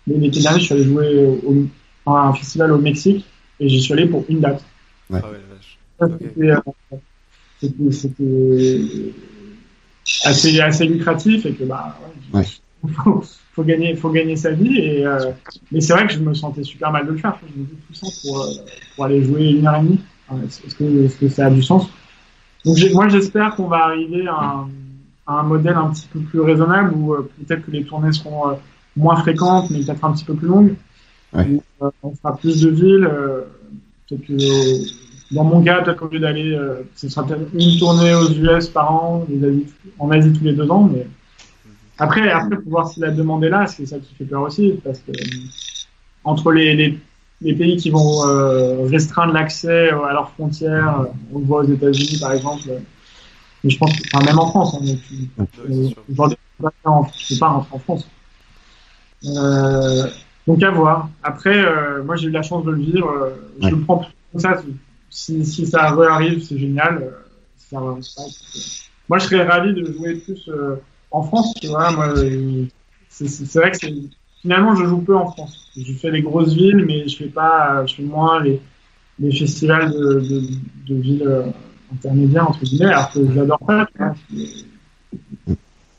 L'été 0.07 0.41
dernier, 0.41 0.61
je 0.61 0.65
suis 0.67 0.75
allé 0.75 0.85
jouer 0.85 1.41
au, 1.45 1.67
à 2.13 2.29
un 2.29 2.33
festival 2.35 2.71
au 2.73 2.79
Mexique 2.79 3.25
et 3.59 3.69
j'y 3.69 3.81
suis 3.81 3.93
allé 3.93 4.07
pour 4.07 4.25
une 4.29 4.41
date. 4.41 4.63
Ouais. 5.11 5.21
Ah 5.23 5.29
ouais, 5.31 5.39
la 5.99 6.55
vache. 6.55 6.63
C'était, 7.61 8.23
euh, 8.23 9.13
assez, 10.25 10.61
assez 10.61 10.85
lucratif 10.87 11.47
et 11.47 11.53
que 11.55 11.65
bah 11.65 11.99
ouais, 12.33 12.39
Ouais. 12.41 12.47
Faut, 12.89 13.23
faut 13.57 13.65
gagner 13.65 13.97
faut 13.97 14.11
gagner 14.11 14.37
sa 14.37 14.51
vie 14.51 14.79
et 14.79 15.07
euh, 15.07 15.33
mais 15.73 15.81
c'est 15.81 15.95
vrai 15.95 16.07
que 16.07 16.13
je 16.13 16.19
me 16.19 16.35
sentais 16.35 16.63
super 16.63 16.93
mal 16.93 17.07
de 17.07 17.13
le 17.13 17.19
faire. 17.19 17.39
Je 17.43 17.61
me 17.61 17.65
dis 17.65 17.75
tout 17.87 17.95
ça 17.95 18.07
pour, 18.23 18.43
euh, 18.43 18.49
pour 18.95 19.05
aller 19.07 19.23
jouer 19.23 19.51
une 19.51 19.67
heure 19.67 19.77
et 19.77 19.83
demie. 19.83 20.01
Est-ce 20.45 20.75
que, 20.75 21.05
est-ce 21.05 21.17
que 21.17 21.29
ça 21.29 21.47
a 21.47 21.51
du 21.51 21.63
sens? 21.63 21.89
Donc 22.65 22.77
moi 22.93 23.09
j'espère 23.09 23.55
qu'on 23.57 23.69
va 23.69 23.85
arriver 23.85 24.27
à 24.29 24.35
un, 24.35 24.69
à 25.27 25.41
un 25.41 25.43
modèle 25.45 25.77
un 25.77 25.89
petit 25.91 26.07
peu 26.13 26.21
plus 26.21 26.41
raisonnable 26.41 26.95
où 26.95 27.15
euh, 27.15 27.31
peut-être 27.47 27.65
que 27.65 27.71
les 27.71 27.85
tournées 27.85 28.13
seront 28.13 28.51
euh, 28.51 28.55
moins 28.97 29.17
fréquentes 29.17 29.71
mais 29.71 29.85
peut-être 29.85 30.05
un 30.05 30.13
petit 30.13 30.25
peu 30.25 30.35
plus 30.35 30.49
longues. 30.49 30.75
Ouais. 31.33 31.47
Où, 31.49 31.63
on 32.03 32.15
fera 32.15 32.37
plus 32.37 32.61
de 32.61 32.69
villes. 32.69 33.09
peut-être 34.09 34.27
que 34.27 35.35
dans 35.35 35.45
mon 35.45 35.61
cas, 35.63 35.83
peut-être 35.83 35.99
qu'au 35.99 36.09
lieu 36.09 36.21
d'aller, 36.21 36.57
ce 36.95 37.09
sera 37.09 37.27
peut-être 37.27 37.49
une 37.53 37.79
tournée 37.79 38.15
aux 38.15 38.31
US 38.31 38.69
par 38.69 38.93
an, 38.93 39.27
en 39.99 40.11
Asie 40.13 40.33
tous 40.33 40.45
les 40.45 40.53
deux 40.53 40.71
ans, 40.71 40.89
mais 40.93 41.07
après, 41.99 42.31
après, 42.31 42.57
faut 42.57 42.71
voir 42.71 42.89
si 42.89 43.01
la 43.01 43.11
demande 43.11 43.45
est 43.45 43.49
là, 43.51 43.67
c'est 43.67 43.87
ça 43.87 43.99
qui 43.99 44.15
fait 44.15 44.25
peur 44.25 44.43
aussi, 44.43 44.81
parce 44.85 44.99
que 45.01 45.13
euh, 45.13 45.39
entre 46.25 46.53
les, 46.53 46.75
les, 46.75 46.99
les 47.43 47.55
pays 47.55 47.77
qui 47.77 47.91
vont 47.91 48.27
euh, 48.27 48.87
restreindre 48.87 49.33
l'accès 49.33 49.91
à 49.91 50.13
leurs 50.13 50.31
frontières, 50.33 51.01
euh, 51.01 51.05
on 51.33 51.39
le 51.39 51.45
voit 51.45 51.61
aux 51.63 51.69
États-Unis 51.69 52.19
par 52.21 52.33
exemple, 52.33 52.69
euh, 52.71 52.79
Mais 53.65 53.71
je 53.71 53.79
pense, 53.79 53.97
que- 53.97 54.03
enfin, 54.13 54.25
même 54.25 54.39
en 54.39 54.49
France, 54.49 54.75
hein, 54.75 54.81
mais 54.85 54.97
tu, 54.97 55.15
sûr. 55.89 56.03
Aujourd'hui, 56.11 56.37
je 56.59 56.65
peux 56.65 57.39
pas 57.41 57.49
rentrer 57.49 57.75
en 57.75 57.79
France. 57.79 58.09
Euh, 59.25 60.07
donc 60.47 60.63
à 60.63 60.71
voir. 60.71 61.09
Après, 61.23 61.57
euh, 61.59 62.03
moi 62.05 62.17
j'ai 62.17 62.29
eu 62.29 62.31
la 62.31 62.43
chance 62.43 62.65
de 62.65 62.71
le 62.71 62.79
vivre. 62.79 63.09
euh, 63.11 63.31
Je 63.61 63.65
Ouais. 63.65 63.71
le 63.73 63.81
prends 63.81 64.07
comme 64.33 64.41
ça. 64.41 64.63
Si, 65.11 65.45
si 65.45 65.67
ça 65.67 65.85
arrive, 65.85 66.43
c'est 66.45 66.59
génial. 66.59 66.99
euh, 67.03 67.11
si 67.57 67.69
ça 67.71 67.79
arrive 67.79 68.05
pas, 68.15 68.23
c'est- 68.29 68.87
moi, 69.09 69.19
je 69.19 69.25
serais 69.25 69.45
ravi 69.45 69.73
de 69.73 69.85
jouer 69.93 70.17
plus 70.17 70.49
euh, 70.49 70.77
en 71.11 71.23
France. 71.23 71.55
Tu 71.61 71.69
vois, 71.69 71.91
moi, 71.93 72.09
euh, 72.17 72.65
c'est 73.09 73.55
vrai 73.57 73.71
que 73.71 73.87
finalement 74.43 74.75
je 74.77 74.85
joue 74.85 74.99
peu 74.99 75.17
en 75.17 75.31
France. 75.31 75.71
Je 75.77 75.93
fais 75.93 76.11
les 76.11 76.23
grosses 76.23 76.55
villes, 76.55 76.85
mais 76.87 77.09
je 77.09 77.17
fais 77.17 77.29
pas, 77.29 77.85
je 77.87 77.95
fais 77.97 78.03
moins 78.03 78.43
les, 78.43 78.61
les 79.19 79.33
festivals 79.33 79.91
de, 79.93 80.21
de, 80.21 80.41
de 80.89 81.01
villes 81.01 81.27
euh, 81.27 81.47
intermédiaires 81.93 82.49
entre 82.49 82.61
guillemets. 82.65 82.93
Alors 82.93 83.11
que 83.13 83.21
j'adore 83.33 83.61
ça. 83.67 83.87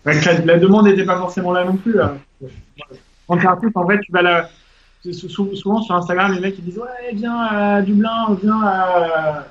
Ouais, 0.05 0.19
que 0.19 0.25
la, 0.25 0.45
la 0.45 0.59
demande 0.59 0.85
n'était 0.87 1.05
pas 1.05 1.17
forcément 1.17 1.51
là 1.51 1.65
non 1.65 1.75
plus. 1.77 1.93
Là. 1.93 2.17
Quand 3.27 3.37
t'es 3.37 3.47
artiste, 3.47 3.75
en 3.75 3.83
vrai, 3.83 3.99
tu 3.99 4.11
vas 4.11 4.21
là. 4.21 4.49
Souvent 5.11 5.81
sur 5.81 5.95
Instagram, 5.95 6.33
les 6.33 6.41
mecs 6.41 6.57
ils 6.57 6.65
disent 6.65 6.79
Ouais, 6.79 7.13
viens 7.13 7.37
à 7.37 7.81
Dublin, 7.81 8.37
viens 8.41 8.61
à, 8.61 9.45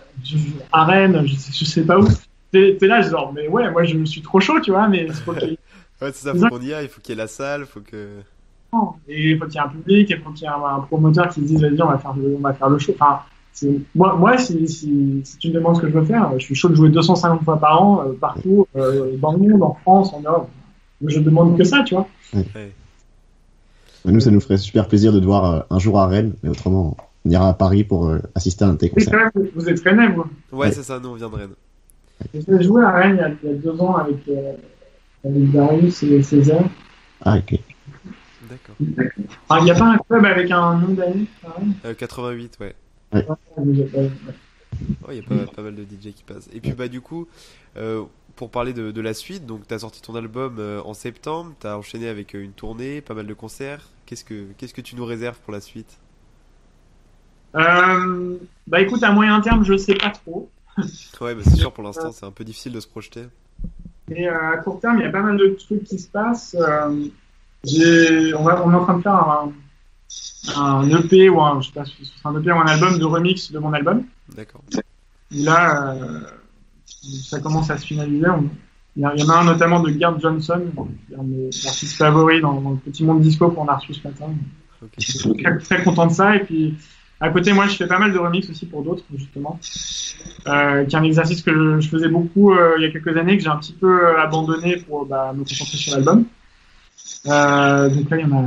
à 0.73 0.85
Rennes, 0.85 1.27
je 1.27 1.35
sais, 1.35 1.53
je 1.53 1.65
sais 1.65 1.83
pas 1.83 1.99
où. 1.99 2.07
T'es 2.53 2.77
là, 2.83 3.03
genre, 3.03 3.33
mais 3.35 3.49
ouais, 3.49 3.71
moi 3.71 3.85
je 3.85 4.03
suis 4.05 4.23
trop 4.23 4.41
chaud, 4.41 4.61
tu 4.61 4.71
vois, 4.71 4.89
mais 4.89 5.07
il 5.07 5.13
faut 5.13 5.33
qu'il 5.33 5.51
y 5.51 5.53
ait 5.53 5.59
Ouais, 6.03 6.11
c'est 6.13 6.29
ça, 6.29 6.35
faut 6.35 6.49
qu'on 6.49 6.61
y 6.61 6.73
aille, 6.75 6.85
il 6.87 6.89
faut 6.91 7.01
qu'il 7.01 7.15
y 7.15 7.19
ait 7.19 7.23
la 7.23 7.27
salle, 7.29 7.65
faut 7.67 7.81
que. 7.81 8.09
et 9.09 9.31
il 9.33 9.39
faut 9.39 9.47
qu'il 9.47 9.55
y 9.55 9.59
ait 9.59 9.61
un 9.61 9.69
public, 9.69 10.11
et 10.11 10.15
il 10.15 10.21
faut 10.23 10.31
qu'il 10.31 10.43
y 10.43 10.45
ait 10.47 10.49
un, 10.49 10.63
un 10.77 10.81
promoteur 10.81 11.29
qui 11.29 11.41
se 11.41 11.47
dise 11.47 11.61
Vas-y, 11.63 11.81
on 11.83 11.87
va 11.89 11.99
faire 11.99 12.15
le, 12.15 12.37
on 12.37 12.41
va 12.41 12.53
faire 12.53 12.69
le 12.69 12.79
show. 12.79 12.93
Enfin, 12.99 13.21
c'est- 13.53 13.81
moi, 13.95 14.15
moi 14.17 14.37
si, 14.39 14.69
si, 14.69 15.21
si 15.25 15.39
tu 15.39 15.49
me 15.49 15.55
demandes 15.55 15.77
ce 15.77 15.81
que 15.83 15.89
je 15.89 15.93
veux 15.95 16.05
faire, 16.05 16.31
je 16.39 16.45
suis 16.45 16.55
chaud 16.55 16.69
de 16.69 16.75
jouer 16.75 16.91
250 16.91 17.43
fois 17.45 17.59
par 17.59 17.83
an, 17.83 18.03
euh, 18.07 18.13
partout, 18.13 18.67
euh, 18.77 19.17
dans 19.17 19.33
le 19.33 19.39
monde, 19.39 19.63
en 19.63 19.75
France, 19.75 20.13
en 20.13 20.21
Europe. 20.21 20.49
Je 21.05 21.21
demande 21.21 21.57
que 21.59 21.65
ça, 21.65 21.83
tu 21.83 21.95
vois. 21.95 22.07
Ouais. 22.35 22.73
Nous, 24.05 24.21
ça 24.21 24.31
nous 24.31 24.41
ferait 24.41 24.57
super 24.59 24.87
plaisir 24.89 25.13
de 25.13 25.19
te 25.21 25.25
voir 25.25 25.45
euh, 25.53 25.61
un 25.71 25.79
jour 25.79 25.99
à 25.99 26.07
Rennes, 26.07 26.35
mais 26.43 26.49
autrement, 26.51 26.97
on 27.25 27.31
ira 27.31 27.49
à 27.49 27.55
Paris 27.55 27.83
pour 27.85 28.07
euh, 28.09 28.19
assister 28.35 28.65
à 28.65 28.69
un 28.69 28.73
de 28.75 28.79
tes 28.79 28.89
concerts. 28.91 29.31
vous 29.55 29.69
êtes 29.69 29.81
rennais, 29.83 30.09
vous. 30.09 30.23
Ouais, 30.53 30.67
Ouais. 30.67 30.73
c'est 30.73 30.83
ça, 30.85 31.01
nous 31.01 31.09
on 31.09 31.15
vient 31.15 31.29
de 31.29 31.35
Rennes. 31.35 31.55
J'ai 32.35 32.43
fait 32.43 32.63
jouer 32.63 32.83
à 32.85 32.93
Rennes 32.93 33.37
il 33.43 33.49
y 33.49 33.53
a, 33.53 33.57
deux 33.57 33.81
ans 33.81 33.97
avec, 33.97 34.17
euh, 34.29 34.53
avec 35.25 35.51
Darius 35.53 36.03
et 36.03 36.23
Césaire. 36.23 36.65
Ah, 37.25 37.39
ok. 37.39 37.59
D'accord. 38.49 38.77
Enfin, 39.49 39.61
il 39.61 39.65
n'y 39.65 39.71
a 39.71 39.75
pas 39.75 39.87
un 39.93 39.99
club 39.99 40.25
avec 40.25 40.51
un 40.51 40.79
nom 40.79 40.95
d'année 40.95 41.27
à 41.45 41.53
Rennes 41.53 41.75
Euh, 41.85 41.95
88, 41.95 42.59
ouais. 42.61 42.75
Ouais, 45.07 45.17
il 45.17 45.17
y 45.17 45.21
a 45.21 45.23
pas, 45.23 45.53
pas 45.53 45.63
mal 45.63 45.75
de 45.75 45.83
DJ 45.83 46.13
qui 46.13 46.23
passent. 46.25 46.49
Et 46.53 46.61
puis 46.61 46.73
bah 46.73 46.89
du 46.89 47.01
coup, 47.01 47.27
euh, 47.77 48.05
pour 48.35 48.51
parler 48.51 48.73
de, 48.73 48.91
de 48.91 49.01
la 49.01 49.15
suite, 49.15 49.47
donc 49.47 49.67
t'as 49.67 49.79
sorti 49.81 50.03
ton 50.03 50.15
album 50.15 50.57
euh, 50.59 50.83
en 50.85 50.95
septembre, 50.95 51.55
t'as 51.59 51.77
enchaîné 51.77 52.09
avec 52.09 52.35
euh, 52.35 52.43
une 52.43 52.53
tournée, 52.53 53.01
pas 53.01 53.15
mal 53.15 53.27
de 53.27 53.35
concerts. 53.35 53.89
Qu'est-ce 54.05 54.25
que 54.25 54.47
qu'est-ce 54.59 54.75
que 54.75 54.81
tu 54.81 54.97
nous 54.97 55.05
réserves 55.05 55.39
pour 55.41 55.53
la 55.53 55.61
suite? 55.61 55.99
Euh, 57.55 58.37
bah 58.67 58.81
écoute, 58.81 59.03
à 59.03 59.13
moyen 59.13 59.41
terme, 59.41 59.65
je 59.65 59.77
sais 59.77 59.95
pas 59.95 60.11
trop. 60.11 60.51
Ouais, 61.21 61.35
bah 61.35 61.41
c'est 61.45 61.57
sûr 61.57 61.73
pour 61.73 61.83
l'instant 61.85 62.13
c'est 62.13 62.27
un 62.27 62.31
peu 62.31 62.45
difficile 62.45 62.73
de 62.73 62.81
se 62.81 62.87
projeter. 62.89 63.25
Et 64.15 64.29
euh, 64.29 64.53
à 64.53 64.57
court 64.59 64.79
terme, 64.81 64.99
il 64.99 65.03
y 65.03 65.07
a 65.07 65.11
pas 65.11 65.23
mal 65.23 65.37
de 65.37 65.57
trucs 65.59 65.85
qui 65.85 65.99
se 65.99 66.09
passent. 66.09 66.55
Euh, 66.59 67.07
j'ai- 67.65 68.35
on, 68.35 68.45
va, 68.45 68.65
on 68.65 68.71
est 68.73 68.75
en 68.77 68.85
train 68.85 68.99
de 68.99 69.03
faire 69.03 69.15
un, 69.15 69.53
un 70.57 70.89
EP 70.91 71.29
ou 71.29 71.41
un, 71.41 71.61
je 71.61 71.67
sais 71.69 71.73
pas 71.73 71.85
si 71.85 71.95
c'est 72.05 72.27
un 72.29 72.39
EP 72.41 72.53
ou 72.53 72.57
un 72.57 72.67
album 72.67 72.99
de 72.99 73.05
remix 73.05 73.51
de 73.51 73.59
mon 73.59 73.73
album. 73.73 74.05
D'accord. 74.37 74.63
Là, 75.33 75.95
euh, 75.95 76.21
ça 77.25 77.41
commence 77.41 77.71
à 77.71 77.79
se 77.79 77.87
finaliser. 77.87 78.29
On- 78.29 78.49
Il 78.99 79.03
y, 79.03 79.07
en 79.07 79.29
a- 79.29 79.39
un 79.41 79.45
notamment 79.45 79.81
de 79.81 79.91
Gerd 79.91 80.21
Johnson, 80.23 80.63
qui 81.07 81.13
est 81.13 81.17
un 81.19 81.23
de 81.23 81.29
mes 81.29 81.51
artistes 81.67 81.97
favoris 81.99 82.41
dans, 82.41 82.61
dans 82.61 82.71
le 82.71 82.77
petit 82.77 83.05
monde 83.05 83.21
disco 83.21 83.51
qu'on 83.51 83.67
a 83.67 83.77
reçu 83.77 83.93
ce 83.93 84.07
matin. 84.09 84.27
Je 84.99 85.19
suis 85.19 85.43
très, 85.43 85.59
très 85.59 85.83
content 85.83 86.07
de 86.07 86.13
ça. 86.13 86.35
Et 86.37 86.41
puis, 86.45 86.75
à 87.21 87.31
côté, 87.31 87.53
moi, 87.53 87.67
je 87.67 87.77
fais 87.77 87.87
pas 87.87 87.99
mal 87.99 88.13
de 88.13 88.19
remix 88.19 88.49
aussi 88.51 88.67
pour 88.67 88.83
d'autres, 88.83 89.05
justement. 89.15 89.59
Euh, 90.47 90.85
qui 90.85 90.95
est 90.95 90.99
un 90.99 91.03
exercice 91.03 91.43
que 91.43 91.53
je, 91.53 91.81
je 91.81 91.89
faisais 91.89 92.09
beaucoup 92.09 92.53
euh, 92.53 92.75
il 92.79 92.83
y 92.83 92.87
a 92.87 92.91
quelques 92.91 93.17
années, 93.17 93.37
que 93.37 93.43
j'ai 93.43 93.49
un 93.49 93.57
petit 93.57 93.73
peu 93.73 94.07
euh, 94.07 94.21
abandonné 94.21 94.77
pour 94.77 95.07
bah, 95.07 95.33
me 95.35 95.45
concentrer 95.45 95.77
sur 95.77 95.95
l'album. 95.95 96.27
Euh, 97.27 97.89
donc 97.89 98.11
là, 98.11 98.17
il 98.19 98.29
y 98.29 98.33
en 98.33 98.37
a, 98.37 98.45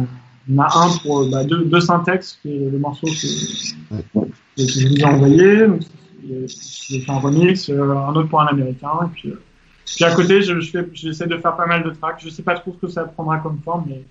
il 0.47 0.55
y 0.55 0.59
en 0.59 0.61
a 0.63 0.85
un 0.85 0.97
pour 0.97 1.29
bah, 1.29 1.43
deux, 1.43 1.65
deux 1.65 1.81
syntaxes, 1.81 2.39
qui 2.41 2.49
est 2.49 2.69
le 2.69 2.77
morceau 2.77 3.07
que, 3.07 3.97
que 4.21 4.67
je 4.67 4.87
vous 4.87 4.95
ai 4.95 5.05
envoyé. 5.05 5.67
Donc, 5.67 5.81
j'ai 6.27 7.01
fait 7.01 7.11
un 7.11 7.19
remix, 7.19 7.69
euh, 7.69 7.95
un 7.95 8.13
autre 8.15 8.29
pour 8.29 8.41
un 8.41 8.47
américain. 8.47 8.91
Et 9.03 9.09
puis, 9.13 9.29
euh, 9.29 9.41
puis 9.85 10.05
à 10.05 10.13
côté, 10.13 10.41
je, 10.41 10.59
je 10.59 10.69
fais, 10.69 10.87
j'essaie 10.93 11.27
de 11.27 11.37
faire 11.37 11.55
pas 11.55 11.65
mal 11.65 11.83
de 11.83 11.89
tracks. 11.89 12.21
Je 12.23 12.29
sais 12.29 12.43
pas 12.43 12.55
trop 12.55 12.73
ce 12.73 12.85
que 12.85 12.91
ça 12.91 13.05
prendra 13.05 13.39
comme 13.39 13.59
forme, 13.63 13.85
mais. 13.87 14.03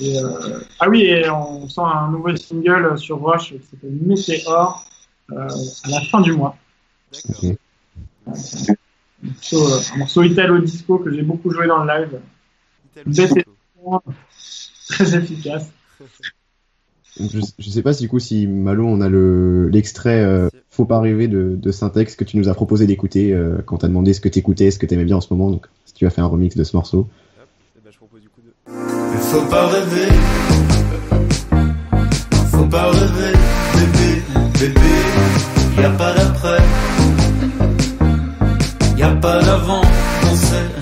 Et, 0.00 0.18
euh, 0.18 0.60
Ah 0.80 0.88
oui, 0.88 1.02
et 1.02 1.28
on 1.30 1.68
sort 1.68 1.86
un 1.88 2.10
nouveau 2.10 2.34
single 2.36 2.98
sur 2.98 3.22
Rush 3.22 3.50
qui 3.50 3.60
s'appelle 3.70 3.96
Météor 4.00 4.84
euh, 5.30 5.48
à 5.84 5.88
la 5.88 6.00
fin 6.10 6.20
du 6.20 6.32
mois. 6.32 6.56
D'accord. 7.12 7.44
Ok. 7.44 7.56
Un 8.26 8.32
morceau, 9.28 9.68
euh, 9.68 9.80
un 9.94 9.98
morceau 9.98 10.22
italo-disco 10.22 10.98
que 10.98 11.12
j'ai 11.14 11.22
beaucoup 11.22 11.50
joué 11.50 11.66
dans 11.66 11.84
le 11.84 11.88
live. 11.92 12.20
Italo 12.96 13.10
Bête- 13.14 13.34
disco. 13.34 14.02
Très 14.88 15.16
efficace. 15.16 15.70
Je, 17.20 17.40
je 17.58 17.70
sais 17.70 17.82
pas 17.82 17.92
si, 17.92 18.04
du 18.04 18.08
coup, 18.08 18.18
si 18.18 18.46
Malo, 18.46 18.86
on 18.86 19.00
a 19.02 19.08
le 19.08 19.68
l'extrait 19.68 20.22
euh, 20.24 20.48
Faut 20.70 20.86
pas 20.86 20.98
rêver 20.98 21.28
de, 21.28 21.54
de 21.56 21.70
Syntex 21.70 22.16
que 22.16 22.24
tu 22.24 22.38
nous 22.38 22.48
as 22.48 22.54
proposé 22.54 22.86
d'écouter 22.86 23.34
euh, 23.34 23.58
quand 23.66 23.78
t'as 23.78 23.88
demandé 23.88 24.14
ce 24.14 24.20
que 24.20 24.28
t'écoutais, 24.30 24.70
ce 24.70 24.78
que 24.78 24.86
t'aimais 24.86 25.04
bien 25.04 25.16
en 25.16 25.20
ce 25.20 25.32
moment. 25.32 25.50
Donc, 25.50 25.66
si 25.84 25.92
tu 25.92 26.06
as 26.06 26.10
fait 26.10 26.22
un 26.22 26.26
remix 26.26 26.56
de 26.56 26.64
ce 26.64 26.74
morceau. 26.74 27.06
Mais 29.12 29.20
faut 29.20 29.42
pas 29.42 29.66
rêver. 29.66 30.12
Faut 32.50 32.64
pas 32.64 32.90
rêver, 32.90 33.32
bébé, 33.74 34.22
bébé. 34.58 34.80
Y 35.78 35.84
a 35.84 35.90
pas 35.90 36.12
d'après. 36.14 36.62
Y 38.96 39.02
a 39.02 39.10
pas 39.10 39.42
d'avant, 39.42 39.82
on 40.30 40.34
sait. 40.34 40.81